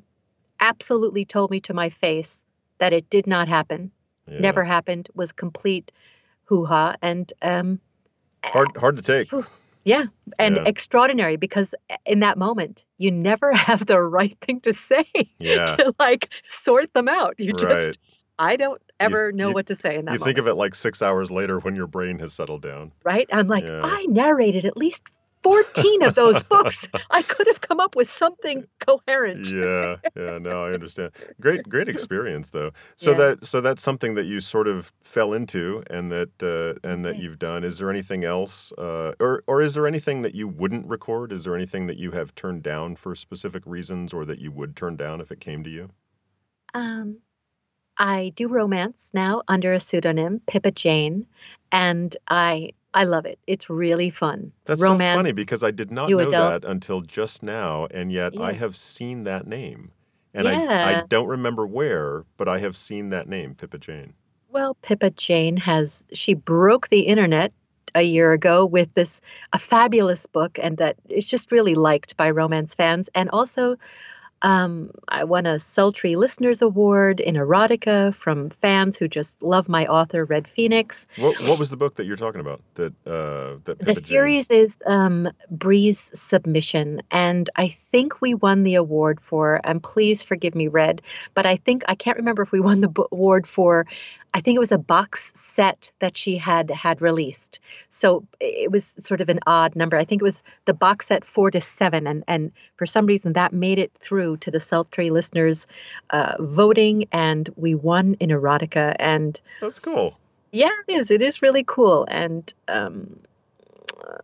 absolutely 0.59 1.25
told 1.25 1.51
me 1.51 1.59
to 1.61 1.73
my 1.73 1.89
face 1.89 2.41
that 2.79 2.93
it 2.93 3.09
did 3.09 3.25
not 3.27 3.47
happen, 3.47 3.91
Yeah. 4.27 4.39
never 4.39 4.63
happened, 4.63 5.07
was 5.13 5.31
complete 5.31 5.91
hoo 6.45 6.65
ha 6.65 6.95
and 7.01 7.31
um, 7.41 7.79
hard 8.43 8.75
hard 8.75 8.97
to 8.97 9.01
take. 9.01 9.31
Yeah, 9.85 10.05
and 10.37 10.57
Yeah. 10.57 10.63
extraordinary 10.65 11.37
because 11.37 11.73
in 12.05 12.19
that 12.19 12.37
moment 12.37 12.83
you 12.97 13.11
never 13.11 13.53
have 13.67 13.85
the 13.85 14.01
right 14.01 14.37
thing 14.41 14.59
to 14.61 14.73
say 14.73 15.05
Yeah. 15.39 15.65
to 15.77 15.93
like 15.99 16.29
sort 16.49 16.93
them 16.93 17.07
out. 17.07 17.35
You 17.37 17.53
Right. 17.53 17.69
just 17.69 17.99
I 18.37 18.55
don't 18.57 18.81
ever 18.99 19.31
know 19.31 19.49
you- 19.49 19.53
what 19.53 19.67
to 19.67 19.75
say 19.75 19.95
in 19.97 20.05
that 20.05 20.11
You 20.13 20.19
moment. 20.19 20.23
think 20.23 20.37
of 20.37 20.47
it 20.47 20.55
like 20.55 20.75
six 20.75 21.01
hours 21.01 21.31
later 21.31 21.59
when 21.59 21.75
your 21.75 21.87
brain 21.87 22.19
has 22.19 22.33
settled 22.33 22.61
down. 22.61 22.91
right? 23.03 23.27
I'm 23.31 23.47
like, 23.47 23.63
Yeah. 23.63 23.81
I 23.83 24.01
narrated 24.07 24.65
at 24.65 24.75
least 24.77 25.03
14 25.43 26.03
of 26.03 26.15
those 26.15 26.43
books. 26.43 26.87
I 27.11 27.23
could 27.23 27.47
have 27.47 27.61
come 27.61 27.79
up 27.79 27.95
with 27.95 28.09
something 28.09 28.65
coherent. 28.79 29.53
yeah, 29.57 29.97
yeah, 30.15 30.39
no, 30.39 30.63
I 30.65 30.71
understand. 30.73 31.11
Great, 31.39 31.69
great 31.69 31.87
experience 31.89 32.49
though. 32.49 32.71
So 32.95 33.13
Yeah. 33.13 33.15
that, 33.15 33.45
so 33.45 33.61
that's 33.61 33.83
something 33.83 34.15
that 34.15 34.25
you 34.25 34.41
sort 34.41 34.67
of 34.67 34.91
fell 35.03 35.33
into, 35.33 35.83
and 35.89 36.11
that, 36.11 36.31
uh, 36.41 36.79
and 36.87 37.05
that 37.05 37.15
Okay. 37.15 37.19
you've 37.19 37.37
done. 37.39 37.63
Is 37.63 37.77
there 37.77 37.89
anything 37.91 38.23
else, 38.23 38.71
uh, 38.77 39.13
or, 39.19 39.43
or 39.47 39.61
is 39.61 39.75
there 39.75 39.85
anything 39.87 40.23
that 40.23 40.33
you 40.35 40.47
wouldn't 40.47 40.87
record? 40.87 41.31
Is 41.31 41.43
there 41.43 41.55
anything 41.55 41.87
that 41.87 41.97
you 41.97 42.11
have 42.11 42.33
turned 42.35 42.63
down 42.63 42.95
for 42.95 43.13
specific 43.15 43.63
reasons, 43.67 44.13
or 44.13 44.25
that 44.25 44.39
you 44.39 44.51
would 44.51 44.75
turn 44.75 44.95
down 44.97 45.21
if 45.21 45.31
it 45.31 45.39
came 45.39 45.63
to 45.63 45.69
you? 45.69 45.89
Um, 46.73 47.19
I 47.97 48.33
do 48.35 48.47
romance 48.47 49.11
now 49.13 49.43
under 49.47 49.73
a 49.73 49.79
pseudonym, 49.79 50.41
Pippa 50.47 50.71
Jane, 50.71 51.27
and 51.71 52.15
I 52.29 52.71
I 52.93 53.03
love 53.03 53.25
it. 53.25 53.39
It's 53.45 53.69
really 53.69 54.09
fun. 54.09 54.51
That's 54.65 54.81
romance. 54.81 55.15
so 55.15 55.19
funny 55.19 55.31
because 55.31 55.63
I 55.63 55.71
did 55.71 55.91
not 55.91 56.09
know 56.09 56.19
adults. 56.19 56.63
that 56.63 56.69
until 56.69 57.01
just 57.01 57.43
now, 57.43 57.87
and 57.91 58.11
yet 58.11 58.39
I 58.39 58.53
have 58.53 58.75
seen 58.75 59.23
that 59.25 59.45
name, 59.45 59.91
and 60.33 60.47
I, 60.47 60.99
I 60.99 61.03
don't 61.07 61.27
remember 61.27 61.67
where, 61.67 62.25
but 62.37 62.47
I 62.47 62.59
have 62.59 62.75
seen 62.75 63.09
that 63.09 63.27
name, 63.27 63.55
Pippa 63.55 63.77
Jane. 63.77 64.13
Well, 64.49 64.75
Pippa 64.81 65.11
Jane 65.11 65.57
has 65.57 66.05
she 66.13 66.33
broke 66.33 66.89
the 66.89 67.01
internet 67.01 67.53
a 67.95 68.01
year 68.01 68.33
ago 68.33 68.65
with 68.65 68.93
this 68.93 69.21
a 69.53 69.59
fabulous 69.59 70.25
book 70.25 70.59
and 70.61 70.77
that 70.77 70.95
it's 71.07 71.27
just 71.27 71.51
really 71.51 71.75
liked 71.75 72.17
by 72.17 72.29
romance 72.29 72.75
fans 72.75 73.09
and 73.15 73.29
also 73.29 73.75
um, 74.41 74.91
I 75.07 75.23
won 75.23 75.45
a 75.45 75.59
Sultry 75.59 76.15
Listeners 76.15 76.61
Award 76.61 77.19
in 77.19 77.35
erotica 77.35 78.13
from 78.15 78.49
fans 78.49 78.97
who 78.97 79.07
just 79.07 79.41
love 79.41 79.67
my 79.67 79.85
author 79.87 80.25
Red 80.25 80.47
Phoenix. 80.47 81.05
What, 81.17 81.41
what 81.41 81.59
was 81.59 81.69
the 81.69 81.77
book 81.77 81.95
that 81.95 82.05
you're 82.05 82.17
talking 82.17 82.41
about? 82.41 82.61
That 82.75 82.93
uh, 83.05 83.59
that 83.65 83.79
Pippa 83.79 83.85
The 83.85 83.93
Jane- 83.95 84.03
series 84.03 84.51
is 84.51 84.81
um, 84.85 85.29
Brie's 85.51 86.09
Submission, 86.13 87.01
and 87.11 87.49
I 87.55 87.75
think 87.91 88.21
we 88.21 88.33
won 88.33 88.63
the 88.63 88.75
award 88.75 89.19
for. 89.19 89.59
And 89.63 89.83
please 89.83 90.23
forgive 90.23 90.55
me, 90.55 90.67
Red, 90.67 91.01
but 91.33 91.45
I 91.45 91.57
think 91.57 91.83
I 91.87 91.95
can't 91.95 92.17
remember 92.17 92.41
if 92.41 92.51
we 92.51 92.59
won 92.59 92.81
the 92.81 93.07
award 93.11 93.47
for. 93.47 93.85
I 94.33 94.41
think 94.41 94.55
it 94.55 94.59
was 94.59 94.71
a 94.71 94.77
box 94.77 95.31
set 95.35 95.91
that 95.99 96.17
she 96.17 96.37
had 96.37 96.69
had 96.69 97.01
released. 97.01 97.59
So 97.89 98.25
it 98.39 98.71
was 98.71 98.93
sort 98.99 99.21
of 99.21 99.29
an 99.29 99.39
odd 99.47 99.75
number. 99.75 99.97
I 99.97 100.05
think 100.05 100.21
it 100.21 100.25
was 100.25 100.43
the 100.65 100.73
box 100.73 101.07
set 101.07 101.25
four 101.25 101.51
to 101.51 101.61
seven, 101.61 102.05
and 102.07 102.23
and 102.27 102.51
for 102.77 102.85
some 102.85 103.05
reason 103.05 103.33
that 103.33 103.53
made 103.53 103.79
it 103.79 103.91
through 103.99 104.37
to 104.37 104.51
the 104.51 104.59
Sultry 104.59 105.09
listeners 105.09 105.67
uh, 106.11 106.35
voting, 106.39 107.07
and 107.11 107.49
we 107.55 107.75
won 107.75 108.15
in 108.19 108.29
erotica. 108.29 108.95
And 108.99 109.39
That's 109.61 109.79
cool. 109.79 110.17
yeah, 110.51 110.69
it 110.87 110.93
is. 110.93 111.11
It 111.11 111.21
is 111.21 111.41
really 111.41 111.63
cool. 111.67 112.05
And 112.09 112.53
um, 112.67 113.19
uh, 114.01 114.15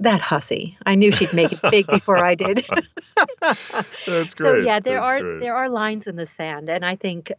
that 0.00 0.20
hussy, 0.20 0.76
I 0.84 0.94
knew 0.96 1.12
she'd 1.12 1.32
make 1.32 1.52
it 1.52 1.60
big 1.70 1.86
before 1.86 2.24
I 2.24 2.34
did. 2.34 2.66
That's 3.40 3.70
great. 4.06 4.30
So 4.32 4.56
yeah, 4.56 4.80
there 4.80 5.00
That's 5.00 5.12
are 5.12 5.20
great. 5.20 5.40
there 5.40 5.54
are 5.54 5.68
lines 5.68 6.06
in 6.06 6.16
the 6.16 6.26
sand, 6.26 6.68
and 6.68 6.84
I 6.84 6.96
think 6.96 7.32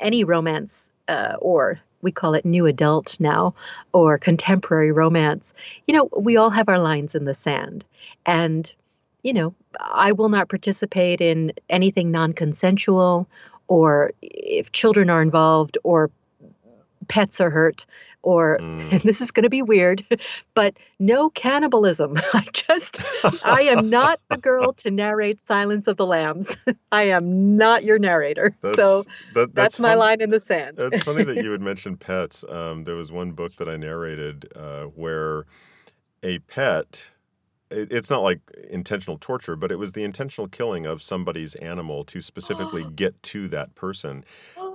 any 0.00 0.24
romance, 0.24 0.88
uh, 1.08 1.36
or 1.40 1.80
we 2.02 2.10
call 2.10 2.34
it 2.34 2.44
new 2.44 2.66
adult 2.66 3.16
now, 3.20 3.54
or 3.92 4.18
contemporary 4.18 4.90
romance, 4.90 5.54
you 5.86 5.94
know, 5.94 6.08
we 6.16 6.36
all 6.36 6.50
have 6.50 6.68
our 6.68 6.80
lines 6.80 7.14
in 7.14 7.24
the 7.24 7.34
sand, 7.34 7.84
and 8.26 8.72
you 9.22 9.32
know, 9.32 9.54
I 9.78 10.10
will 10.12 10.28
not 10.28 10.48
participate 10.48 11.20
in 11.20 11.52
anything 11.70 12.10
non-consensual, 12.10 13.28
or 13.68 14.12
if 14.20 14.72
children 14.72 15.10
are 15.10 15.22
involved, 15.22 15.78
or 15.84 16.10
pets 17.08 17.40
are 17.40 17.50
hurt, 17.50 17.86
or 18.22 18.58
Mm. 18.60 18.92
and 18.92 19.00
this 19.02 19.20
is 19.20 19.30
going 19.30 19.42
to 19.44 19.50
be 19.50 19.62
weird, 19.62 20.04
but 20.54 20.76
no 20.98 21.30
cannibalism. 21.30 22.16
I 22.32 22.46
just, 22.52 22.98
I 23.44 23.62
am 23.62 23.90
not 23.90 24.20
the 24.28 24.36
girl 24.36 24.72
to 24.74 24.90
narrate 24.90 25.42
Silence 25.42 25.86
of 25.86 25.96
the 25.96 26.06
Lambs. 26.06 26.56
I 26.92 27.04
am 27.04 27.56
not 27.56 27.84
your 27.84 27.98
narrator. 27.98 28.56
That's, 28.60 28.76
so 28.76 29.04
that, 29.34 29.54
that's, 29.54 29.80
my 29.80 29.94
line 29.94 30.20
in 30.20 30.30
the 30.30 30.40
sand. 30.40 30.78
It's 30.78 31.04
funny 31.04 31.24
that 31.24 31.42
you 31.42 31.50
would 31.50 31.62
mention 31.62 31.96
pets. 31.96 32.44
Um, 32.48 32.84
there 32.84 32.96
was 32.96 33.10
one 33.10 33.32
book 33.32 33.56
that 33.56 33.68
I 33.68 33.76
narrated 33.76 34.50
uh, 34.54 34.84
where 34.84 35.46
a 36.22 36.38
pet 36.40 37.10
it's 37.74 38.10
not 38.10 38.18
like 38.18 38.40
intentional 38.68 39.16
torture, 39.18 39.56
but 39.56 39.72
it 39.72 39.76
was 39.76 39.92
the 39.92 40.04
intentional 40.04 40.46
killing 40.46 40.84
of 40.84 41.02
somebody's 41.02 41.54
animal 41.56 42.04
to 42.04 42.20
specifically 42.20 42.84
get 42.94 43.20
to 43.22 43.48
that 43.48 43.74
person. 43.74 44.24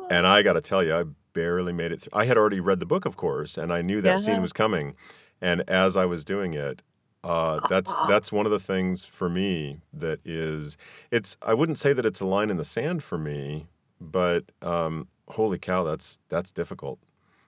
And 0.10 0.26
I 0.26 0.42
got 0.42 0.54
to 0.54 0.62
tell 0.62 0.84
you, 0.84 0.96
I 0.96 1.04
barely 1.38 1.74
made 1.74 1.92
it 1.92 2.02
through. 2.02 2.20
I 2.20 2.26
had 2.26 2.38
already 2.38 2.60
read 2.60 2.80
the 2.80 2.86
book, 2.86 3.06
of 3.06 3.16
course, 3.16 3.58
and 3.58 3.72
I 3.72 3.82
knew 3.84 4.02
that 4.02 4.20
scene 4.20 4.42
was 4.42 4.54
coming. 4.54 4.96
And 5.40 5.62
as 5.70 5.96
I 5.96 6.06
was 6.06 6.26
doing 6.26 6.54
it, 6.56 6.82
uh, 7.24 7.60
that's 7.70 7.94
that's 8.08 8.32
one 8.32 8.46
of 8.48 8.52
the 8.52 8.60
things 8.60 9.06
for 9.06 9.30
me 9.30 9.82
that 9.94 10.20
is 10.26 10.78
it's. 11.12 11.38
I 11.42 11.54
wouldn't 11.54 11.78
say 11.78 11.94
that 11.94 12.06
it's 12.06 12.22
a 12.22 12.26
line 12.26 12.50
in 12.50 12.58
the 12.58 12.66
sand 12.66 13.04
for 13.04 13.18
me, 13.18 13.68
but 14.02 14.46
um, 14.62 15.08
holy 15.30 15.60
cow, 15.60 15.84
that's 15.84 16.20
that's 16.30 16.52
difficult. 16.52 17.00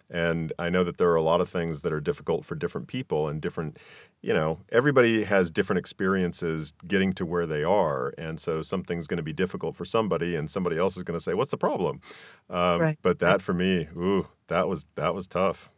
And 0.09 0.53
I 0.59 0.69
know 0.69 0.83
that 0.83 0.97
there 0.97 1.09
are 1.09 1.15
a 1.15 1.21
lot 1.21 1.41
of 1.41 1.49
things 1.49 1.81
that 1.81 1.93
are 1.93 2.01
difficult 2.01 2.43
for 2.45 2.55
different 2.55 2.87
people 2.87 3.27
and 3.27 3.39
different, 3.41 3.77
you 4.21 4.33
know, 4.33 4.59
everybody 4.71 5.23
has 5.23 5.49
different 5.49 5.79
experiences 5.79 6.73
getting 6.85 7.13
to 7.13 7.25
where 7.25 7.45
they 7.45 7.63
are. 7.63 8.13
And 8.17 8.39
so 8.39 8.61
something's 8.61 9.07
going 9.07 9.17
to 9.17 9.23
be 9.23 9.33
difficult 9.33 9.75
for 9.75 9.85
somebody 9.85 10.35
and 10.35 10.49
somebody 10.49 10.77
else 10.77 10.97
is 10.97 11.03
going 11.03 11.17
to 11.17 11.23
say, 11.23 11.33
what's 11.33 11.51
the 11.51 11.57
problem? 11.57 12.01
Um, 12.49 12.81
Right, 12.81 12.99
But 13.01 13.19
that 13.19 13.41
for 13.41 13.53
me, 13.53 13.87
ooh, 13.95 14.27
that 14.47 14.67
was, 14.67 14.85
that 14.95 15.15
was 15.15 15.27
tough. 15.27 15.69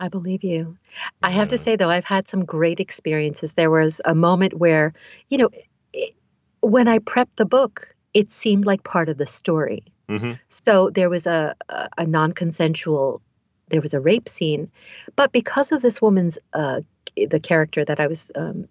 I 0.00 0.08
believe 0.08 0.44
you. 0.44 0.76
I 1.22 1.30
have 1.30 1.48
to 1.48 1.58
say, 1.58 1.76
though, 1.76 1.88
I've 1.88 2.04
had 2.04 2.28
some 2.28 2.44
great 2.44 2.80
experiences. 2.80 3.52
There 3.54 3.70
was 3.70 4.00
a 4.04 4.14
moment 4.14 4.54
where, 4.54 4.92
you 5.30 5.38
know, 5.38 5.48
it, 5.94 6.14
when 6.60 6.86
I 6.86 6.98
prepped 6.98 7.36
the 7.36 7.46
book, 7.46 7.94
it 8.12 8.30
seemed 8.30 8.66
like 8.66 8.82
part 8.84 9.08
of 9.08 9.16
the 9.16 9.26
story. 9.26 9.84
hmm 10.08 10.32
So 10.50 10.90
there 10.90 11.08
was 11.08 11.26
a, 11.26 11.54
a, 11.68 11.88
a 11.98 12.06
non 12.06 12.32
consensual, 12.32 13.22
there 13.68 13.80
was 13.80 13.94
a 13.94 14.00
rape 14.00 14.28
scene. 14.28 14.70
But 15.14 15.32
because 15.32 15.72
of 15.72 15.80
this 15.82 16.02
woman's, 16.02 16.36
uh, 16.52 16.80
the 17.16 17.40
character 17.40 17.84
that 17.84 18.00
I 18.00 18.06
was 18.06 18.30
um, 18.34 18.68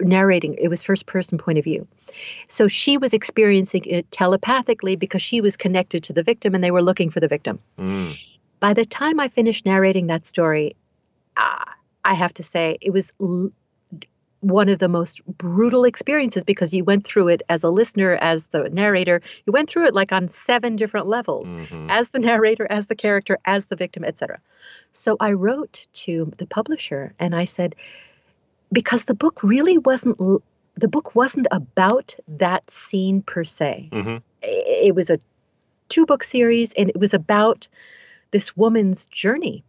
narrating, 0.00 0.54
it 0.54 0.68
was 0.68 0.82
first 0.82 1.06
person 1.06 1.38
point 1.38 1.58
of 1.58 1.64
view. 1.64 1.86
So 2.48 2.68
she 2.68 2.98
was 2.98 3.12
experiencing 3.12 3.84
it 3.84 4.10
telepathically 4.10 4.96
because 4.96 5.22
she 5.22 5.40
was 5.40 5.56
connected 5.56 6.04
to 6.04 6.12
the 6.12 6.22
victim 6.22 6.54
and 6.54 6.62
they 6.62 6.70
were 6.70 6.82
looking 6.82 7.10
for 7.10 7.20
the 7.20 7.28
victim. 7.28 7.58
Mm. 7.78 8.16
By 8.60 8.74
the 8.74 8.84
time 8.84 9.18
I 9.20 9.28
finished 9.28 9.66
narrating 9.66 10.06
that 10.08 10.26
story, 10.26 10.76
uh, 11.36 11.64
I 12.04 12.14
have 12.14 12.34
to 12.34 12.42
say 12.42 12.78
it 12.80 12.90
was 12.90 13.12
l- 13.20 13.50
one 14.42 14.68
of 14.68 14.80
the 14.80 14.88
most 14.88 15.24
brutal 15.38 15.84
experiences 15.84 16.42
because 16.44 16.74
you 16.74 16.82
went 16.84 17.06
through 17.06 17.28
it 17.28 17.42
as 17.48 17.62
a 17.62 17.70
listener, 17.70 18.14
as 18.20 18.44
the 18.46 18.68
narrator. 18.70 19.22
You 19.46 19.52
went 19.52 19.70
through 19.70 19.86
it 19.86 19.94
like 19.94 20.12
on 20.12 20.28
seven 20.28 20.74
different 20.76 21.06
levels 21.06 21.54
Mhm. 21.54 21.86
as 21.88 22.10
the 22.10 22.18
narrator, 22.18 22.66
as 22.70 22.88
the 22.88 22.96
character, 22.96 23.38
as 23.44 23.66
the 23.66 23.76
victim, 23.76 24.04
etc. 24.04 24.40
So 24.92 25.16
I 25.20 25.32
wrote 25.32 25.86
to 26.04 26.32
the 26.38 26.46
publisher 26.46 27.14
and 27.20 27.34
I 27.36 27.44
said, 27.44 27.76
because 28.72 29.04
the 29.04 29.14
book 29.14 29.42
really 29.44 29.78
wasn't, 29.78 30.18
the 30.76 30.88
book 30.88 31.14
wasn't 31.14 31.46
about 31.52 32.16
that 32.26 32.68
scene 32.70 33.22
per 33.22 33.44
se. 33.44 33.88
Mhm. 33.92 34.22
It 34.42 34.94
was 34.94 35.08
a 35.08 35.18
two 35.88 36.04
book 36.04 36.24
series 36.24 36.72
and 36.72 36.88
it 36.88 36.98
was 36.98 37.14
about 37.14 37.68
this 38.32 38.56
woman's 38.56 39.06
journey 39.06 39.62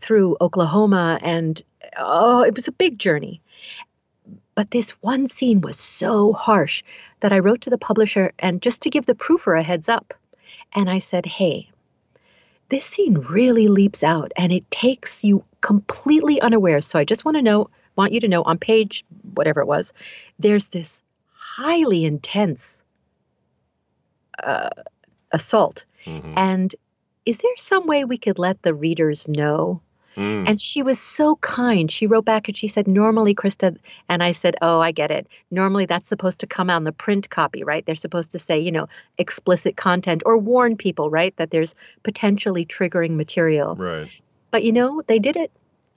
through 0.00 0.36
Oklahoma 0.40 1.18
and 1.20 1.62
oh, 1.98 2.40
it 2.42 2.54
was 2.54 2.68
a 2.68 2.72
big 2.72 2.98
journey. 2.98 3.42
But 4.54 4.70
this 4.70 4.90
one 5.00 5.28
scene 5.28 5.60
was 5.60 5.78
so 5.78 6.32
harsh 6.32 6.82
that 7.20 7.32
I 7.32 7.38
wrote 7.38 7.62
to 7.62 7.70
the 7.70 7.78
publisher 7.78 8.32
and 8.38 8.60
just 8.60 8.82
to 8.82 8.90
give 8.90 9.06
the 9.06 9.14
proofer 9.14 9.58
a 9.58 9.62
heads 9.62 9.88
up. 9.88 10.14
And 10.74 10.90
I 10.90 10.98
said, 10.98 11.24
hey, 11.26 11.70
this 12.68 12.84
scene 12.84 13.18
really 13.18 13.68
leaps 13.68 14.02
out 14.02 14.32
and 14.36 14.52
it 14.52 14.70
takes 14.70 15.24
you 15.24 15.44
completely 15.60 16.40
unaware. 16.40 16.80
So 16.80 16.98
I 16.98 17.04
just 17.04 17.24
want 17.24 17.36
to 17.36 17.42
know, 17.42 17.70
want 17.96 18.12
you 18.12 18.20
to 18.20 18.28
know 18.28 18.42
on 18.42 18.58
page 18.58 19.04
whatever 19.34 19.60
it 19.60 19.66
was, 19.66 19.92
there's 20.38 20.68
this 20.68 21.02
highly 21.34 22.04
intense 22.04 22.82
uh, 24.42 24.70
assault. 25.30 25.84
Mhm. 26.06 26.34
And 26.36 26.74
is 27.24 27.38
there 27.38 27.56
some 27.56 27.86
way 27.86 28.04
we 28.04 28.18
could 28.18 28.38
let 28.38 28.60
the 28.62 28.74
readers 28.74 29.28
know? 29.28 29.80
Mm. 30.16 30.48
And 30.48 30.60
she 30.60 30.82
was 30.82 30.98
so 30.98 31.36
kind. 31.36 31.90
She 31.90 32.06
wrote 32.06 32.24
back 32.24 32.48
and 32.48 32.56
she 32.56 32.68
said, 32.68 32.86
Normally, 32.86 33.34
Christa, 33.34 33.76
and 34.08 34.22
I 34.22 34.32
said, 34.32 34.56
Oh, 34.62 34.80
I 34.80 34.92
get 34.92 35.10
it. 35.10 35.26
Normally, 35.50 35.86
that's 35.86 36.08
supposed 36.08 36.40
to 36.40 36.46
come 36.46 36.70
on 36.70 36.84
the 36.84 36.92
print 36.92 37.30
copy, 37.30 37.64
right? 37.64 37.84
They're 37.86 37.94
supposed 37.94 38.32
to 38.32 38.38
say, 38.38 38.58
you 38.58 38.72
know, 38.72 38.88
explicit 39.18 39.76
content 39.76 40.22
or 40.26 40.36
warn 40.38 40.76
people, 40.76 41.10
right? 41.10 41.34
That 41.36 41.50
there's 41.50 41.74
potentially 42.02 42.66
triggering 42.66 43.16
material. 43.16 43.76
Right. 43.76 44.08
But 44.50 44.64
you 44.64 44.72
know, 44.72 45.02
they 45.06 45.18
did 45.18 45.36
it 45.36 45.50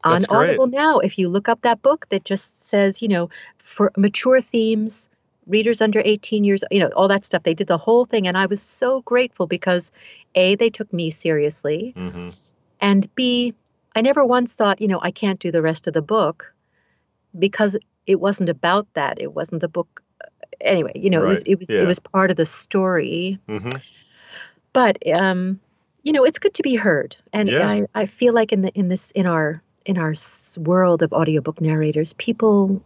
on 0.04 0.14
That's 0.14 0.28
great. 0.28 0.50
Audible 0.50 0.68
now. 0.68 1.00
If 1.00 1.18
you 1.18 1.30
look 1.30 1.50
up 1.50 1.62
that 1.62 1.82
book 1.82 2.08
that 2.10 2.24
just 2.24 2.54
says, 2.62 3.02
you 3.02 3.08
know, 3.08 3.30
for 3.64 3.92
mature 3.98 4.40
themes, 4.40 5.10
readers 5.48 5.82
under 5.82 6.02
18 6.04 6.44
years, 6.44 6.64
you 6.72 6.80
know, 6.80 6.90
all 6.96 7.08
that 7.08 7.26
stuff. 7.26 7.44
They 7.44 7.54
did 7.54 7.68
the 7.68 7.78
whole 7.78 8.06
thing. 8.06 8.28
And 8.28 8.38
I 8.38 8.46
was 8.46 8.62
so 8.62 9.02
grateful 9.02 9.48
because 9.48 9.92
A, 10.36 10.56
they 10.56 10.70
took 10.70 10.92
me 10.92 11.12
seriously. 11.12 11.94
hmm 11.96 12.30
And 12.82 13.14
B, 13.16 13.54
I 13.96 14.02
never 14.02 14.26
once 14.26 14.54
thought, 14.54 14.82
you 14.82 14.88
know, 14.88 15.00
I 15.02 15.12
can't 15.12 15.40
do 15.40 15.52
the 15.52 15.62
rest 15.62 15.88
of 15.88 15.94
the 15.94 16.02
book 16.02 16.54
because 17.38 17.78
it 18.06 18.20
wasn't 18.20 18.50
about 18.50 18.88
that. 18.94 19.22
It 19.22 19.34
wasn't 19.34 19.62
the 19.62 19.68
book. 19.68 20.04
Anyway, 20.62 20.92
you 20.96 21.10
know, 21.10 21.24
it 21.24 21.28
was 21.28 21.44
it 21.46 21.60
was 21.60 21.70
Yeah. 21.70 21.82
it 21.82 21.86
was 21.86 22.00
part 22.00 22.32
of 22.32 22.38
the 22.38 22.46
story. 22.46 23.40
hmm 23.48 23.72
But 24.74 24.98
um, 25.12 25.60
you 26.04 26.14
know, 26.14 26.24
it's 26.24 26.40
good 26.40 26.54
to 26.56 26.64
be 26.64 26.76
heard. 26.76 27.16
And 27.34 27.50
Yeah. 27.50 27.68
I, 27.68 27.86
I 27.96 28.06
feel 28.06 28.34
like 28.34 28.52
in 28.52 28.62
the 28.62 28.72
in 28.74 28.90
this 28.90 29.12
in 29.12 29.26
our 29.26 29.62
in 29.86 29.98
our 29.98 30.14
world 30.58 31.04
of 31.04 31.14
audiobook 31.14 31.62
narrators, 31.62 32.14
people 32.14 32.82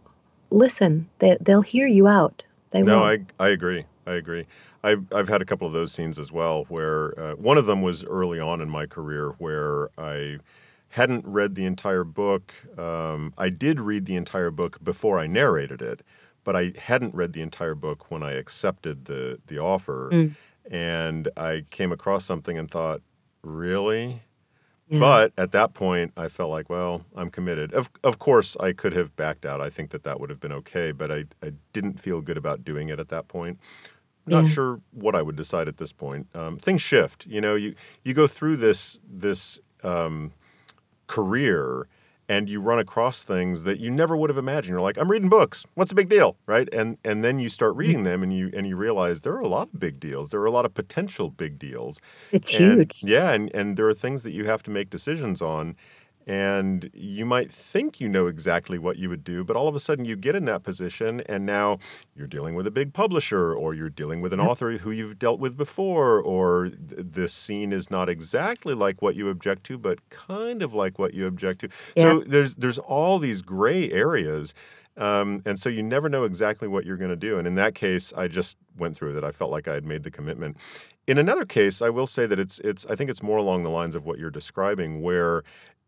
listen. 0.50 1.08
They 1.18 1.36
they'll 1.40 1.62
hear 1.62 1.86
you 1.86 2.06
out. 2.06 2.42
They 2.70 2.82
No, 2.82 3.00
will. 3.00 3.04
I 3.04 3.18
I 3.38 3.48
agree. 3.48 3.84
I 4.06 4.12
agree. 4.14 4.46
I've 4.82 5.04
I've 5.12 5.28
had 5.28 5.42
a 5.42 5.44
couple 5.44 5.66
of 5.66 5.72
those 5.72 5.92
scenes 5.92 6.18
as 6.18 6.32
well, 6.32 6.64
where 6.68 7.18
uh, 7.18 7.34
one 7.34 7.58
of 7.58 7.66
them 7.66 7.82
was 7.82 8.04
early 8.04 8.40
on 8.40 8.60
in 8.60 8.70
my 8.70 8.86
career, 8.86 9.34
where 9.38 9.90
I 9.98 10.38
hadn't 10.90 11.24
read 11.26 11.54
the 11.54 11.64
entire 11.64 12.04
book. 12.04 12.52
Um, 12.78 13.32
I 13.38 13.48
did 13.48 13.80
read 13.80 14.06
the 14.06 14.16
entire 14.16 14.50
book 14.50 14.78
before 14.82 15.18
I 15.18 15.26
narrated 15.26 15.80
it, 15.82 16.02
but 16.44 16.56
I 16.56 16.72
hadn't 16.78 17.14
read 17.14 17.32
the 17.32 17.42
entire 17.42 17.74
book 17.74 18.10
when 18.10 18.22
I 18.22 18.32
accepted 18.32 19.04
the 19.06 19.38
the 19.46 19.58
offer, 19.58 20.10
Mm. 20.12 20.34
and 20.70 21.28
I 21.36 21.64
came 21.70 21.92
across 21.92 22.24
something 22.24 22.58
and 22.58 22.70
thought, 22.70 23.02
really. 23.42 24.22
Yeah. 24.88 24.98
But 24.98 25.32
at 25.38 25.52
that 25.52 25.72
point, 25.72 26.12
I 26.16 26.26
felt 26.26 26.50
like, 26.50 26.68
well, 26.68 27.04
I'm 27.14 27.30
committed. 27.30 27.72
Of 27.72 27.90
of 28.02 28.18
course, 28.18 28.56
I 28.58 28.72
could 28.72 28.92
have 28.94 29.14
backed 29.14 29.46
out. 29.46 29.60
I 29.60 29.70
think 29.70 29.90
that 29.90 30.02
that 30.02 30.18
would 30.18 30.30
have 30.30 30.40
been 30.40 30.52
okay, 30.52 30.90
but 30.90 31.10
I 31.12 31.26
I 31.42 31.52
didn't 31.72 32.00
feel 32.00 32.20
good 32.20 32.36
about 32.36 32.64
doing 32.64 32.88
it 32.88 32.98
at 32.98 33.08
that 33.10 33.28
point. 33.28 33.60
Not 34.26 34.44
Yeah. 34.46 34.50
sure 34.50 34.80
what 34.90 35.14
I 35.14 35.22
would 35.22 35.36
decide 35.36 35.68
at 35.68 35.76
this 35.76 35.92
point. 35.92 36.26
Um, 36.34 36.58
things 36.58 36.82
shift. 36.82 37.26
You 37.26 37.40
know, 37.40 37.54
you 37.54 37.74
you 38.02 38.12
go 38.14 38.26
through 38.26 38.56
this 38.56 38.98
this 39.08 39.60
um, 39.84 40.32
career 41.10 41.88
and 42.28 42.48
you 42.48 42.60
run 42.60 42.78
across 42.78 43.24
things 43.24 43.64
that 43.64 43.80
you 43.80 43.90
never 43.90 44.16
would 44.16 44.30
have 44.30 44.38
imagined. 44.38 44.70
You're 44.70 44.80
like, 44.80 44.96
I'm 44.96 45.10
reading 45.10 45.28
books. 45.28 45.66
What's 45.74 45.88
the 45.88 45.96
big 45.96 46.08
deal, 46.08 46.36
right? 46.46 46.68
And 46.72 46.96
and 47.04 47.24
then 47.24 47.40
you 47.40 47.48
start 47.48 47.72
mm-hmm. 47.72 47.80
reading 47.80 48.02
them 48.04 48.22
and 48.22 48.32
you 48.32 48.50
and 48.54 48.68
you 48.68 48.76
realize 48.76 49.22
there 49.22 49.34
are 49.34 49.40
a 49.40 49.48
lot 49.48 49.68
of 49.74 49.80
big 49.80 49.98
deals. 49.98 50.28
There 50.28 50.40
are 50.40 50.46
a 50.46 50.52
lot 50.52 50.64
of 50.64 50.72
potential 50.72 51.28
big 51.28 51.58
deals. 51.58 52.00
it's 52.30 52.54
And 52.54 52.82
huge. 52.82 53.00
yeah, 53.02 53.32
and 53.32 53.52
and 53.52 53.76
there 53.76 53.88
are 53.88 53.94
things 53.94 54.22
that 54.22 54.30
you 54.30 54.44
have 54.44 54.62
to 54.62 54.70
make 54.70 54.90
decisions 54.90 55.42
on. 55.42 55.74
And 56.30 56.90
you 56.94 57.26
might 57.26 57.50
think 57.50 57.98
you 57.98 58.08
know 58.08 58.28
exactly 58.28 58.78
what 58.78 58.98
you 58.98 59.08
would 59.08 59.24
do, 59.24 59.42
but 59.42 59.56
all 59.56 59.66
of 59.66 59.74
a 59.74 59.80
sudden 59.80 60.04
you 60.04 60.14
get 60.14 60.36
in 60.36 60.44
that 60.44 60.62
position, 60.62 61.22
and 61.22 61.44
now 61.44 61.80
you're 62.14 62.28
dealing 62.28 62.54
with 62.54 62.68
a 62.68 62.70
big 62.70 62.92
publisher, 62.92 63.52
or 63.52 63.74
you're 63.74 63.90
dealing 63.90 64.20
with 64.20 64.32
an 64.32 64.38
author 64.38 64.78
who 64.78 64.92
you've 64.92 65.18
dealt 65.18 65.40
with 65.40 65.56
before, 65.56 66.22
or 66.22 66.66
th- 66.66 66.78
this 66.88 67.32
scene 67.32 67.72
is 67.72 67.90
not 67.90 68.08
exactly 68.08 68.74
like 68.74 69.02
what 69.02 69.16
you 69.16 69.28
object 69.28 69.64
to, 69.64 69.76
but 69.76 70.08
kind 70.08 70.62
of 70.62 70.72
like 70.72 71.00
what 71.00 71.14
you 71.14 71.26
object 71.26 71.62
to. 71.62 71.68
Yeah. 71.96 72.02
So 72.04 72.20
there's 72.24 72.54
there's 72.54 72.78
all 72.78 73.18
these 73.18 73.42
gray 73.42 73.90
areas, 73.90 74.54
um, 74.96 75.42
and 75.44 75.58
so 75.58 75.68
you 75.68 75.82
never 75.82 76.08
know 76.08 76.22
exactly 76.22 76.68
what 76.68 76.86
you're 76.86 76.96
going 76.96 77.10
to 77.10 77.16
do. 77.16 77.38
And 77.38 77.46
in 77.48 77.56
that 77.56 77.74
case, 77.74 78.12
I 78.16 78.28
just 78.28 78.56
went 78.78 78.94
through 78.94 79.14
that. 79.14 79.24
I 79.24 79.32
felt 79.32 79.50
like 79.50 79.66
I 79.66 79.74
had 79.74 79.84
made 79.84 80.04
the 80.04 80.12
commitment. 80.12 80.58
In 81.08 81.18
another 81.18 81.44
case, 81.44 81.82
I 81.82 81.88
will 81.88 82.06
say 82.06 82.26
that 82.26 82.38
it's 82.38 82.60
it's 82.60 82.86
I 82.86 82.94
think 82.94 83.10
it's 83.10 83.20
more 83.20 83.38
along 83.38 83.64
the 83.64 83.70
lines 83.70 83.96
of 83.96 84.06
what 84.06 84.20
you're 84.20 84.30
describing, 84.30 85.02
where 85.02 85.42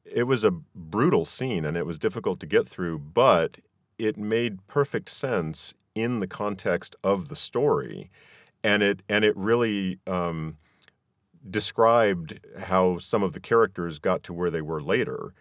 it 0.05 0.25
was 0.25 0.45
a 0.45 0.51
brutal 0.51 1.25
scene 1.25 1.65
and 1.65 1.77
it 1.77 1.87
was 1.87 1.99
difficult 1.99 2.41
to 2.41 2.47
get 2.47 2.67
through, 2.67 2.99
but 2.99 3.59
it 3.99 4.17
made 4.17 4.67
perfect 4.67 5.09
sense 5.09 5.75
in 5.95 6.21
the 6.21 6.27
context 6.27 6.97
of 7.05 7.29
the 7.29 7.37
story, 7.37 8.11
and 8.65 8.83
it 8.83 9.03
and 9.09 9.25
it 9.25 9.37
really 9.37 9.99
um, 10.07 10.57
described 11.49 12.41
how 12.59 12.99
some 12.99 13.23
of 13.23 13.33
the 13.33 13.41
characters 13.41 13.99
got 13.99 14.23
to 14.25 14.33
where 14.33 14.51
they 14.51 14.63
were 14.63 14.83
later. 14.83 15.35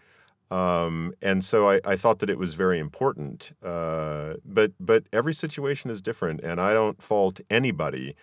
Um, 0.50 1.14
and 1.22 1.46
so 1.46 1.70
I, 1.70 1.80
I 1.86 1.96
thought 1.96 2.20
that 2.20 2.30
it 2.30 2.38
was 2.38 2.56
very 2.56 2.78
important. 2.78 3.54
Uh, 3.64 4.34
but 4.44 4.74
but 4.80 5.06
every 5.14 5.34
situation 5.34 5.90
is 5.90 6.02
different, 6.02 6.42
and 6.42 6.60
I 6.60 6.74
don't 6.74 7.02
fault 7.02 7.40
anybody 7.50 8.16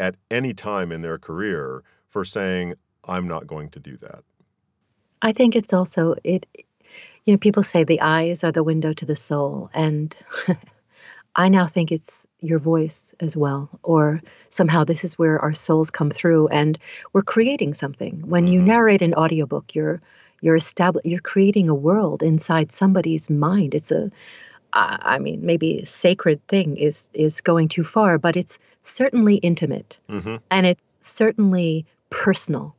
at 0.00 0.16
any 0.30 0.54
time 0.54 0.90
in 0.90 1.02
their 1.02 1.18
career 1.18 1.82
for 2.08 2.24
saying 2.24 2.74
I'm 3.06 3.28
not 3.28 3.46
going 3.46 3.68
to 3.70 3.80
do 3.80 3.96
that. 3.98 4.24
I 5.24 5.32
think 5.32 5.56
it's 5.56 5.72
also 5.72 6.16
it. 6.24 6.46
You 7.26 7.34
know, 7.34 7.38
people 7.38 7.64
say 7.64 7.84
the 7.84 8.02
eyes 8.02 8.44
are 8.44 8.52
the 8.52 8.62
window 8.62 8.92
to 8.92 9.06
the 9.06 9.16
soul, 9.16 9.70
and 9.74 10.14
I 11.36 11.48
now 11.48 11.66
think 11.66 11.90
it's 11.92 12.26
your 12.40 12.58
voice 12.60 13.14
as 13.20 13.36
well, 13.36 13.70
or 13.82 14.22
somehow 14.50 14.84
this 14.84 15.04
is 15.04 15.18
where 15.18 15.40
our 15.40 15.54
souls 15.54 15.90
come 15.90 16.10
through, 16.10 16.48
and 16.48 16.78
we're 17.14 17.22
creating 17.22 17.74
something. 17.74 18.22
When 18.26 18.46
you 18.46 18.60
hmm 18.60 18.66
narrate 18.66 19.02
an 19.02 19.14
audiobook, 19.14 19.74
you're 19.74 20.02
you're 20.42 20.56
establish 20.56 21.04
you're 21.06 21.20
creating 21.20 21.70
a 21.70 21.74
world 21.74 22.22
inside 22.22 22.72
somebody's 22.72 23.30
mind. 23.30 23.74
It's 23.74 23.90
a 23.90 24.10
I 24.74 25.18
mean, 25.20 25.46
maybe 25.46 25.84
sacred 25.86 26.46
thing 26.48 26.76
is 26.76 27.08
is 27.14 27.40
going 27.40 27.68
too 27.68 27.84
far, 27.84 28.18
but 28.18 28.36
it's 28.36 28.58
certainly 28.84 29.36
intimate 29.36 29.98
hmm 30.08 30.36
and 30.50 30.66
it's 30.66 30.98
certainly 31.02 31.86
personal. 32.10 32.76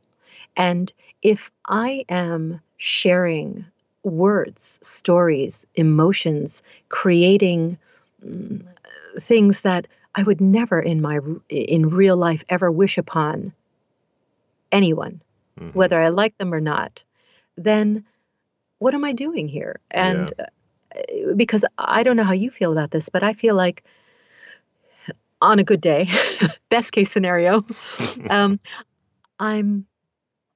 And 0.56 0.92
if 1.22 1.50
I 1.66 2.04
am 2.08 2.60
sharing 2.78 3.64
words, 4.02 4.78
stories, 4.82 5.66
emotions, 5.74 6.62
creating 6.88 7.78
mm, 8.24 8.64
things 9.20 9.62
that 9.62 9.86
I 10.14 10.22
would 10.22 10.40
never 10.40 10.80
in 10.80 11.00
my 11.00 11.20
in 11.48 11.90
real 11.90 12.16
life 12.16 12.44
ever 12.48 12.70
wish 12.70 12.98
upon 12.98 13.52
anyone, 14.72 15.20
hmm 15.58 15.70
whether 15.72 16.00
I 16.00 16.08
like 16.08 16.36
them 16.38 16.54
or 16.54 16.60
not, 16.60 17.02
then 17.56 18.04
what 18.78 18.94
am 18.94 19.04
I 19.04 19.12
doing 19.12 19.46
here? 19.48 19.80
And 19.90 20.32
uh, 20.38 21.34
because 21.34 21.64
I 21.78 22.02
don't 22.02 22.16
know 22.16 22.24
how 22.24 22.32
you 22.32 22.50
feel 22.50 22.72
about 22.72 22.90
this, 22.90 23.10
but 23.10 23.22
I 23.22 23.34
feel 23.34 23.54
like 23.54 23.84
on 25.42 25.58
a 25.58 25.64
good 25.64 25.80
day, 25.80 26.08
best 26.70 26.92
case 26.92 27.10
scenario, 27.10 27.64
um, 28.30 28.58
I'm 29.38 29.86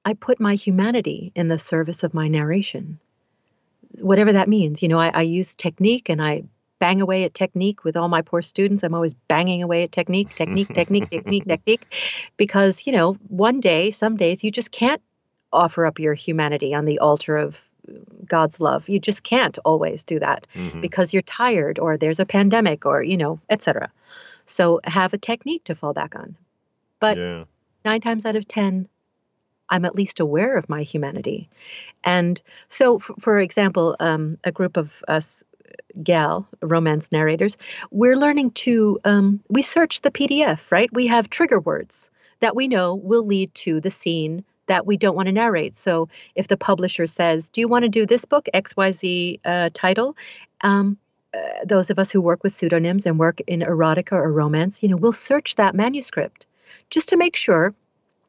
I 0.05 0.13
put 0.13 0.39
my 0.39 0.55
humanity 0.55 1.31
in 1.35 1.47
the 1.47 1.59
service 1.59 2.03
of 2.03 2.13
my 2.13 2.27
narration, 2.27 2.99
whatever 3.99 4.33
that 4.33 4.49
means. 4.49 4.81
You 4.81 4.87
know, 4.89 4.99
I, 4.99 5.09
I 5.09 5.21
use 5.21 5.55
technique 5.55 6.09
and 6.09 6.21
I 6.21 6.43
bang 6.79 7.01
away 7.01 7.23
at 7.23 7.33
technique 7.35 7.83
with 7.83 7.95
all 7.95 8.07
my 8.07 8.21
poor 8.21 8.41
students. 8.41 8.83
I'm 8.83 8.95
always 8.95 9.13
banging 9.13 9.61
away 9.61 9.83
at 9.83 9.91
technique, 9.91 10.33
technique, 10.35 10.73
technique, 10.73 11.09
technique, 11.09 11.45
technique, 11.47 11.93
because 12.37 12.87
you 12.87 12.93
know, 12.93 13.13
one 13.27 13.59
day, 13.59 13.91
some 13.91 14.17
days, 14.17 14.43
you 14.43 14.51
just 14.51 14.71
can't 14.71 15.01
offer 15.53 15.85
up 15.85 15.99
your 15.99 16.13
humanity 16.13 16.73
on 16.73 16.85
the 16.85 16.99
altar 16.99 17.37
of 17.37 17.63
God's 18.25 18.59
love. 18.59 18.87
You 18.89 18.99
just 18.99 19.23
can't 19.23 19.57
always 19.65 20.03
do 20.03 20.19
that 20.19 20.47
hmm 20.53 20.79
because 20.81 21.13
you're 21.13 21.21
tired 21.23 21.77
or 21.77 21.95
there's 21.97 22.19
a 22.19 22.25
pandemic 22.25 22.85
or 22.87 23.03
you 23.03 23.17
know, 23.17 23.39
etc. 23.49 23.91
So 24.47 24.79
have 24.83 25.13
a 25.13 25.17
technique 25.17 25.63
to 25.65 25.75
fall 25.75 25.93
back 25.93 26.15
on. 26.15 26.35
But 26.99 27.17
Yeah. 27.17 27.43
nine 27.85 28.01
times 28.01 28.25
out 28.25 28.35
of 28.35 28.47
10, 28.47 28.87
I'm 29.71 29.85
at 29.85 29.95
least 29.95 30.19
aware 30.19 30.57
of 30.57 30.69
my 30.69 30.83
humanity. 30.83 31.49
And 32.03 32.39
so, 32.69 32.97
f- 32.97 33.11
for 33.19 33.39
example, 33.39 33.95
um, 33.99 34.37
a 34.43 34.51
group 34.51 34.77
of 34.77 34.91
us 35.07 35.43
gal 36.03 36.47
romance 36.61 37.11
narrators, 37.11 37.57
we're 37.91 38.17
learning 38.17 38.51
to, 38.51 38.99
um, 39.05 39.39
we 39.49 39.61
search 39.61 40.01
the 40.01 40.11
PDF, 40.11 40.59
right? 40.69 40.91
We 40.93 41.07
have 41.07 41.29
trigger 41.29 41.59
words 41.59 42.11
that 42.39 42.55
we 42.55 42.67
know 42.67 42.95
will 42.95 43.25
lead 43.25 43.53
to 43.55 43.79
the 43.81 43.91
scene 43.91 44.43
that 44.67 44.85
we 44.85 44.97
don't 44.97 45.15
want 45.15 45.27
to 45.27 45.33
narrate. 45.33 45.75
So 45.75 46.07
if 46.35 46.47
the 46.47 46.57
publisher 46.57 47.07
says, 47.07 47.49
Do 47.49 47.61
you 47.61 47.67
want 47.67 47.83
to 47.83 47.89
do 47.89 48.05
this 48.05 48.25
book, 48.25 48.47
XYZ 48.53 49.39
uh, 49.43 49.69
title? 49.73 50.15
Um, 50.61 50.97
uh, 51.33 51.39
those 51.65 51.89
of 51.89 51.97
us 51.97 52.11
who 52.11 52.21
work 52.21 52.43
with 52.43 52.53
pseudonyms 52.53 53.05
and 53.05 53.17
work 53.17 53.41
in 53.47 53.61
erotica 53.61 54.13
or 54.13 54.31
romance, 54.31 54.83
you 54.83 54.89
know, 54.89 54.97
we'll 54.97 55.13
search 55.13 55.55
that 55.55 55.75
manuscript 55.75 56.45
just 56.89 57.09
to 57.09 57.17
make 57.17 57.35
sure 57.35 57.73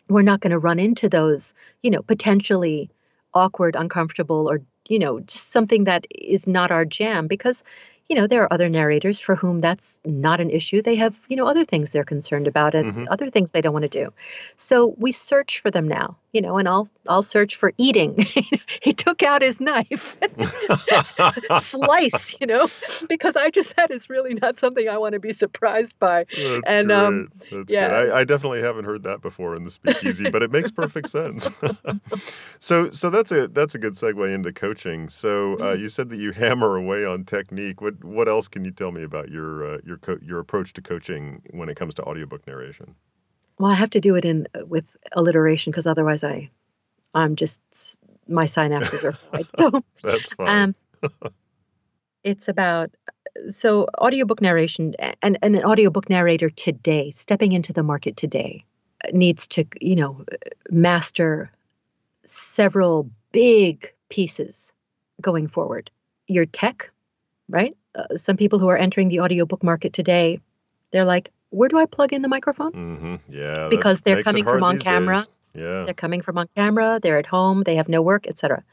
we're 0.08 0.22
not 0.22 0.40
going 0.40 0.50
to 0.50 0.58
run 0.58 0.78
into 0.78 1.08
those, 1.08 1.54
you 1.82 1.90
know, 1.90 2.02
potentially 2.02 2.90
awkward, 3.34 3.76
uncomfortable, 3.76 4.48
or, 4.50 4.60
you 4.88 4.98
know, 4.98 5.20
just 5.20 5.50
something 5.50 5.84
that 5.84 6.06
is 6.10 6.46
not 6.46 6.70
our 6.70 6.84
jam 6.84 7.26
because, 7.26 7.62
you 8.08 8.16
know, 8.16 8.26
there 8.26 8.42
are 8.42 8.52
other 8.52 8.68
narrators 8.68 9.20
for 9.20 9.34
whom 9.36 9.60
that's 9.60 10.00
not 10.04 10.40
an 10.40 10.50
issue. 10.50 10.82
They 10.82 10.96
have, 10.96 11.18
you 11.28 11.36
know, 11.36 11.46
other 11.46 11.64
things 11.64 11.90
they're 11.92 12.04
concerned 12.04 12.46
about 12.48 12.74
and 12.74 12.94
hmm 12.94 13.04
other 13.08 13.30
things 13.30 13.50
they 13.50 13.60
don't 13.62 13.72
want 13.72 13.84
to 13.84 13.88
do. 14.04 14.12
So 14.56 14.94
we 14.98 15.12
search 15.12 15.60
for 15.60 15.70
them 15.70 15.88
now. 15.88 16.16
You 16.32 16.40
know, 16.40 16.56
and 16.58 16.68
I'll 16.68 16.88
I'll 17.08 17.22
search 17.22 17.56
for 17.56 17.72
eating. 17.78 18.26
he 18.82 18.92
took 18.92 19.22
out 19.22 19.42
his 19.42 19.60
knife, 19.60 20.16
slice, 21.58 22.34
you 22.40 22.46
know, 22.46 22.68
because 23.08 23.36
I 23.36 23.50
just 23.50 23.74
said 23.76 23.90
it's 23.90 24.08
really 24.08 24.34
not 24.34 24.58
something 24.58 24.88
I 24.88 24.98
want 24.98 25.12
to 25.14 25.20
be 25.20 25.32
surprised 25.32 25.98
by. 25.98 26.24
That's 26.36 26.72
and 26.72 26.88
great. 26.88 26.96
um, 26.96 27.28
That's 27.50 27.72
yeah. 27.72 27.88
I, 27.88 28.20
I 28.20 28.24
definitely 28.24 28.60
haven't 28.62 28.84
heard 28.84 29.02
that 29.02 29.20
before 29.20 29.54
in 29.56 29.64
the 29.64 29.70
speakeasy, 29.70 30.26
but 30.26 30.42
it 30.42 30.50
makes 30.50 30.70
perfect 30.70 31.08
sense. 31.08 31.50
so, 32.58 32.90
so 32.90 33.10
that's 33.10 33.30
a 33.32 33.48
that's 33.48 33.74
a 33.74 33.78
good 33.78 33.94
segue 33.94 34.34
into 34.34 34.52
coaching. 34.52 35.08
So, 35.08 35.54
uh, 35.54 35.74
Mhm. 35.74 35.80
you 35.80 35.88
said 35.88 36.08
that 36.10 36.16
you 36.16 36.32
hammer 36.32 36.76
away 36.76 37.04
on 37.04 37.24
technique. 37.24 37.80
What 37.80 38.02
what 38.04 38.28
else 38.28 38.48
can 38.48 38.64
you 38.64 38.70
tell 38.70 38.92
me 38.92 39.02
about 39.02 39.28
your 39.30 39.74
uh, 39.74 39.78
your 39.84 39.98
co- 39.98 40.18
your 40.22 40.38
approach 40.38 40.72
to 40.74 40.82
coaching 40.82 41.42
when 41.50 41.68
it 41.68 41.76
comes 41.76 41.94
to 41.94 42.02
audiobook 42.04 42.46
narration? 42.46 42.94
Well, 43.62 43.70
I 43.70 43.76
have 43.76 43.90
to 43.90 44.00
do 44.00 44.16
it 44.16 44.24
in 44.24 44.48
uh, 44.56 44.66
with 44.66 44.96
alliteration 45.12 45.70
because 45.70 45.86
otherwise 45.86 46.24
I, 46.24 46.50
I'm 47.14 47.36
just 47.36 47.60
my 48.26 48.46
synapses 48.46 49.04
are 49.04 49.12
fried. 49.12 49.46
So 49.56 49.84
That's 50.02 50.30
fine. 50.30 50.74
um, 51.02 51.10
it's 52.24 52.48
about 52.48 52.90
so 53.52 53.86
audiobook 54.00 54.40
narration 54.40 54.96
and, 54.98 55.38
and 55.40 55.54
an 55.54 55.64
audiobook 55.64 56.10
narrator 56.10 56.50
today 56.50 57.12
stepping 57.12 57.52
into 57.52 57.72
the 57.72 57.84
market 57.84 58.16
today 58.16 58.64
uh, 59.04 59.10
needs 59.12 59.46
to 59.46 59.64
you 59.80 59.94
know 59.94 60.24
master 60.68 61.48
several 62.24 63.08
big 63.30 63.92
pieces 64.08 64.72
going 65.20 65.46
forward 65.46 65.88
your 66.26 66.46
tech 66.46 66.90
right 67.48 67.76
uh, 67.94 68.16
some 68.16 68.36
people 68.36 68.58
who 68.58 68.66
are 68.66 68.76
entering 68.76 69.08
the 69.08 69.20
audiobook 69.20 69.62
market 69.62 69.92
today 69.92 70.40
they're 70.90 71.04
like 71.04 71.30
where 71.52 71.68
do 71.68 71.78
i 71.78 71.86
plug 71.86 72.12
in 72.12 72.22
the 72.22 72.28
microphone? 72.28 72.72
Hmm 72.72 73.16
Yeah, 73.28 73.68
because 73.70 74.00
they're 74.00 74.22
coming 74.22 74.44
from 74.44 74.62
on 74.62 74.78
camera. 74.78 75.18
days. 75.18 75.28
Yeah. 75.54 75.84
they're 75.84 75.92
coming 76.06 76.22
from 76.22 76.38
on 76.38 76.48
camera 76.56 76.98
they're 77.02 77.18
at 77.18 77.26
home 77.26 77.62
they 77.64 77.76
have 77.76 77.86
no 77.86 78.00
work 78.00 78.26
etc 78.26 78.64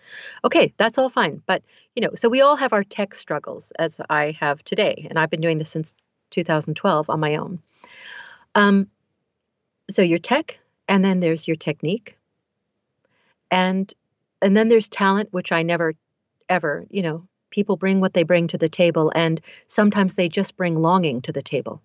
okay 0.46 0.74
that's 0.78 0.98
all 0.98 1.10
fine 1.10 1.42
but 1.46 1.62
you 1.96 2.02
know 2.02 2.12
so 2.16 2.30
we 2.30 2.40
all 2.40 2.56
have 2.56 2.72
our 2.72 2.86
tech 2.86 3.16
struggles 3.16 3.74
as 3.78 4.00
i 4.10 4.24
have 4.40 4.64
today 4.64 5.06
and 5.10 5.20
i've 5.20 5.30
been 5.30 5.42
doing 5.42 5.58
this 5.58 5.70
since 5.72 5.94
2012 6.30 7.10
on 7.10 7.20
my 7.20 7.36
own. 7.36 7.60
Um, 8.56 8.88
so 9.90 10.02
your 10.02 10.20
tech 10.20 10.58
and 10.88 11.04
then 11.04 11.20
there's 11.20 11.48
your 11.50 11.58
technique 11.58 12.16
and 13.52 13.94
and 14.42 14.56
then 14.56 14.70
there's 14.70 14.88
talent 14.88 15.28
which 15.34 15.52
i 15.52 15.62
never 15.64 15.94
ever 16.48 16.86
you 16.90 17.02
know 17.02 17.28
people 17.50 17.76
bring 17.78 18.00
what 18.00 18.14
they 18.14 18.24
bring 18.24 18.48
to 18.48 18.58
the 18.58 18.70
table 18.70 19.12
and 19.16 19.42
sometimes 19.68 20.14
they 20.14 20.30
just 20.30 20.56
bring 20.56 20.78
longing 20.78 21.22
to 21.24 21.32
the 21.32 21.42
table 21.42 21.82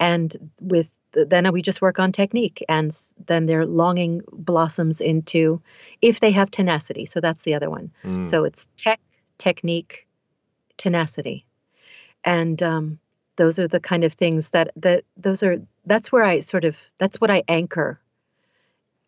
and 0.00 0.50
with 0.60 0.86
then 1.12 1.50
we 1.52 1.62
just 1.62 1.80
work 1.80 1.98
on 1.98 2.12
technique 2.12 2.62
and 2.68 2.96
then 3.26 3.46
their 3.46 3.64
longing 3.64 4.20
blossoms 4.30 5.00
into 5.00 5.60
if 6.02 6.20
they 6.20 6.30
have 6.30 6.50
tenacity 6.50 7.06
so 7.06 7.20
that's 7.20 7.42
the 7.42 7.54
other 7.54 7.70
one. 7.70 7.90
Mm. 8.04 8.26
so 8.26 8.44
it's 8.44 8.68
tech 8.76 9.00
technique 9.38 10.06
tenacity. 10.76 11.44
And 12.24 12.62
um, 12.62 12.98
those 13.36 13.58
are 13.58 13.68
the 13.68 13.80
kind 13.80 14.04
of 14.04 14.12
things 14.12 14.50
that 14.50 14.70
that 14.76 15.04
those 15.16 15.42
are 15.42 15.56
that's 15.86 16.12
where 16.12 16.24
i 16.24 16.40
sort 16.40 16.64
of 16.64 16.76
that's 16.98 17.20
what 17.20 17.30
i 17.30 17.42
anchor 17.48 18.00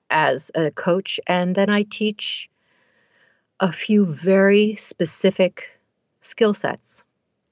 as 0.09 0.51
a 0.55 0.70
coach 0.70 1.20
and 1.26 1.55
then 1.55 1.68
i 1.68 1.82
teach 1.82 2.49
a 3.59 3.72
few 3.72 4.07
very 4.07 4.76
specific 4.76 5.64
skill 6.22 6.55
sets 6.55 7.03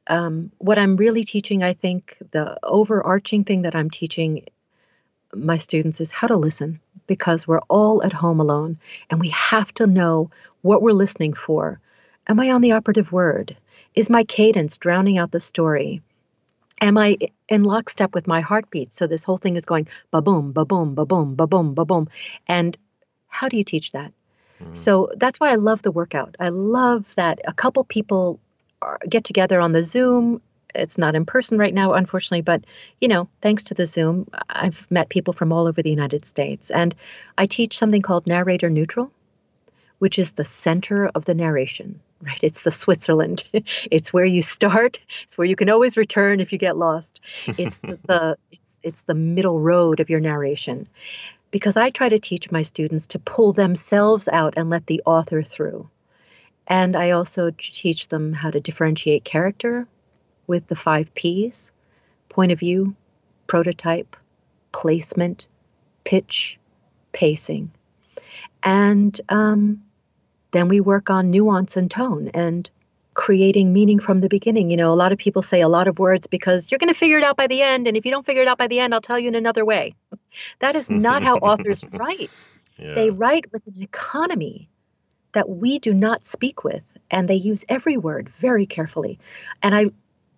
um, 0.09 0.51
what 0.59 0.79
i'm 0.79 0.97
really 0.97 1.25
teaching 1.25 1.63
i 1.63 1.75
think 1.75 2.17
the 2.33 2.57
overarching 2.63 3.45
thing 3.45 3.63
that 3.63 3.75
i'm 3.75 3.91
teaching 3.91 4.45
my 5.35 5.57
students 5.57 6.01
is 6.01 6.11
how 6.11 6.27
to 6.27 6.37
listen 6.37 6.81
because 7.07 7.47
we're 7.47 7.61
all 7.69 8.03
at 8.03 8.13
home 8.13 8.41
alone 8.41 8.79
and 9.11 9.21
we 9.21 9.29
have 9.31 9.73
to 9.75 9.87
know 9.87 10.31
what 10.63 10.83
we're 10.83 10.93
listening 10.93 11.33
for. 11.33 11.81
Am 12.27 12.41
i 12.41 12.51
on 12.51 12.61
the 12.61 12.73
operative 12.73 13.13
word? 13.13 13.57
Is 13.95 14.11
my 14.11 14.25
cadence 14.25 14.79
drowning 14.79 15.19
out 15.19 15.31
the 15.31 15.41
story? 15.41 16.03
Am 16.81 16.97
i 16.97 17.17
in 17.49 17.65
lockstep 17.65 18.15
with 18.15 18.27
my 18.27 18.41
heartbeat? 18.41 18.95
So 18.95 19.07
this 19.07 19.25
whole 19.25 19.39
thing 19.39 19.57
is 19.57 19.65
going 19.65 19.89
ba 20.11 20.23
boom 20.23 20.53
ba 20.53 20.65
boom 20.65 20.95
ba 20.95 21.05
boom 21.05 21.35
ba 21.35 21.47
boom 21.47 21.75
ba 21.75 21.85
boom 21.85 22.09
and 22.47 22.77
how 23.29 23.49
do 23.49 23.57
you 23.57 23.65
teach 23.65 23.93
that? 23.93 24.13
Mm. 24.63 24.77
so 24.77 25.11
that's 25.17 25.39
why 25.39 25.53
I 25.53 25.55
love 25.55 25.83
the 25.83 25.93
workout. 25.93 26.35
I 26.41 26.49
love 26.49 27.05
that 27.17 27.39
a 27.47 27.53
couple 27.53 27.85
people 27.85 28.41
Uh, 28.81 28.97
get 29.09 29.25
together 29.25 29.61
on 29.61 29.73
the 29.73 29.83
Zoom. 29.83 30.41
It's 30.75 30.99
not 30.99 31.15
in 31.15 31.25
person 31.25 31.59
right 31.59 31.75
now, 31.75 31.95
unfortunately, 31.95 32.43
but 32.43 32.65
you 33.01 33.09
know, 33.09 33.29
thanks 33.43 33.65
to 33.65 33.75
the 33.75 33.87
Zoom, 33.87 34.29
I've 34.51 34.87
met 34.91 35.09
people 35.09 35.33
from 35.33 35.53
all 35.53 35.67
over 35.67 35.83
the 35.83 35.91
United 35.91 36.27
States, 36.27 36.71
and 36.71 36.95
I 37.37 37.47
teach 37.47 37.79
something 37.79 38.03
called 38.03 38.27
narrator 38.27 38.71
neutral, 38.71 39.11
which 39.99 40.19
is 40.19 40.33
the 40.33 40.45
center 40.45 41.09
of 41.15 41.25
the 41.25 41.35
narration. 41.35 42.01
Right, 42.21 42.41
it's 42.43 42.65
the 42.65 42.73
Switzerland. 42.73 43.45
it's 43.93 44.13
where 44.13 44.25
you 44.25 44.43
start. 44.43 44.99
It's 45.23 45.39
where 45.39 45.47
you 45.47 45.55
can 45.55 45.71
always 45.71 45.97
return 45.97 46.41
if 46.41 46.53
you 46.53 46.59
get 46.59 46.77
lost. 46.77 47.21
It's 47.47 47.77
the, 47.77 47.97
the 48.09 48.37
it's 48.83 49.01
the 49.07 49.15
middle 49.15 49.61
road 49.61 50.01
of 50.01 50.11
your 50.11 50.19
narration 50.19 50.89
because 51.51 51.77
I 51.77 51.91
try 51.91 52.09
to 52.09 52.19
teach 52.19 52.51
my 52.51 52.63
students 52.63 53.07
to 53.09 53.19
pull 53.19 53.53
themselves 53.53 54.29
out 54.29 54.55
and 54.57 54.69
let 54.69 54.87
the 54.87 55.01
author 55.07 55.43
through. 55.43 55.89
And 56.69 56.95
I 56.95 57.11
also 57.13 57.51
teach 57.59 58.09
them 58.09 58.33
how 58.35 58.51
to 58.51 58.61
differentiate 58.61 59.25
character 59.25 59.89
with 60.47 60.67
the 60.69 60.77
five 60.77 61.13
P's 61.15 61.73
point 62.29 62.53
of 62.53 62.59
view, 62.59 62.95
prototype, 63.47 64.17
placement, 64.73 65.49
pitch, 66.05 66.59
pacing. 67.13 67.71
And 68.63 69.19
um, 69.31 69.83
then 70.53 70.69
we 70.69 70.81
work 70.81 71.09
on 71.09 71.31
nuance 71.31 71.77
and 71.77 71.91
tone 71.91 72.31
and 72.35 72.71
creating 73.15 73.73
meaning 73.73 73.99
from 73.99 74.21
the 74.21 74.29
beginning. 74.29 74.71
You 74.71 74.77
know, 74.77 74.93
a 74.93 74.95
lot 74.95 75.11
of 75.11 75.19
people 75.19 75.43
say 75.43 75.63
a 75.63 75.69
lot 75.69 75.89
of 75.89 75.99
words 75.99 76.27
because 76.27 76.71
you're 76.71 76.79
going 76.79 76.93
to 76.93 76.99
figure 76.99 77.19
it 77.19 77.25
out 77.25 77.37
by 77.37 77.47
the 77.47 77.63
end. 77.63 77.89
And 77.89 77.97
if 77.97 78.05
you 78.05 78.11
don't 78.11 78.27
figure 78.27 78.43
it 78.43 78.49
out 78.49 78.59
by 78.59 78.69
the 78.69 78.79
end, 78.79 78.95
I'll 78.95 79.01
tell 79.01 79.19
you 79.19 79.29
in 79.29 79.35
another 79.35 79.65
way. 79.65 79.95
That 80.61 80.77
is 80.77 80.91
not 80.91 81.23
how 81.23 81.37
authors 81.39 81.83
write. 81.93 82.31
yeah. 82.77 82.95
They 82.95 83.11
write 83.11 83.51
with 83.53 83.67
an 83.67 83.83
economy 83.83 84.69
that 85.33 85.49
we 85.49 85.79
do 85.79 85.93
not 85.93 86.27
speak 86.27 86.65
with, 86.65 86.83
and 87.11 87.29
they 87.29 87.35
use 87.35 87.65
every 87.69 87.97
word 87.97 88.31
very 88.41 88.67
carefully. 88.67 89.19
And 89.63 89.75
I, 89.75 89.87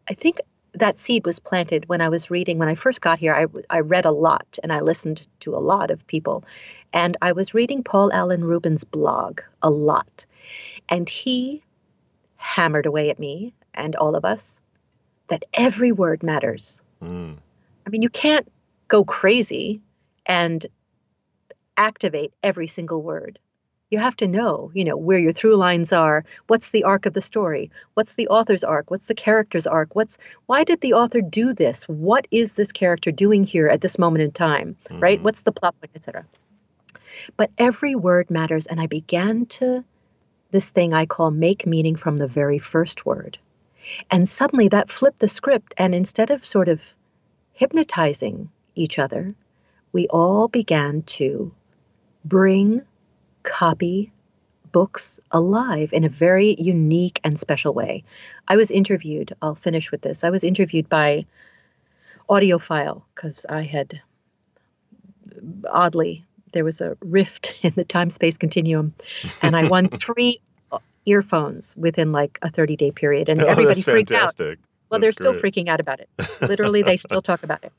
I 0.08 0.14
think 0.14 0.40
that 0.74 1.00
seed 1.00 1.26
was 1.26 1.38
planted 1.38 1.88
when 1.88 2.00
I 2.00 2.08
was 2.08 2.30
reading. 2.30 2.58
When 2.58 2.68
I 2.68 2.74
first 2.74 3.00
got 3.00 3.18
here, 3.18 3.34
I, 3.34 3.46
I 3.74 3.80
read 3.80 4.04
a 4.04 4.10
lot 4.10 4.58
and 4.62 4.72
I 4.72 4.80
listened 4.80 5.26
to 5.40 5.54
a 5.54 5.58
lot 5.58 5.90
of 5.90 6.06
people. 6.06 6.44
And 6.92 7.16
I 7.22 7.32
was 7.32 7.54
reading 7.54 7.82
Paul 7.82 8.12
Alan 8.12 8.44
Ruben's 8.44 8.84
blog 8.84 9.40
a 9.62 9.70
lot. 9.70 10.24
And 10.88 11.08
he 11.08 11.62
hammered 12.36 12.86
away 12.86 13.10
at 13.10 13.18
me 13.18 13.52
and 13.74 13.96
all 13.96 14.16
of 14.16 14.24
us 14.24 14.58
that 15.28 15.44
every 15.54 15.92
word 15.92 16.22
matters. 16.22 16.80
Mm. 17.02 17.36
I 17.86 17.90
mean, 17.90 18.02
you 18.02 18.08
can't 18.08 18.50
go 18.88 19.04
crazy 19.04 19.80
and 20.26 20.66
activate 21.76 22.32
every 22.42 22.66
single 22.66 23.02
word. 23.02 23.38
You 23.90 23.98
have 23.98 24.16
to 24.18 24.28
know, 24.28 24.70
you 24.72 24.84
know, 24.84 24.96
where 24.96 25.18
your 25.18 25.32
through 25.32 25.56
lines 25.56 25.92
are. 25.92 26.24
What's 26.46 26.70
the 26.70 26.84
arc 26.84 27.06
of 27.06 27.12
the 27.12 27.20
story? 27.20 27.70
What's 27.94 28.14
the 28.14 28.28
author's 28.28 28.62
arc? 28.62 28.88
What's 28.90 29.06
the 29.06 29.14
character's 29.14 29.66
arc? 29.66 29.96
What's 29.96 30.16
why 30.46 30.62
did 30.62 30.80
the 30.80 30.92
author 30.92 31.20
do 31.20 31.52
this? 31.52 31.88
What 31.88 32.28
is 32.30 32.52
this 32.52 32.70
character 32.70 33.10
doing 33.10 33.42
here 33.42 33.66
at 33.66 33.80
this 33.80 33.98
moment 33.98 34.22
in 34.22 34.30
time? 34.30 34.76
Right? 34.92 35.18
Mhm. 35.18 35.24
What's 35.24 35.42
the 35.42 35.52
plot 35.52 35.74
point, 35.80 35.90
etc. 35.96 36.24
But 37.36 37.50
every 37.58 37.96
word 37.96 38.30
matters, 38.30 38.66
and 38.66 38.80
I 38.80 38.86
began 38.86 39.46
to 39.46 39.84
this 40.52 40.70
thing 40.70 40.94
I 40.94 41.06
call 41.06 41.32
make 41.32 41.66
meaning 41.66 41.96
from 41.96 42.16
the 42.16 42.28
very 42.28 42.58
first 42.60 43.04
word. 43.04 43.38
And 44.10 44.28
suddenly 44.28 44.68
that 44.68 44.90
flipped 44.90 45.18
the 45.18 45.28
script, 45.28 45.74
and 45.76 45.94
instead 45.94 46.30
of 46.30 46.46
sort 46.46 46.68
of 46.68 46.80
hypnotizing 47.54 48.50
each 48.76 49.00
other, 49.00 49.34
we 49.92 50.06
all 50.08 50.46
began 50.46 51.02
to 51.02 51.52
bring 52.24 52.82
copy 53.42 54.12
books 54.72 55.18
alive 55.32 55.92
in 55.92 56.04
a 56.04 56.08
very 56.08 56.54
unique 56.58 57.20
and 57.24 57.38
special 57.40 57.74
way. 57.74 58.04
I 58.48 58.56
was 58.56 58.70
interviewed, 58.70 59.34
I'll 59.42 59.54
finish 59.54 59.90
with 59.90 60.02
this. 60.02 60.22
I 60.24 60.30
was 60.30 60.44
interviewed 60.44 60.88
by 60.88 61.26
AudioFile 62.28 63.02
because 63.14 63.44
I 63.48 63.62
had 63.62 64.00
oddly 65.70 66.24
there 66.52 66.64
was 66.64 66.80
a 66.80 66.96
rift 67.00 67.54
in 67.62 67.72
the 67.76 67.84
time 67.84 68.10
space 68.10 68.36
continuum 68.36 68.94
and 69.42 69.56
I 69.56 69.68
won 69.68 69.88
3 69.98 70.40
earphones 71.06 71.74
within 71.76 72.12
like 72.12 72.38
a 72.42 72.50
30 72.50 72.76
day 72.76 72.90
period 72.90 73.28
and 73.28 73.42
Oh, 73.42 73.46
everybody 73.46 73.80
that's 73.80 73.90
freaked 73.90 74.12
out. 74.12 74.20
fantastic. 74.36 74.58
Well, 74.90 75.00
they're 75.00 75.10
That's 75.10 75.18
still 75.18 75.34
freaking 75.34 75.68
out 75.68 75.80
about 75.80 76.00
it. 76.00 76.08
Literally, 76.40 76.82
they 76.82 76.96
still 76.96 77.22
talk 77.22 77.42
about 77.44 77.62
it. 77.62 77.72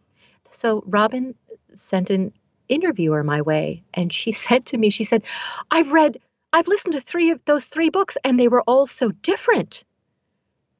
So 0.51 0.83
Robin 0.87 1.35
sent 1.75 2.09
an 2.09 2.31
interviewer 2.71 3.23
my 3.23 3.41
way, 3.41 3.83
and 3.93 4.11
she 4.11 4.31
said 4.45 4.65
to 4.67 4.77
me, 4.77 4.89
she 4.89 5.03
said, 5.03 5.23
"I've 5.69 5.91
read, 5.91 6.17
I've 6.53 6.67
listened 6.67 6.93
to 6.93 7.01
three 7.01 7.31
of 7.31 7.43
those 7.45 7.65
three 7.65 7.89
books, 7.89 8.17
and 8.23 8.39
they 8.39 8.47
were 8.47 8.61
all 8.61 8.87
so 8.87 9.11
different." 9.11 9.83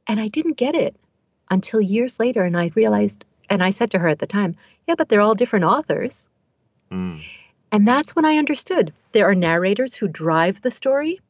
And 0.07 0.19
I 0.19 0.27
didn't 0.27 0.57
get 0.57 0.75
it 0.75 0.95
until 1.49 1.81
years 1.81 2.19
later, 2.19 2.43
and 2.43 2.57
I 2.57 2.71
realized, 2.75 3.23
and 3.49 3.63
I 3.63 3.69
said 3.69 3.91
to 3.91 3.99
her 3.99 4.07
at 4.07 4.19
the 4.19 4.27
time, 4.27 4.55
"Yeah, 4.87 4.95
but 4.97 5.09
they're 5.09 5.21
all 5.21 5.35
different 5.35 5.65
authors." 5.65 6.27
Mm. 6.91 7.21
And 7.71 7.87
that's 7.87 8.15
when 8.15 8.25
I 8.25 8.37
understood 8.37 8.93
there 9.13 9.29
are 9.29 9.35
narrators 9.35 9.95
who 9.95 10.07
drive 10.07 10.61
the 10.61 10.71
story, 10.71 11.21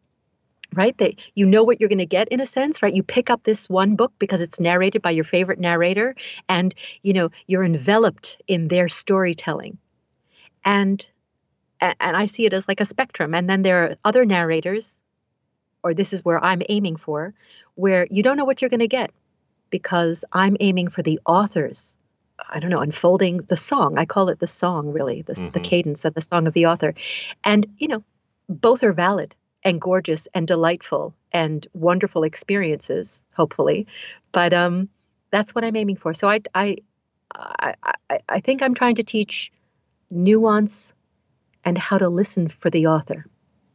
right? 0.74 0.98
That 0.98 1.16
you 1.36 1.46
know 1.46 1.64
what 1.64 1.80
you're 1.80 1.90
going 1.90 2.00
to 2.00 2.06
get 2.06 2.30
in 2.30 2.42
a 2.42 2.48
sense, 2.48 2.82
right? 2.82 2.94
You 2.94 3.04
pick 3.04 3.30
up 3.30 3.44
this 3.44 3.70
one 3.70 3.96
book 3.96 4.12
because 4.18 4.42
it's 4.42 4.60
narrated 4.60 5.02
by 5.02 5.12
your 5.12 5.24
favorite 5.24 5.60
narrator 5.60 6.16
and, 6.50 6.74
you 7.04 7.14
know, 7.14 7.30
you're 7.46 7.64
enveloped 7.64 8.42
in 8.48 8.68
their 8.70 8.90
storytelling. 8.90 9.78
And 10.64 11.06
and 11.80 12.16
I 12.16 12.28
see 12.28 12.46
it 12.46 12.54
as 12.54 12.68
like 12.68 12.80
a 12.80 12.86
spectrum. 12.86 13.34
And 13.34 13.50
then 13.50 13.64
there 13.64 13.84
are 13.84 13.96
other 14.06 14.24
narrators, 14.24 14.96
or 15.84 15.96
this 15.96 16.14
is 16.14 16.24
where 16.24 16.44
I'm 16.44 16.62
aiming 16.70 16.98
for, 16.98 17.34
where 17.74 18.08
you 18.12 18.22
don't 18.22 18.38
know 18.38 18.46
what 18.46 18.62
you're 18.62 18.70
going 18.70 18.82
to 18.82 18.88
get 18.88 19.10
because 19.72 20.24
I'm 20.32 20.58
aiming 20.60 20.90
for 20.90 21.02
the 21.02 21.20
author's 21.26 21.96
I 22.50 22.60
don't 22.60 22.70
know, 22.70 22.82
unfolding 22.82 23.38
the 23.48 23.56
song. 23.56 23.98
I 23.98 24.06
call 24.06 24.30
it 24.30 24.40
the 24.40 24.48
song, 24.48 24.92
really, 24.92 25.22
the, 25.22 25.34
mm-hmm. 25.34 25.52
the 25.52 25.60
cadence 25.60 26.06
of 26.06 26.14
the 26.14 26.22
song 26.22 26.48
of 26.48 26.54
the 26.54 26.66
author. 26.66 26.94
And, 27.44 27.68
you 27.78 27.88
know, 27.88 28.04
both 28.50 28.84
are 28.84 28.94
valid 28.94 29.36
and 29.64 29.80
gorgeous 29.80 30.28
and 30.34 30.48
delightful 30.48 31.14
and 31.32 31.68
wonderful 31.74 32.24
experiences, 32.24 33.22
hopefully. 33.36 33.88
But 34.32 34.54
um, 34.54 34.90
that's 35.32 35.54
what 35.54 35.64
I'm 35.64 35.76
aiming 35.76 35.98
for. 35.98 36.14
So 36.14 36.30
I, 36.30 36.42
I, 36.54 36.78
I, 37.36 37.76
I, 38.10 38.20
I 38.28 38.40
think 38.40 38.62
I'm 38.62 38.74
trying 38.74 38.96
to 38.96 39.04
teach 39.04 39.52
nuance 40.12 40.94
and 41.64 41.78
how 41.78 41.98
to 41.98 42.10
listen 42.10 42.50
for 42.50 42.70
the 42.70 42.88
author 42.88 43.26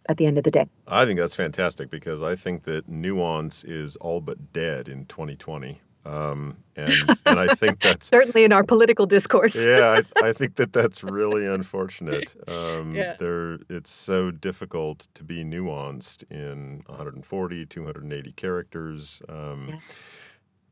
at 0.08 0.16
the 0.16 0.26
end 0.26 0.38
of 0.38 0.44
the 0.44 0.50
day. 0.50 0.66
I 0.86 1.04
think 1.04 1.18
that's 1.18 1.34
fantastic 1.34 1.90
because 1.90 2.22
I 2.22 2.36
think 2.36 2.64
that 2.64 2.88
nuance 2.88 3.64
is 3.64 3.96
all 3.96 4.20
but 4.20 4.52
dead 4.52 4.88
in 4.88 5.06
2020. 5.06 5.80
Um, 6.04 6.58
and 6.76 7.18
and 7.26 7.40
I 7.40 7.54
think 7.54 7.80
that's 7.82 8.06
certainly 8.06 8.44
in 8.44 8.52
our 8.52 8.62
political 8.62 9.06
discourse. 9.06 9.56
yeah, 9.56 10.00
I, 10.22 10.26
I, 10.28 10.32
think 10.32 10.54
that 10.54 10.72
that's 10.72 11.02
really 11.02 11.46
unfortunate. 11.46 12.36
Um, 12.46 12.94
yeah. 12.94 13.16
There, 13.18 13.58
it's 13.68 13.90
so 13.90 14.30
difficult 14.30 15.08
to 15.14 15.24
be 15.24 15.42
nuanced 15.42 16.22
in 16.30 16.84
140, 16.86 17.66
280 17.66 18.32
characters. 18.32 19.20
Um, 19.28 19.68
yeah. 19.68 19.78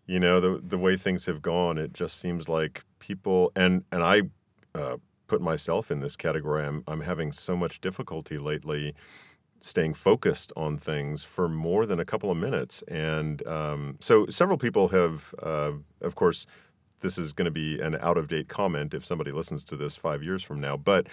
You 0.07 0.21
know, 0.21 0.39
the 0.39 0.61
the 0.63 0.79
way 0.79 0.97
things 0.97 1.27
have 1.27 1.43
gone, 1.43 1.79
it 1.79 1.93
just 1.93 2.21
seems 2.21 2.49
like 2.49 2.85
people 3.01 3.51
and 3.57 3.85
and 3.91 4.05
I 4.05 4.23
uh, 4.77 4.99
put 5.35 5.43
myself 5.43 5.91
in 5.91 5.99
this 5.99 6.15
category. 6.15 6.65
I'm 6.65 6.85
I'm 6.87 7.01
having 7.01 7.33
so 7.33 7.57
much 7.57 7.81
difficulty 7.81 8.39
lately 8.39 8.95
staying 9.61 9.95
focused 9.95 10.53
on 10.57 10.79
things 10.79 11.25
for 11.25 11.49
more 11.49 11.87
than 11.87 11.99
a 11.99 12.05
couple 12.05 12.31
of 12.31 12.37
minutes. 12.37 12.83
And 12.83 13.45
um, 13.47 13.97
so 14.01 14.27
several 14.29 14.59
people 14.59 14.89
have, 14.89 15.35
uh, 15.43 15.73
of 16.03 16.15
course, 16.15 16.47
this 17.01 17.19
is 17.19 17.33
going 17.33 17.47
to 17.47 17.51
be 17.65 17.81
an 17.81 17.97
out 18.01 18.17
of 18.17 18.29
date 18.29 18.49
comment 18.49 18.95
if 18.95 19.05
somebody 19.05 19.33
listens 19.33 19.65
to 19.65 19.77
this 19.77 19.97
five 19.97 20.23
years 20.23 20.43
from 20.43 20.61
now. 20.61 20.77
But 20.77 21.07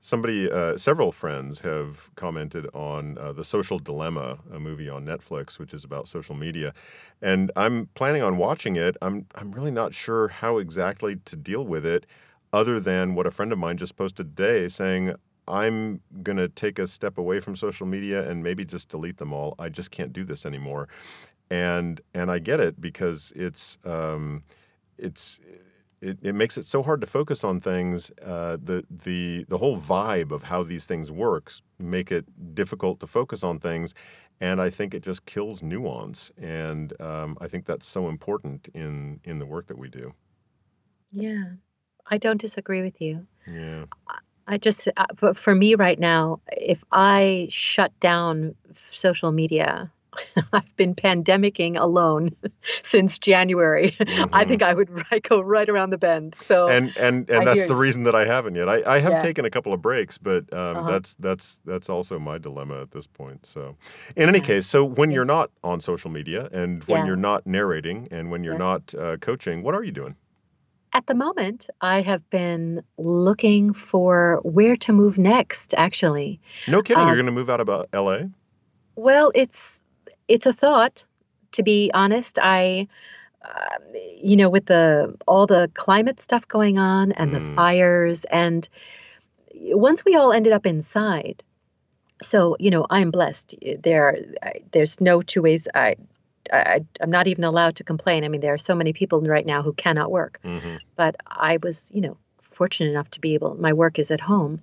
somebody, 0.00 0.50
uh, 0.50 0.78
several 0.78 1.12
friends 1.12 1.60
have 1.60 2.14
commented 2.14 2.66
on 2.72 3.18
uh, 3.18 3.32
The 3.32 3.44
Social 3.44 3.78
Dilemma, 3.78 4.38
a 4.52 4.58
movie 4.58 4.88
on 4.88 5.04
Netflix, 5.04 5.58
which 5.58 5.74
is 5.74 5.84
about 5.84 6.08
social 6.08 6.34
media. 6.34 6.72
And 7.20 7.50
I'm 7.56 7.90
planning 7.94 8.22
on 8.22 8.38
watching 8.38 8.76
it. 8.76 8.96
I'm, 9.02 9.26
I'm 9.34 9.50
really 9.50 9.72
not 9.72 9.92
sure 9.92 10.28
how 10.28 10.58
exactly 10.58 11.16
to 11.24 11.36
deal 11.36 11.66
with 11.66 11.84
it 11.84 12.06
other 12.56 12.80
than 12.80 13.14
what 13.14 13.26
a 13.26 13.30
friend 13.30 13.52
of 13.52 13.58
mine 13.58 13.76
just 13.76 13.96
posted 13.96 14.34
today 14.34 14.66
saying, 14.66 15.14
I'm 15.46 16.00
going 16.22 16.38
to 16.38 16.48
take 16.48 16.78
a 16.78 16.88
step 16.88 17.18
away 17.18 17.38
from 17.38 17.54
social 17.54 17.86
media 17.86 18.28
and 18.28 18.42
maybe 18.42 18.64
just 18.64 18.88
delete 18.88 19.18
them 19.18 19.34
all. 19.34 19.54
I 19.58 19.68
just 19.68 19.90
can't 19.90 20.10
do 20.12 20.24
this 20.24 20.46
anymore. 20.46 20.88
And 21.50 22.00
and 22.14 22.30
I 22.30 22.38
get 22.40 22.58
it 22.58 22.80
because 22.80 23.32
it's 23.36 23.76
um, 23.84 24.42
it's 24.96 25.38
it, 26.00 26.18
it 26.22 26.34
makes 26.34 26.56
it 26.56 26.64
so 26.66 26.82
hard 26.82 27.00
to 27.02 27.06
focus 27.06 27.44
on 27.44 27.60
things. 27.60 28.10
Uh, 28.22 28.56
the 28.60 28.84
the 28.90 29.44
the 29.48 29.58
whole 29.58 29.78
vibe 29.78 30.32
of 30.32 30.44
how 30.44 30.64
these 30.64 30.86
things 30.86 31.12
works 31.12 31.62
make 31.78 32.10
it 32.10 32.24
difficult 32.54 33.00
to 33.00 33.06
focus 33.06 33.44
on 33.44 33.60
things, 33.60 33.94
and 34.40 34.60
I 34.60 34.70
think 34.70 34.94
it 34.94 35.02
just 35.04 35.26
kills 35.26 35.62
nuance. 35.62 36.32
And 36.38 36.98
um, 37.00 37.36
I 37.40 37.48
think 37.48 37.66
that's 37.66 37.86
so 37.86 38.08
important 38.08 38.68
in 38.74 39.20
in 39.24 39.38
the 39.38 39.46
work 39.46 39.66
that 39.68 39.78
we 39.78 39.88
do. 39.88 40.14
Yeah, 41.10 41.56
I 42.08 42.18
don't 42.18 42.40
disagree 42.40 42.82
with 42.82 43.00
you. 43.00 43.26
Yeah. 43.50 43.84
I 44.48 44.58
just, 44.58 44.88
uh, 44.96 45.34
for 45.34 45.54
me 45.54 45.74
right 45.74 45.98
now, 45.98 46.40
if 46.52 46.84
I 46.92 47.48
shut 47.50 47.98
down 48.00 48.54
social 48.92 49.32
media, 49.32 49.90
I've 50.52 50.76
been 50.76 50.94
pandemicking 50.94 51.78
alone 51.78 52.34
since 52.82 53.18
January. 53.18 53.96
Mm-hmm. 54.06 54.34
I 54.34 54.44
think 54.44 54.62
I 54.62 54.72
would 54.72 54.88
right, 55.10 55.22
go 55.22 55.40
right 55.40 55.68
around 55.68 55.90
the 55.90 55.98
bend. 55.98 56.36
So 56.36 56.68
and 56.68 56.96
and 56.96 57.28
and 57.28 57.48
I 57.48 57.54
that's 57.54 57.66
the 57.66 57.76
reason 57.76 58.04
that 58.04 58.14
I 58.14 58.24
haven't 58.24 58.54
yet. 58.54 58.68
I, 58.68 58.82
I 58.86 58.98
have 58.98 59.12
yeah. 59.12 59.20
taken 59.20 59.44
a 59.44 59.50
couple 59.50 59.72
of 59.72 59.82
breaks, 59.82 60.16
but 60.16 60.50
um, 60.52 60.76
uh-huh. 60.76 60.90
that's 60.90 61.14
that's 61.16 61.60
that's 61.64 61.90
also 61.90 62.18
my 62.18 62.38
dilemma 62.38 62.80
at 62.80 62.92
this 62.92 63.06
point. 63.06 63.44
So, 63.44 63.76
in 64.14 64.28
any 64.28 64.38
yeah. 64.38 64.44
case, 64.44 64.66
so 64.66 64.84
when 64.84 65.10
you're 65.10 65.24
not 65.24 65.50
on 65.62 65.80
social 65.80 66.10
media 66.10 66.48
and 66.52 66.82
when 66.84 67.00
yeah. 67.00 67.06
you're 67.06 67.16
not 67.16 67.46
narrating 67.46 68.08
and 68.10 68.30
when 68.30 68.44
you're 68.44 68.58
not 68.58 68.94
uh, 68.94 69.16
coaching, 69.18 69.62
what 69.62 69.74
are 69.74 69.82
you 69.82 69.92
doing? 69.92 70.14
At 70.96 71.06
the 71.08 71.14
moment, 71.14 71.68
I 71.82 72.00
have 72.00 72.28
been 72.30 72.82
looking 72.96 73.74
for 73.74 74.40
where 74.44 74.78
to 74.78 74.94
move 74.94 75.18
next, 75.18 75.74
actually. 75.76 76.40
No 76.66 76.80
kidding. 76.80 77.02
You're 77.02 77.10
um, 77.10 77.16
going 77.16 77.26
to 77.26 77.32
move 77.32 77.50
out 77.50 77.60
of 77.60 77.68
uh, 77.68 77.84
LA? 77.92 78.20
Well, 78.94 79.30
it's 79.34 79.82
it's 80.26 80.46
a 80.46 80.54
thought 80.54 81.04
to 81.52 81.62
be 81.62 81.90
honest. 81.92 82.38
I 82.40 82.88
uh, 83.44 83.76
you 84.18 84.36
know, 84.36 84.48
with 84.48 84.64
the 84.64 85.14
all 85.28 85.46
the 85.46 85.70
climate 85.74 86.22
stuff 86.22 86.48
going 86.48 86.78
on 86.78 87.12
and 87.12 87.30
mm. 87.30 87.34
the 87.34 87.54
fires 87.54 88.24
and 88.30 88.66
once 89.54 90.02
we 90.02 90.16
all 90.16 90.32
ended 90.32 90.54
up 90.54 90.64
inside, 90.64 91.42
so 92.22 92.56
you 92.58 92.70
know 92.70 92.86
i'm 92.88 93.10
blessed 93.10 93.54
there 93.82 94.18
there's 94.72 95.00
no 95.02 95.20
two 95.20 95.42
ways 95.42 95.68
i 95.74 95.94
I, 96.52 96.80
am 97.00 97.10
not 97.10 97.26
even 97.26 97.44
allowed 97.44 97.76
to 97.76 97.84
complain. 97.84 98.24
I 98.24 98.28
mean, 98.28 98.40
there 98.40 98.54
are 98.54 98.58
so 98.58 98.74
many 98.74 98.92
people 98.92 99.20
right 99.20 99.46
now 99.46 99.62
who 99.62 99.72
cannot 99.72 100.10
work. 100.10 100.38
Mm-hmm. 100.44 100.76
But 100.96 101.16
I 101.26 101.58
was, 101.62 101.90
you 101.92 102.00
know, 102.00 102.16
fortunate 102.52 102.90
enough 102.90 103.10
to 103.12 103.20
be 103.20 103.34
able, 103.34 103.54
my 103.56 103.72
work 103.72 103.98
is 103.98 104.10
at 104.10 104.20
home. 104.20 104.62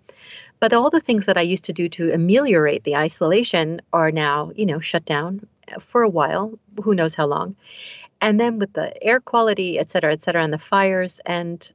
But 0.59 0.73
all 0.73 0.89
the 0.89 1.01
things 1.01 1.25
that 1.25 1.37
I 1.37 1.41
used 1.41 1.65
to 1.65 1.73
do 1.73 1.89
to 1.89 2.11
ameliorate 2.11 2.83
the 2.83 2.95
isolation 2.95 3.81
are 3.91 4.11
now, 4.11 4.51
you 4.55 4.65
know, 4.65 4.79
shut 4.79 5.05
down 5.05 5.45
for 5.81 6.03
a 6.03 6.09
while, 6.09 6.57
who 6.83 6.95
knows 6.95 7.13
how 7.13 7.27
long. 7.27 7.55
And 8.21 8.39
then 8.39 8.57
with 8.57 8.71
the 8.73 8.91
air 9.03 9.19
quality, 9.19 9.77
et 9.77 9.91
cetera, 9.91 10.13
et 10.13 10.23
cetera, 10.23 10.43
and 10.43 10.53
the 10.53 10.57
fires, 10.57 11.19
and 11.25 11.69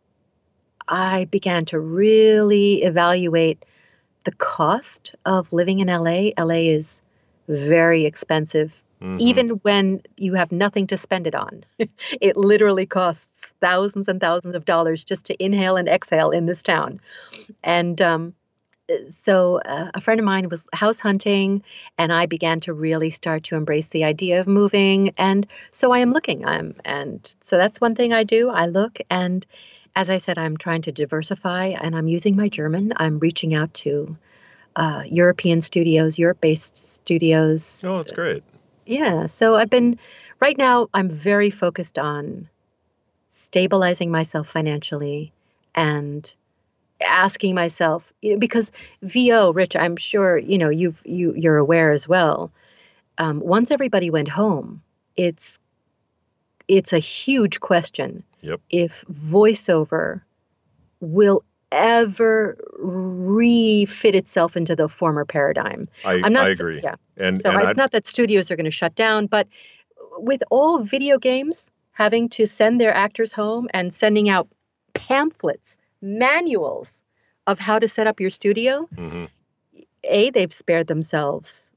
I 0.88 1.26
began 1.26 1.66
to 1.66 1.78
really 1.78 2.82
evaluate 2.82 3.64
the 4.24 4.32
cost 4.32 5.14
of 5.24 5.52
living 5.52 5.80
in 5.80 5.88
LA. 5.88 6.30
LA 6.38 6.70
is 6.72 7.02
very 7.46 8.06
expensive 8.06 8.72
Mm-hmm. 9.00 9.16
Even 9.20 9.48
when 9.62 10.02
you 10.16 10.34
have 10.34 10.50
nothing 10.50 10.86
to 10.88 10.98
spend 10.98 11.26
it 11.26 11.34
on, 11.34 11.64
it 12.20 12.36
literally 12.36 12.86
costs 12.86 13.52
thousands 13.60 14.08
and 14.08 14.20
thousands 14.20 14.56
of 14.56 14.64
dollars 14.64 15.04
just 15.04 15.26
to 15.26 15.42
inhale 15.42 15.76
and 15.76 15.88
exhale 15.88 16.30
in 16.30 16.46
this 16.46 16.62
town. 16.62 17.00
And 17.62 18.00
um, 18.02 18.34
so 19.10 19.60
uh, 19.60 19.90
a 19.94 20.00
friend 20.00 20.18
of 20.18 20.24
mine 20.26 20.48
was 20.48 20.66
house 20.72 20.98
hunting, 20.98 21.62
and 21.96 22.12
I 22.12 22.26
began 22.26 22.60
to 22.60 22.72
really 22.72 23.10
start 23.10 23.44
to 23.44 23.56
embrace 23.56 23.86
the 23.88 24.04
idea 24.04 24.40
of 24.40 24.46
moving. 24.46 25.14
And 25.16 25.46
so 25.72 25.92
I 25.92 25.98
am 25.98 26.12
looking. 26.12 26.44
I'm, 26.44 26.74
and 26.84 27.32
so 27.44 27.56
that's 27.56 27.80
one 27.80 27.94
thing 27.94 28.12
I 28.12 28.24
do. 28.24 28.48
I 28.48 28.66
look, 28.66 28.98
and 29.10 29.46
as 29.94 30.10
I 30.10 30.18
said, 30.18 30.38
I'm 30.38 30.56
trying 30.56 30.82
to 30.82 30.92
diversify, 30.92 31.66
and 31.80 31.94
I'm 31.96 32.08
using 32.08 32.36
my 32.36 32.48
German. 32.48 32.92
I'm 32.96 33.18
reaching 33.18 33.54
out 33.54 33.72
to 33.74 34.16
uh, 34.76 35.02
European 35.06 35.60
studios, 35.60 36.18
Europe-based 36.18 36.76
studios. 36.76 37.84
Oh, 37.86 37.98
that's 37.98 38.12
great. 38.12 38.42
Yeah. 38.88 39.26
So 39.26 39.54
I've 39.54 39.68
been, 39.68 39.98
right 40.40 40.56
now, 40.56 40.88
I'm 40.94 41.10
very 41.10 41.50
focused 41.50 41.98
on 41.98 42.48
stabilizing 43.32 44.10
myself 44.10 44.48
financially 44.48 45.30
and 45.74 46.34
asking 47.00 47.54
myself 47.54 48.12
you 48.22 48.32
know, 48.32 48.38
because 48.40 48.72
vo 49.02 49.52
rich 49.52 49.76
i'm 49.76 49.96
sure 49.96 50.36
you 50.36 50.58
know 50.58 50.68
you've 50.68 51.00
you 51.04 51.32
you're 51.36 51.56
aware 51.56 51.92
as 51.92 52.08
well 52.08 52.50
um, 53.18 53.38
once 53.38 53.70
everybody 53.70 54.10
went 54.10 54.26
home 54.26 54.82
it's 55.16 55.60
it's 56.66 56.92
a 56.92 56.98
huge 56.98 57.60
question 57.60 58.24
yep. 58.40 58.60
if 58.70 59.04
voiceover 59.12 60.20
will 61.00 61.44
ever 61.70 62.56
refit 62.78 64.14
itself 64.14 64.56
into 64.56 64.74
the 64.74 64.88
former 64.88 65.24
paradigm. 65.24 65.88
I, 66.04 66.20
I'm 66.24 66.32
not, 66.32 66.46
I 66.46 66.50
agree. 66.50 66.80
Yeah. 66.82 66.94
And, 67.16 67.40
so 67.42 67.50
and 67.50 67.60
it's 67.60 67.70
I'd... 67.70 67.76
not 67.76 67.92
that 67.92 68.06
studios 68.06 68.50
are 68.50 68.56
going 68.56 68.64
to 68.64 68.70
shut 68.70 68.94
down, 68.94 69.26
but 69.26 69.46
with 70.18 70.42
all 70.50 70.78
video 70.78 71.18
games 71.18 71.70
having 71.92 72.28
to 72.30 72.46
send 72.46 72.80
their 72.80 72.94
actors 72.94 73.32
home 73.32 73.68
and 73.74 73.92
sending 73.92 74.28
out 74.28 74.48
pamphlets, 74.94 75.76
manuals 76.00 77.02
of 77.46 77.58
how 77.58 77.78
to 77.78 77.88
set 77.88 78.06
up 78.06 78.20
your 78.20 78.30
studio, 78.30 78.88
mm-hmm. 78.94 79.24
A, 80.04 80.30
they've 80.30 80.52
spared 80.52 80.86
themselves 80.86 81.70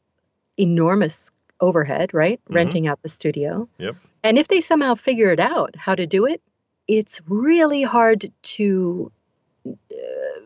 enormous 0.57 1.31
overhead, 1.59 2.13
right? 2.13 2.39
Mm-hmm. 2.45 2.55
Renting 2.55 2.87
out 2.87 3.01
the 3.01 3.09
studio. 3.09 3.67
Yep. 3.79 3.95
And 4.23 4.37
if 4.37 4.47
they 4.47 4.61
somehow 4.61 4.95
figure 4.95 5.31
it 5.31 5.39
out 5.39 5.75
how 5.75 5.95
to 5.95 6.05
do 6.05 6.25
it, 6.25 6.41
it's 6.87 7.21
really 7.27 7.83
hard 7.83 8.31
to 8.43 9.11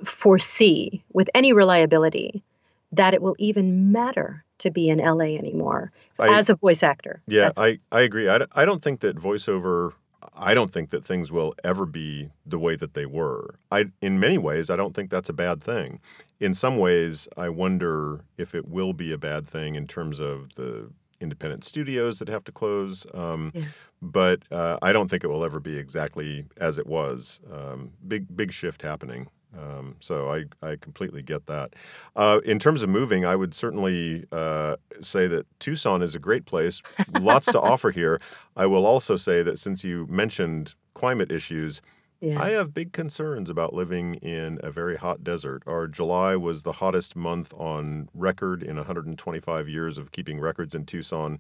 foresee 0.04 1.04
with 1.14 1.30
any 1.34 1.54
reliability 1.54 2.44
that 2.92 3.14
it 3.14 3.22
will 3.22 3.36
even 3.40 3.92
matter 3.92 4.44
to 4.60 4.72
be 4.72 4.90
in 4.90 5.00
LA 5.00 5.36
anymore 5.38 5.92
I, 6.18 6.38
as 6.38 6.50
a 6.50 6.56
voice 6.56 6.84
actor. 6.84 7.22
yeah, 7.28 7.50
That's- 7.50 7.80
I, 7.92 7.98
I 7.98 8.02
agree. 8.02 8.28
I, 8.30 8.38
don't- 8.38 8.52
I 8.56 8.66
don't 8.66 8.82
think 8.82 9.02
that 9.02 9.18
voiceover, 9.18 9.92
I 10.38 10.54
don't 10.54 10.72
think 10.72 10.92
that 10.92 11.04
things 11.04 11.32
will 11.32 11.54
ever 11.64 11.86
be 11.86 12.30
the 12.46 12.60
way 12.60 12.76
that 12.76 12.94
they 12.94 13.06
were. 13.06 13.56
I, 13.72 13.86
in 14.02 14.20
many 14.20 14.38
ways, 14.38 14.70
I 14.70 14.76
don't 14.76 14.94
think 14.96 15.10
that's 15.10 15.30
a 15.30 15.34
bad 15.34 15.62
thing. 15.62 16.00
In 16.40 16.54
some 16.54 16.78
ways, 16.78 17.28
I 17.38 17.50
wonder 17.50 18.24
if 18.38 18.56
it 18.56 18.68
will 18.68 18.94
be 18.94 19.12
a 19.12 19.18
bad 19.18 19.46
thing 19.46 19.76
in 19.76 19.88
terms 19.88 20.20
of 20.20 20.56
the 20.56 20.90
independent 21.22 21.64
studios 21.64 22.20
that 22.20 22.28
have 22.28 22.44
to 22.46 22.52
close. 22.52 23.06
Um, 23.14 23.52
Yeah. 23.54 23.64
But 24.02 24.44
uh, 24.52 24.78
I 24.84 24.94
don't 24.94 25.10
think 25.10 25.24
it 25.24 25.28
will 25.28 25.44
ever 25.44 25.60
be 25.60 25.78
exactly 25.78 26.46
as 26.58 26.78
it 26.78 26.86
was. 26.86 27.40
Um, 27.52 27.92
big, 28.08 28.36
big 28.36 28.52
shift 28.52 28.84
happening. 28.84 29.30
Um, 29.58 29.96
so 30.00 30.30
I, 30.32 30.44
I 30.62 30.76
completely 30.76 31.24
get 31.24 31.48
that. 31.48 31.74
Uh, 32.16 32.42
in 32.46 32.60
terms 32.60 32.82
of 32.84 32.90
moving, 32.90 33.26
I 33.26 33.36
would 33.36 33.56
certainly 33.56 34.26
uh, 34.32 34.76
say 35.00 35.28
that 35.28 35.48
Tucson 35.60 36.02
is 36.02 36.14
a 36.14 36.20
great 36.20 36.46
place. 36.46 36.82
Lots 37.20 37.48
to 37.48 37.60
offer 37.72 37.90
here. 37.92 38.20
I 38.56 38.66
will 38.66 38.86
also 38.86 39.16
say 39.16 39.42
that 39.44 39.58
since 39.58 39.84
you 39.84 40.06
mentioned 40.08 40.76
climate 40.94 41.32
issues, 41.32 41.82
yeah. 42.26 42.42
I 42.42 42.50
have 42.52 42.74
big 42.74 42.92
concerns 42.92 43.50
about 43.50 43.74
living 43.74 44.16
in 44.16 44.60
a 44.64 44.72
very 44.72 44.98
hot 44.98 45.24
desert. 45.24 45.62
Our 45.68 45.88
July 45.88 46.36
was 46.36 46.64
the 46.64 46.72
hottest 46.74 47.16
month 47.16 47.54
on 47.54 48.10
record 48.16 48.64
in 48.64 48.78
125 48.78 49.70
years 49.70 49.98
of 50.00 50.12
keeping 50.12 50.40
records 50.40 50.74
in 50.74 50.86
Tucson. 50.86 51.40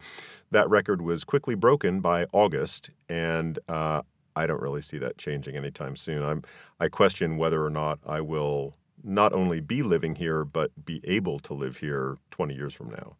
That 0.51 0.69
record 0.69 1.01
was 1.01 1.23
quickly 1.23 1.55
broken 1.55 2.01
by 2.01 2.27
August, 2.31 2.91
and 3.09 3.57
uh, 3.67 4.03
I 4.35 4.45
don't 4.45 4.61
really 4.61 4.83
see 4.83 4.99
that 4.99 5.17
changing 5.17 5.55
anytime 5.57 5.95
soon. 5.95 6.23
I'm, 6.23 6.43
I 6.79 6.87
question 6.87 7.37
whether 7.37 7.65
or 7.65 7.71
not 7.71 7.99
I 8.05 8.21
will 8.21 8.75
not 9.03 9.33
only 9.33 9.61
be 9.61 9.81
living 9.81 10.15
here, 10.15 10.45
but 10.45 10.69
be 10.85 11.01
able 11.03 11.39
to 11.39 11.53
live 11.53 11.77
here 11.77 12.17
20 12.29 12.53
years 12.53 12.73
from 12.75 12.91
now. 12.91 13.15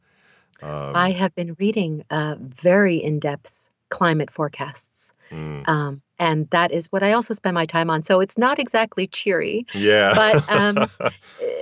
Um, 0.62 0.96
I 0.96 1.12
have 1.12 1.34
been 1.34 1.56
reading 1.60 2.06
uh, 2.12 2.36
very 2.40 2.98
in 2.98 3.20
depth 3.20 3.52
climate 3.90 4.30
forecasts. 4.30 5.14
mm, 5.32 5.68
Um, 5.68 6.02
and 6.20 6.50
that 6.52 6.72
is 6.72 6.92
what 6.92 7.04
I 7.04 7.14
also 7.14 7.34
spend 7.34 7.56
my 7.56 7.66
time 7.66 7.90
on. 7.90 8.04
So 8.04 8.20
it's 8.22 8.38
not 8.38 8.60
exactly 8.60 9.08
cheery. 9.08 9.66
yeah. 9.74 10.14
but, 10.16 10.50
um, 10.50 10.78
Uh, 11.00 11.10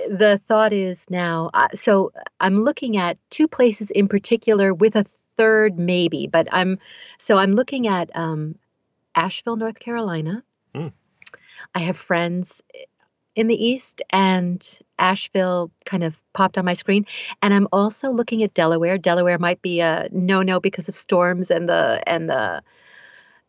The 0.08 0.38
thought 0.46 0.74
is 0.74 1.06
now, 1.08 1.50
uh, 1.54 1.68
so 1.74 2.12
I'm 2.38 2.62
looking 2.62 2.98
at 2.98 3.16
two 3.30 3.48
places 3.48 3.90
in 3.90 4.06
particular 4.06 4.74
with 4.74 4.96
a 4.96 5.06
third 5.38 5.78
maybe, 5.78 6.26
but 6.26 6.46
I'm, 6.52 6.78
so 7.18 7.38
I'm 7.38 7.54
looking 7.54 7.88
at 7.88 8.14
um, 8.14 8.56
Asheville, 9.14 9.56
North 9.56 9.78
Carolina. 9.78 10.42
Hmm. 10.74 10.88
I 11.74 11.80
have 11.80 11.96
friends 11.96 12.60
in 13.34 13.46
the 13.48 13.54
East, 13.54 14.02
and 14.10 14.78
Asheville 14.98 15.70
kind 15.86 16.04
of 16.04 16.14
popped 16.34 16.58
on 16.58 16.64
my 16.64 16.74
screen. 16.74 17.06
And 17.42 17.52
I'm 17.52 17.68
also 17.72 18.10
looking 18.10 18.42
at 18.42 18.54
Delaware. 18.54 18.98
Delaware 18.98 19.38
might 19.38 19.60
be 19.62 19.80
a 19.80 20.08
no-no 20.12 20.60
because 20.60 20.88
of 20.88 20.94
storms 20.94 21.50
and 21.50 21.68
the 21.68 22.02
and 22.06 22.28
the 22.28 22.62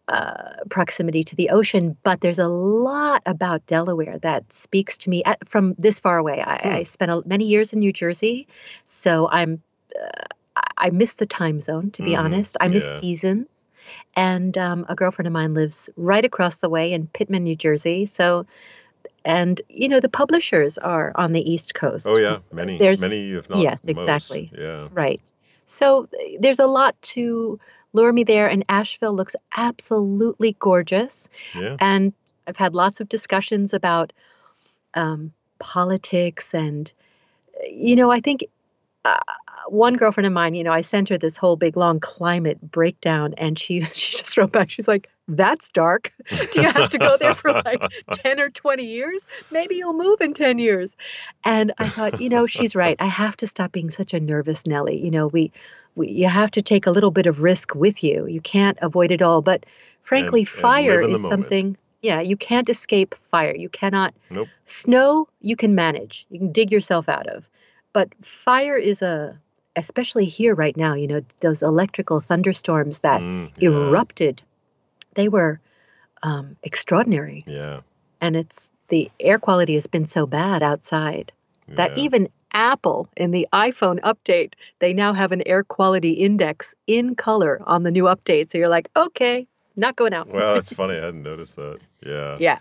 uh, 0.08 0.54
proximity 0.70 1.24
to 1.24 1.36
the 1.36 1.50
ocean, 1.50 1.98
but 2.04 2.22
there's 2.22 2.40
a 2.40 2.48
lot 2.48 3.22
about 3.26 3.66
Delaware 3.66 4.20
that 4.20 4.52
speaks 4.54 4.98
to 5.00 5.10
me 5.10 5.24
at, 5.24 5.40
from 5.50 5.74
this 5.80 6.00
far 6.00 6.18
away. 6.18 6.42
I, 6.46 6.58
Hmm. 6.58 6.68
I 6.76 6.84
spent 6.84 7.12
a, 7.12 7.24
many 7.26 7.46
years 7.46 7.74
in 7.74 7.80
New 7.80 7.92
Jersey, 7.94 8.48
so 8.86 9.28
I'm 9.30 9.62
uh, 10.00 10.26
I- 10.78 10.90
miss 10.92 11.14
the 11.14 11.26
time 11.26 11.60
zone. 11.62 11.92
To 11.92 12.04
be 12.04 12.12
Mhm. 12.12 12.20
honest, 12.20 12.58
I 12.60 12.68
miss 12.68 12.86
Yeah. 12.86 13.00
seasons. 13.00 13.48
And 14.16 14.58
um, 14.58 14.86
a 14.90 14.96
girlfriend 14.96 15.28
of 15.28 15.34
mine 15.34 15.54
lives 15.54 15.90
right 15.96 16.24
across 16.26 16.56
the 16.58 16.70
way 16.70 16.92
in 16.94 17.08
Pitman, 17.08 17.44
New 17.44 17.56
Jersey. 17.56 18.06
So, 18.06 18.46
and 19.24 19.62
you 19.70 19.88
know, 19.90 20.00
the 20.00 20.10
publishers 20.10 20.78
are 20.78 21.12
on 21.16 21.34
the 21.34 21.42
East 21.52 21.74
Coast. 21.76 22.06
oh, 22.08 22.18
yeah. 22.18 22.40
Many, 22.52 22.78
There's- 22.78 23.02
many, 23.02 23.32
if 23.32 23.50
not 23.50 23.60
yes, 23.60 23.80
most. 23.86 23.98
exactly. 23.98 24.52
Yeah. 24.58 24.88
Right. 24.92 25.22
So 25.68 26.08
there's 26.40 26.60
a 26.60 26.68
lot 26.68 26.96
to 27.14 27.60
lure 27.96 28.14
me 28.14 28.24
there, 28.24 28.48
and 28.48 28.64
Asheville 28.70 29.14
looks 29.14 29.36
absolutely 29.56 30.56
gorgeous. 30.60 31.28
Yeah. 31.56 31.78
And 31.80 32.14
I've 32.48 32.58
had 32.58 32.74
lots 32.74 33.02
of 33.02 33.10
discussions 33.10 33.74
about 33.74 34.14
um, 34.94 35.34
politics, 35.60 36.54
and 36.54 36.92
you 37.68 37.96
know, 37.96 38.12
I 38.12 38.22
think 38.22 38.46
uh, 39.04 39.20
one 39.68 39.96
girlfriend 39.96 40.28
of 40.28 40.34
mine, 40.34 40.56
you 40.56 40.64
know, 40.64 40.74
I 40.74 40.82
sent 40.82 41.10
her 41.10 41.18
this 41.18 41.38
whole 41.38 41.56
big 41.56 41.78
long 41.78 42.00
climate 42.00 42.60
breakdown, 42.62 43.34
and 43.38 43.58
she 43.58 43.82
she 43.94 44.18
just 44.18 44.38
wrote 44.38 44.52
back. 44.52 44.70
She's 44.70 44.88
like, 44.88 45.10
"That's 45.28 45.72
dark. 45.72 46.14
Do 46.54 46.62
you 46.62 46.70
have 46.70 46.90
to 46.92 46.98
go 46.98 47.18
there 47.18 47.36
for 47.36 47.52
like 47.52 47.82
ten 48.14 48.40
or 48.40 48.50
twenty 48.50 48.86
years? 48.86 49.26
Maybe 49.52 49.76
you'll 49.76 49.94
move 49.94 50.22
in 50.22 50.34
ten 50.34 50.60
years." 50.60 50.90
And 51.44 51.74
I 51.78 51.90
thought, 51.90 52.20
you 52.22 52.30
know, 52.30 52.46
she's 52.48 52.76
right. 52.76 52.96
I 53.00 53.08
have 53.08 53.38
to 53.38 53.48
stop 53.48 53.72
being 53.72 53.92
such 53.92 54.14
a 54.14 54.20
nervous 54.20 54.66
Nelly. 54.66 54.98
You 54.98 55.12
know, 55.12 55.28
we, 55.28 55.52
we 55.96 56.10
you 56.10 56.28
have 56.28 56.52
to 56.52 56.62
take 56.62 56.86
a 56.88 56.92
little 56.92 57.12
bit 57.12 57.26
of 57.26 57.42
risk 57.42 57.76
with 57.76 58.04
you. 58.04 58.26
You 58.28 58.42
can't 58.42 58.78
avoid 58.82 59.12
it 59.12 59.22
all. 59.22 59.42
But 59.42 59.66
frankly, 60.04 60.42
and 60.42 60.50
fire 60.50 61.02
the 61.02 61.16
is 61.16 61.22
moment. 61.22 61.44
something. 61.44 61.78
Yeah, 62.02 62.22
you 62.22 62.38
can't 62.38 62.70
escape 62.70 63.16
fire. 63.32 63.56
You 63.56 63.70
cannot. 63.70 64.14
Nope. 64.30 64.48
Snow 64.68 65.28
you 65.42 65.56
can 65.56 65.74
manage. 65.74 66.26
You 66.30 66.38
can 66.40 66.52
dig 66.52 66.72
yourself 66.72 67.10
out 67.10 67.28
of. 67.28 67.50
But 67.94 68.10
fire 68.24 68.78
is 68.78 69.02
a, 69.02 69.40
especially 69.76 70.26
here 70.26 70.54
right 70.54 70.76
now. 70.78 70.94
You 70.94 71.08
know, 71.08 71.22
those 71.42 71.64
electrical 71.64 72.20
thunderstorms 72.20 73.00
that 73.00 73.22
Mm, 73.22 73.52
yeah. 73.58 73.70
erupted. 73.70 74.44
They 75.16 75.28
were 75.28 75.60
um, 76.24 76.56
extraordinary, 76.64 77.44
Yeah. 77.48 77.82
and 78.22 78.36
it's 78.36 78.70
the 78.90 79.12
air 79.20 79.40
quality 79.40 79.74
has 79.74 79.88
been 79.88 80.06
so 80.06 80.26
bad 80.26 80.62
outside 80.64 81.32
that 81.68 81.98
yeah. 81.98 82.04
even 82.04 82.30
Apple 82.52 83.10
in 83.18 83.32
the 83.32 83.48
iPhone 83.52 84.00
update, 84.02 84.54
they 84.80 84.94
now 84.94 85.14
have 85.14 85.32
an 85.32 85.42
air 85.46 85.64
quality 85.64 86.12
index 86.12 86.74
in 86.88 87.16
color 87.16 87.62
on 87.66 87.84
the 87.84 87.92
new 87.92 88.04
update. 88.04 88.52
So 88.52 88.58
you're 88.58 88.70
like, 88.70 88.90
okay, 88.96 89.46
not 89.76 89.96
going 89.96 90.14
out. 90.14 90.30
Well, 90.30 90.54
that's 90.56 90.72
funny. 90.82 90.94
I 90.94 91.06
hadn't 91.06 91.24
noticed 91.24 91.56
that. 91.58 91.80
Yeah. 92.06 92.38
yeah, 92.40 92.60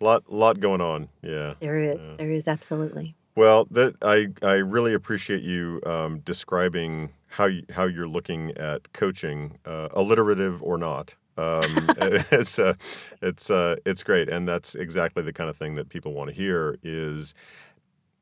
Lot, 0.00 0.24
lot 0.32 0.58
going 0.60 0.80
on. 0.80 1.08
Yeah. 1.22 1.54
there 1.60 1.78
is. 1.80 1.98
Yeah. 2.00 2.16
There 2.18 2.32
is 2.32 2.48
absolutely. 2.48 3.14
Well, 3.36 3.66
that 3.70 3.94
I 4.02 4.28
I 4.42 4.54
really 4.54 4.94
appreciate 4.94 5.42
you 5.42 5.80
um, 5.84 6.20
describing 6.20 7.12
how 7.28 7.44
you, 7.44 7.64
how 7.70 7.84
you're 7.84 8.08
looking 8.08 8.52
at 8.56 8.90
coaching, 8.94 9.58
uh, 9.66 9.88
alliterative 9.92 10.62
or 10.62 10.78
not. 10.78 11.14
Um, 11.36 11.90
it's 11.98 12.58
uh, 12.58 12.74
it's 13.22 13.50
uh, 13.50 13.76
it's 13.84 14.02
great, 14.02 14.28
and 14.28 14.48
that's 14.48 14.74
exactly 14.74 15.22
the 15.22 15.32
kind 15.32 15.50
of 15.50 15.56
thing 15.56 15.74
that 15.76 15.88
people 15.88 16.12
want 16.12 16.30
to 16.30 16.34
hear. 16.36 16.78
Is 16.82 17.34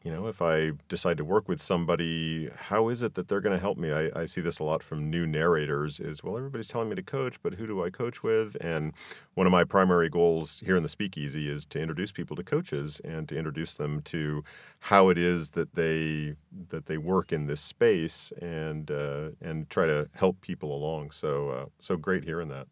you 0.04 0.12
know, 0.12 0.26
if 0.26 0.42
I 0.42 0.72
decide 0.90 1.16
to 1.16 1.24
work 1.24 1.48
with 1.48 1.62
somebody, 1.62 2.50
how 2.54 2.90
is 2.90 3.00
it 3.02 3.14
that 3.14 3.26
they're 3.26 3.40
going 3.40 3.56
to 3.56 3.60
help 3.60 3.78
me? 3.78 3.90
I, 3.90 4.10
I 4.14 4.26
see 4.26 4.42
this 4.42 4.58
a 4.58 4.62
lot 4.64 4.82
from 4.82 5.08
new 5.08 5.26
narrators 5.26 5.98
is, 5.98 6.22
well, 6.22 6.36
everybody's 6.36 6.66
telling 6.66 6.90
me 6.90 6.94
to 6.96 7.02
coach, 7.02 7.36
but 7.42 7.54
who 7.54 7.66
do 7.66 7.82
I 7.82 7.88
coach 7.88 8.22
with? 8.22 8.54
And 8.60 8.92
one 9.32 9.46
of 9.46 9.50
my 9.50 9.64
primary 9.64 10.10
goals 10.10 10.62
here 10.66 10.76
in 10.76 10.82
the 10.82 10.90
speakeasy 10.90 11.48
is 11.48 11.64
to 11.66 11.80
introduce 11.80 12.12
people 12.12 12.36
to 12.36 12.42
coaches 12.42 13.00
and 13.02 13.26
to 13.30 13.36
introduce 13.36 13.72
them 13.72 14.02
to 14.02 14.44
how 14.80 15.08
it 15.08 15.16
is 15.16 15.50
that 15.50 15.74
they 15.74 16.34
that 16.68 16.84
they 16.84 16.98
work 16.98 17.32
in 17.32 17.46
this 17.46 17.62
space 17.62 18.30
and 18.42 18.90
uh, 18.90 19.30
and 19.40 19.70
try 19.70 19.86
to 19.86 20.08
help 20.12 20.42
people 20.42 20.76
along. 20.76 21.12
So 21.12 21.48
uh, 21.48 21.66
so 21.78 21.96
great 21.96 22.24
hearing 22.24 22.48
that. 22.48 22.66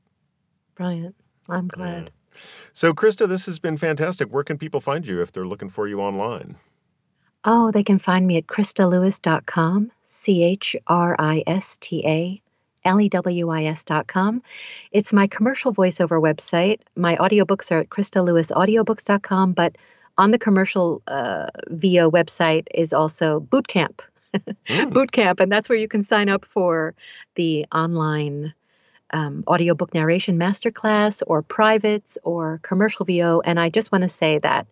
Brilliant. 0.74 1.14
I'm 1.48 1.64
Yeah. 1.66 1.76
glad. 1.76 2.10
So 2.72 2.94
Christa, 2.94 3.28
this 3.28 3.46
has 3.46 3.58
been 3.58 3.76
fantastic. 3.76 4.32
Where 4.32 4.44
can 4.44 4.56
people 4.58 4.80
find 4.80 5.06
you 5.06 5.20
if 5.20 5.32
they're 5.32 5.46
looking 5.46 5.68
for 5.68 5.86
you 5.86 6.00
online? 6.00 6.56
Oh, 7.44 7.70
they 7.70 7.82
can 7.82 7.98
find 7.98 8.26
me 8.26 8.36
at 8.38 8.46
christalewis.com, 8.46 9.90
C 10.10 10.42
H 10.42 10.76
R 10.86 11.16
I 11.18 11.42
S 11.46 11.76
T 11.80 12.02
A 12.06 12.40
L 12.84 13.00
E 13.00 13.08
W 13.08 13.48
I 13.50 13.64
S.com. 13.64 14.42
It's 14.92 15.12
my 15.12 15.26
commercial 15.26 15.74
voiceover 15.74 16.20
website. 16.22 16.80
My 16.96 17.16
audiobooks 17.16 17.70
are 17.70 17.80
at 17.80 17.90
christaLewisaudiobooks.com, 17.90 19.52
but 19.52 19.76
on 20.18 20.30
the 20.30 20.38
commercial 20.38 21.02
uh, 21.08 21.46
VO 21.68 22.10
website 22.10 22.66
is 22.74 22.92
also 22.92 23.40
Bootcamp. 23.40 24.00
Mm. 24.70 24.90
Bootcamp, 24.92 25.40
and 25.40 25.52
that's 25.52 25.68
where 25.68 25.76
you 25.76 25.88
can 25.88 26.02
sign 26.02 26.30
up 26.30 26.46
for 26.46 26.94
the 27.34 27.66
online 27.74 28.54
um, 29.12 29.44
audiobook 29.46 29.94
narration 29.94 30.38
masterclass 30.38 31.22
or 31.26 31.42
privates 31.42 32.18
or 32.22 32.60
commercial 32.62 33.04
VO. 33.04 33.40
And 33.44 33.58
I 33.60 33.68
just 33.68 33.92
want 33.92 34.02
to 34.02 34.08
say 34.08 34.38
that 34.38 34.66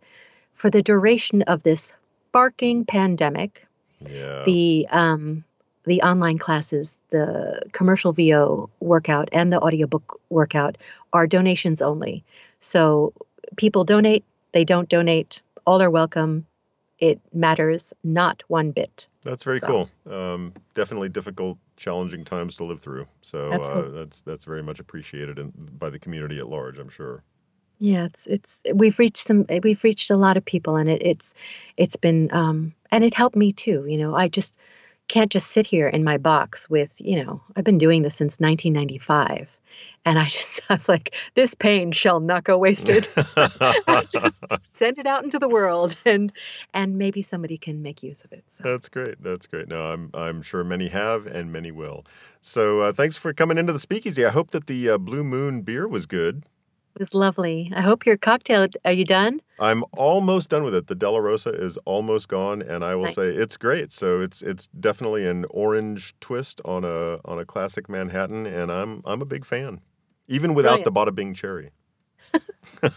for 0.54 0.70
the 0.70 0.82
duration 0.82 1.42
of 1.42 1.62
this 1.62 1.92
barking 2.32 2.84
pandemic, 2.84 3.66
Yeah. 4.00 4.44
the 4.44 4.86
um, 4.90 5.44
the 5.84 6.02
online 6.02 6.38
classes, 6.38 6.98
the 7.10 7.62
commercial 7.72 8.12
VO 8.12 8.68
workout 8.80 9.28
and 9.32 9.52
the 9.52 9.60
audiobook 9.60 10.20
workout 10.28 10.76
are 11.12 11.26
donations 11.26 11.80
only. 11.82 12.22
So 12.60 13.12
people 13.56 13.84
donate, 13.84 14.24
they 14.52 14.64
don't 14.64 14.88
donate, 14.88 15.40
all 15.66 15.80
are 15.82 15.90
welcome. 15.90 16.46
It 17.00 17.20
matters 17.32 17.92
not 18.04 18.42
one 18.48 18.70
bit. 18.70 19.08
That's 19.22 19.42
very 19.42 19.58
So- 19.58 19.88
cool. 20.06 20.14
Um, 20.14 20.52
definitely 20.74 21.08
difficult, 21.08 21.58
challenging 21.76 22.24
times 22.24 22.56
to 22.56 22.64
live 22.64 22.80
through. 22.80 23.06
So 23.22 23.52
uh, 23.52 23.90
that's 23.90 24.20
that's 24.20 24.44
very 24.44 24.62
much 24.62 24.78
appreciated 24.80 25.38
in, 25.38 25.52
by 25.78 25.90
the 25.90 25.98
community 25.98 26.38
at 26.38 26.48
large. 26.48 26.78
I'm 26.78 26.90
sure. 26.90 27.22
Yeah, 27.78 28.04
it's 28.06 28.26
it's 28.26 28.60
we've 28.74 28.98
reached 28.98 29.26
some 29.26 29.46
we've 29.62 29.82
reached 29.82 30.10
a 30.10 30.16
lot 30.16 30.36
of 30.36 30.44
people, 30.44 30.76
and 30.76 30.88
it, 30.90 31.00
it's 31.02 31.32
it's 31.78 31.96
been 31.96 32.28
um, 32.32 32.74
and 32.90 33.02
it 33.02 33.14
helped 33.14 33.36
me 33.36 33.52
too. 33.52 33.86
You 33.88 33.96
know, 33.96 34.14
I 34.14 34.28
just 34.28 34.58
can't 35.08 35.32
just 35.32 35.50
sit 35.50 35.66
here 35.66 35.88
in 35.88 36.04
my 36.04 36.18
box 36.18 36.68
with 36.68 36.90
you 36.98 37.24
know 37.24 37.40
I've 37.56 37.64
been 37.64 37.78
doing 37.78 38.02
this 38.02 38.16
since 38.16 38.38
1995, 38.38 39.48
and 40.04 40.18
I 40.18 40.24
just 40.28 40.60
I 40.68 40.74
was 40.76 40.88
like, 40.88 41.14
this 41.34 41.54
pain 41.54 41.92
shall 41.92 42.20
not 42.20 42.44
go 42.44 42.56
wasted. 42.58 43.06
I 43.36 44.06
just 44.10 44.44
send 44.62 44.98
it 44.98 45.06
out 45.06 45.24
into 45.24 45.38
the 45.38 45.48
world, 45.48 45.96
and 46.04 46.32
and 46.74 46.96
maybe 46.98 47.22
somebody 47.22 47.58
can 47.58 47.82
make 47.82 48.02
use 48.02 48.24
of 48.24 48.32
it. 48.32 48.44
So 48.48 48.62
That's 48.64 48.88
great. 48.88 49.22
That's 49.22 49.46
great. 49.46 49.68
No, 49.68 49.82
I'm 49.92 50.10
I'm 50.14 50.42
sure 50.42 50.64
many 50.64 50.88
have 50.88 51.26
and 51.26 51.52
many 51.52 51.70
will. 51.70 52.04
So 52.40 52.80
uh, 52.80 52.92
thanks 52.92 53.16
for 53.16 53.32
coming 53.32 53.58
into 53.58 53.72
the 53.72 53.78
speakeasy. 53.78 54.24
I 54.24 54.30
hope 54.30 54.50
that 54.50 54.66
the 54.66 54.90
uh, 54.90 54.98
Blue 54.98 55.22
Moon 55.24 55.62
beer 55.62 55.86
was 55.86 56.06
good. 56.06 56.44
it 56.96 57.00
was 57.00 57.14
lovely. 57.14 57.70
I 57.74 57.82
hope 57.82 58.06
your 58.06 58.16
cocktail. 58.16 58.66
Are 58.84 58.92
you 58.92 59.04
done? 59.04 59.40
I'm 59.58 59.84
almost 59.92 60.48
done 60.48 60.64
with 60.64 60.74
it. 60.74 60.86
The 60.86 60.94
Della 60.94 61.20
Rosa 61.20 61.50
is 61.50 61.76
almost 61.84 62.28
gone, 62.28 62.62
and 62.62 62.82
I 62.82 62.94
will 62.94 63.04
Nice. 63.04 63.14
say 63.16 63.28
it's 63.28 63.58
great. 63.58 63.92
So 63.92 64.20
it's 64.22 64.40
it's 64.42 64.66
definitely 64.68 65.26
an 65.26 65.44
orange 65.50 66.14
twist 66.20 66.60
on 66.64 66.84
a 66.84 67.18
on 67.26 67.38
a 67.38 67.44
classic 67.44 67.88
Manhattan, 67.88 68.46
and 68.46 68.72
I'm 68.72 69.02
I'm 69.04 69.20
a 69.20 69.26
big 69.26 69.44
fan, 69.44 69.82
even 70.30 70.54
without 70.54 70.84
the 70.84 70.90
Bada 70.92 71.14
Bing 71.14 71.34
cherry. 71.34 71.72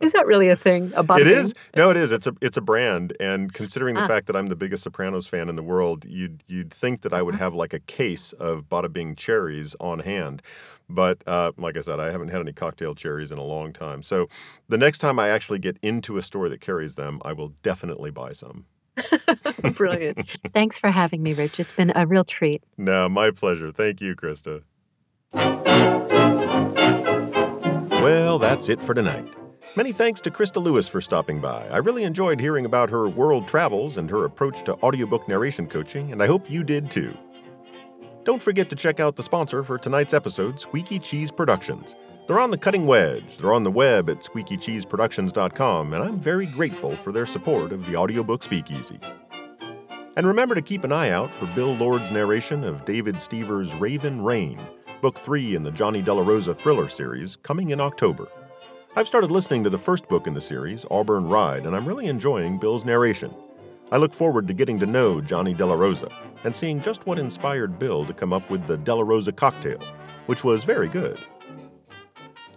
Is 0.00 0.12
that 0.12 0.26
really 0.26 0.48
a 0.48 0.56
thing? 0.56 0.92
A 0.96 1.00
It 1.02 1.06
bada 1.06 1.26
is 1.26 1.52
bing? 1.52 1.62
no, 1.76 1.90
it 1.90 1.96
is. 1.96 2.10
It's 2.12 2.26
a 2.26 2.34
it's 2.40 2.56
a 2.56 2.60
brand, 2.60 3.16
and 3.20 3.52
considering 3.52 3.94
the 3.94 4.02
Ah. 4.02 4.06
fact 4.08 4.26
that 4.26 4.34
I'm 4.34 4.48
the 4.48 4.56
biggest 4.56 4.82
Sopranos 4.82 5.26
fan 5.28 5.48
in 5.48 5.54
the 5.54 5.62
world, 5.62 6.04
you'd 6.04 6.42
you'd 6.48 6.72
think 6.74 7.02
that 7.02 7.12
I 7.12 7.22
would 7.22 7.34
Uh-huh. 7.36 7.44
have 7.44 7.54
like 7.54 7.72
a 7.72 7.78
case 7.78 8.32
of 8.32 8.68
Bada 8.68 8.92
Bing 8.92 9.14
cherries 9.14 9.76
on 9.78 10.00
hand. 10.00 10.42
But 10.88 11.22
uh, 11.26 11.52
like 11.56 11.76
I 11.76 11.82
said, 11.82 12.00
I 12.00 12.10
haven't 12.10 12.28
had 12.28 12.40
any 12.40 12.52
cocktail 12.52 12.94
cherries 12.96 13.30
in 13.30 13.38
a 13.38 13.44
long 13.44 13.72
time. 13.72 14.02
So 14.02 14.26
the 14.68 14.76
next 14.78 14.98
time 14.98 15.18
I 15.20 15.28
actually 15.28 15.60
get 15.60 15.78
into 15.82 16.16
a 16.18 16.22
store 16.22 16.48
that 16.48 16.60
carries 16.60 16.96
them, 16.96 17.20
I 17.24 17.32
will 17.32 17.52
definitely 17.62 18.10
buy 18.10 18.32
some. 18.32 18.66
Brilliant. 19.76 20.18
Thanks 20.52 20.80
for 20.80 20.90
having 20.90 21.22
me, 21.22 21.32
Rich. 21.34 21.60
It's 21.60 21.72
been 21.72 21.92
a 21.94 22.06
real 22.06 22.24
treat. 22.24 22.62
No, 22.76 23.08
my 23.08 23.30
pleasure. 23.30 23.70
Thank 23.70 24.00
you, 24.00 24.16
Christa. 24.16 24.62
Well, 28.02 28.40
that's 28.40 28.68
it 28.68 28.82
for 28.82 28.94
tonight. 28.94 29.32
Many 29.76 29.92
thanks 29.92 30.20
to 30.22 30.30
Christa 30.30 30.60
Lewis 30.60 30.88
for 30.88 31.00
stopping 31.00 31.40
by. 31.40 31.68
I 31.68 31.76
really 31.76 32.02
enjoyed 32.02 32.40
hearing 32.40 32.64
about 32.66 32.90
her 32.90 33.08
world 33.08 33.46
travels 33.46 33.96
and 33.96 34.10
her 34.10 34.24
approach 34.24 34.64
to 34.64 34.74
audiobook 34.78 35.28
narration 35.28 35.68
coaching, 35.68 36.10
and 36.10 36.20
I 36.20 36.26
hope 36.26 36.50
you 36.50 36.64
did 36.64 36.90
too. 36.90 37.16
Don't 38.24 38.42
forget 38.42 38.68
to 38.70 38.76
check 38.76 38.98
out 38.98 39.14
the 39.14 39.22
sponsor 39.22 39.62
for 39.62 39.78
tonight's 39.78 40.14
episode, 40.14 40.60
Squeaky 40.60 40.98
Cheese 40.98 41.30
Productions. 41.30 41.94
They're 42.26 42.40
on 42.40 42.50
the 42.50 42.58
cutting 42.58 42.86
wedge. 42.86 43.36
They're 43.36 43.52
on 43.52 43.62
the 43.62 43.70
web 43.70 44.10
at 44.10 44.18
squeakycheeseproductions.com, 44.22 45.92
and 45.92 46.02
I'm 46.02 46.18
very 46.18 46.46
grateful 46.46 46.96
for 46.96 47.12
their 47.12 47.26
support 47.26 47.72
of 47.72 47.86
the 47.86 47.94
audiobook 47.94 48.42
Speakeasy. 48.42 48.98
And 50.16 50.26
remember 50.26 50.56
to 50.56 50.62
keep 50.62 50.82
an 50.82 50.92
eye 50.92 51.10
out 51.10 51.32
for 51.32 51.46
Bill 51.54 51.74
Lord's 51.74 52.10
narration 52.10 52.64
of 52.64 52.84
David 52.84 53.20
Stever's 53.20 53.74
Raven 53.76 54.22
Rain, 54.22 54.60
book 55.02 55.18
three 55.18 55.56
in 55.56 55.64
the 55.64 55.70
Johnny 55.72 56.00
Della 56.00 56.22
Rosa 56.22 56.54
thriller 56.54 56.88
series, 56.88 57.34
coming 57.34 57.70
in 57.70 57.80
October. 57.80 58.28
I've 58.94 59.08
started 59.08 59.32
listening 59.32 59.64
to 59.64 59.70
the 59.70 59.76
first 59.76 60.08
book 60.08 60.28
in 60.28 60.34
the 60.34 60.40
series, 60.40 60.86
Auburn 60.92 61.28
Ride, 61.28 61.66
and 61.66 61.74
I'm 61.74 61.88
really 61.88 62.06
enjoying 62.06 62.56
Bill's 62.56 62.84
narration. 62.84 63.34
I 63.90 63.96
look 63.96 64.14
forward 64.14 64.46
to 64.46 64.54
getting 64.54 64.78
to 64.78 64.86
know 64.86 65.20
Johnny 65.20 65.54
Della 65.54 65.76
Rosa 65.76 66.08
and 66.44 66.54
seeing 66.54 66.80
just 66.80 67.04
what 67.04 67.18
inspired 67.18 67.80
Bill 67.80 68.06
to 68.06 68.14
come 68.14 68.32
up 68.32 68.48
with 68.48 68.64
the 68.68 68.76
Della 68.76 69.02
Rosa 69.02 69.32
cocktail, 69.32 69.82
which 70.26 70.44
was 70.44 70.62
very 70.62 70.86
good. 70.86 71.18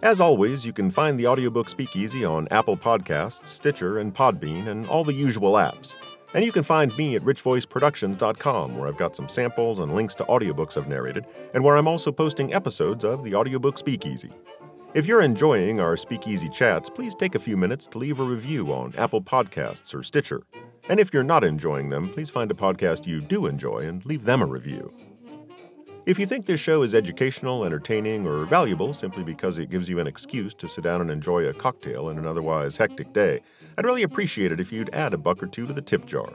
As 0.02 0.20
always, 0.20 0.64
you 0.64 0.72
can 0.72 0.92
find 0.92 1.18
the 1.18 1.26
audiobook 1.26 1.68
Speakeasy 1.68 2.24
on 2.24 2.46
Apple 2.52 2.76
Podcasts, 2.76 3.48
Stitcher, 3.48 3.98
and 3.98 4.14
Podbean, 4.14 4.68
and 4.68 4.86
all 4.86 5.02
the 5.02 5.14
usual 5.14 5.54
apps. 5.54 5.96
And 6.36 6.44
you 6.44 6.52
can 6.52 6.64
find 6.64 6.94
me 6.98 7.16
at 7.16 7.22
richvoiceproductions.com, 7.22 8.76
where 8.76 8.88
I've 8.88 8.98
got 8.98 9.16
some 9.16 9.26
samples 9.26 9.78
and 9.78 9.94
links 9.94 10.14
to 10.16 10.24
audiobooks 10.24 10.76
I've 10.76 10.86
narrated, 10.86 11.24
and 11.54 11.64
where 11.64 11.78
I'm 11.78 11.88
also 11.88 12.12
posting 12.12 12.52
episodes 12.52 13.06
of 13.06 13.24
the 13.24 13.34
audiobook 13.34 13.78
Speakeasy. 13.78 14.30
If 14.92 15.06
you're 15.06 15.22
enjoying 15.22 15.80
our 15.80 15.96
Speakeasy 15.96 16.50
chats, 16.50 16.90
please 16.90 17.14
take 17.14 17.36
a 17.36 17.38
few 17.38 17.56
minutes 17.56 17.86
to 17.86 17.96
leave 17.96 18.20
a 18.20 18.22
review 18.22 18.70
on 18.70 18.94
Apple 18.98 19.22
Podcasts 19.22 19.94
or 19.94 20.02
Stitcher. 20.02 20.42
And 20.90 21.00
if 21.00 21.10
you're 21.14 21.22
not 21.22 21.42
enjoying 21.42 21.88
them, 21.88 22.10
please 22.10 22.28
find 22.28 22.50
a 22.50 22.54
podcast 22.54 23.06
you 23.06 23.22
do 23.22 23.46
enjoy 23.46 23.86
and 23.88 24.04
leave 24.04 24.26
them 24.26 24.42
a 24.42 24.46
review. 24.46 24.92
If 26.04 26.18
you 26.18 26.26
think 26.26 26.44
this 26.44 26.60
show 26.60 26.82
is 26.82 26.94
educational, 26.94 27.64
entertaining, 27.64 28.26
or 28.26 28.44
valuable 28.44 28.92
simply 28.92 29.24
because 29.24 29.56
it 29.56 29.70
gives 29.70 29.88
you 29.88 30.00
an 30.00 30.06
excuse 30.06 30.52
to 30.56 30.68
sit 30.68 30.84
down 30.84 31.00
and 31.00 31.10
enjoy 31.10 31.46
a 31.46 31.54
cocktail 31.54 32.10
in 32.10 32.18
an 32.18 32.26
otherwise 32.26 32.76
hectic 32.76 33.14
day, 33.14 33.40
I'd 33.78 33.84
really 33.84 34.02
appreciate 34.02 34.52
it 34.52 34.60
if 34.60 34.72
you'd 34.72 34.94
add 34.94 35.14
a 35.14 35.18
buck 35.18 35.42
or 35.42 35.46
two 35.46 35.66
to 35.66 35.72
the 35.72 35.82
tip 35.82 36.06
jar. 36.06 36.32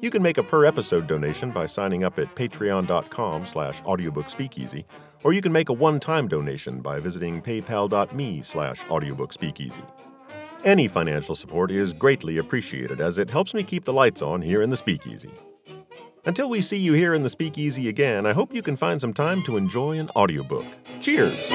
You 0.00 0.10
can 0.10 0.22
make 0.22 0.38
a 0.38 0.42
per 0.42 0.64
episode 0.64 1.06
donation 1.06 1.50
by 1.50 1.66
signing 1.66 2.04
up 2.04 2.18
at 2.18 2.34
patreon.com 2.34 3.44
slash 3.44 3.82
audiobookspeakeasy, 3.82 4.84
or 5.24 5.32
you 5.32 5.42
can 5.42 5.52
make 5.52 5.68
a 5.68 5.74
one-time 5.74 6.28
donation 6.28 6.80
by 6.80 7.00
visiting 7.00 7.42
paypal.me 7.42 8.42
slash 8.42 8.80
audiobookspeakeasy. 8.82 9.84
Any 10.64 10.88
financial 10.88 11.34
support 11.34 11.70
is 11.70 11.92
greatly 11.92 12.38
appreciated 12.38 13.00
as 13.00 13.18
it 13.18 13.30
helps 13.30 13.52
me 13.52 13.62
keep 13.62 13.84
the 13.84 13.92
lights 13.92 14.22
on 14.22 14.42
here 14.42 14.62
in 14.62 14.70
the 14.70 14.76
speakeasy. 14.76 15.30
Until 16.26 16.50
we 16.50 16.60
see 16.60 16.76
you 16.76 16.92
here 16.92 17.14
in 17.14 17.22
the 17.22 17.30
speakeasy 17.30 17.88
again, 17.88 18.26
I 18.26 18.32
hope 18.32 18.54
you 18.54 18.62
can 18.62 18.76
find 18.76 19.00
some 19.00 19.14
time 19.14 19.42
to 19.44 19.56
enjoy 19.56 19.98
an 19.98 20.10
audiobook. 20.10 20.66
Cheers! 21.00 21.46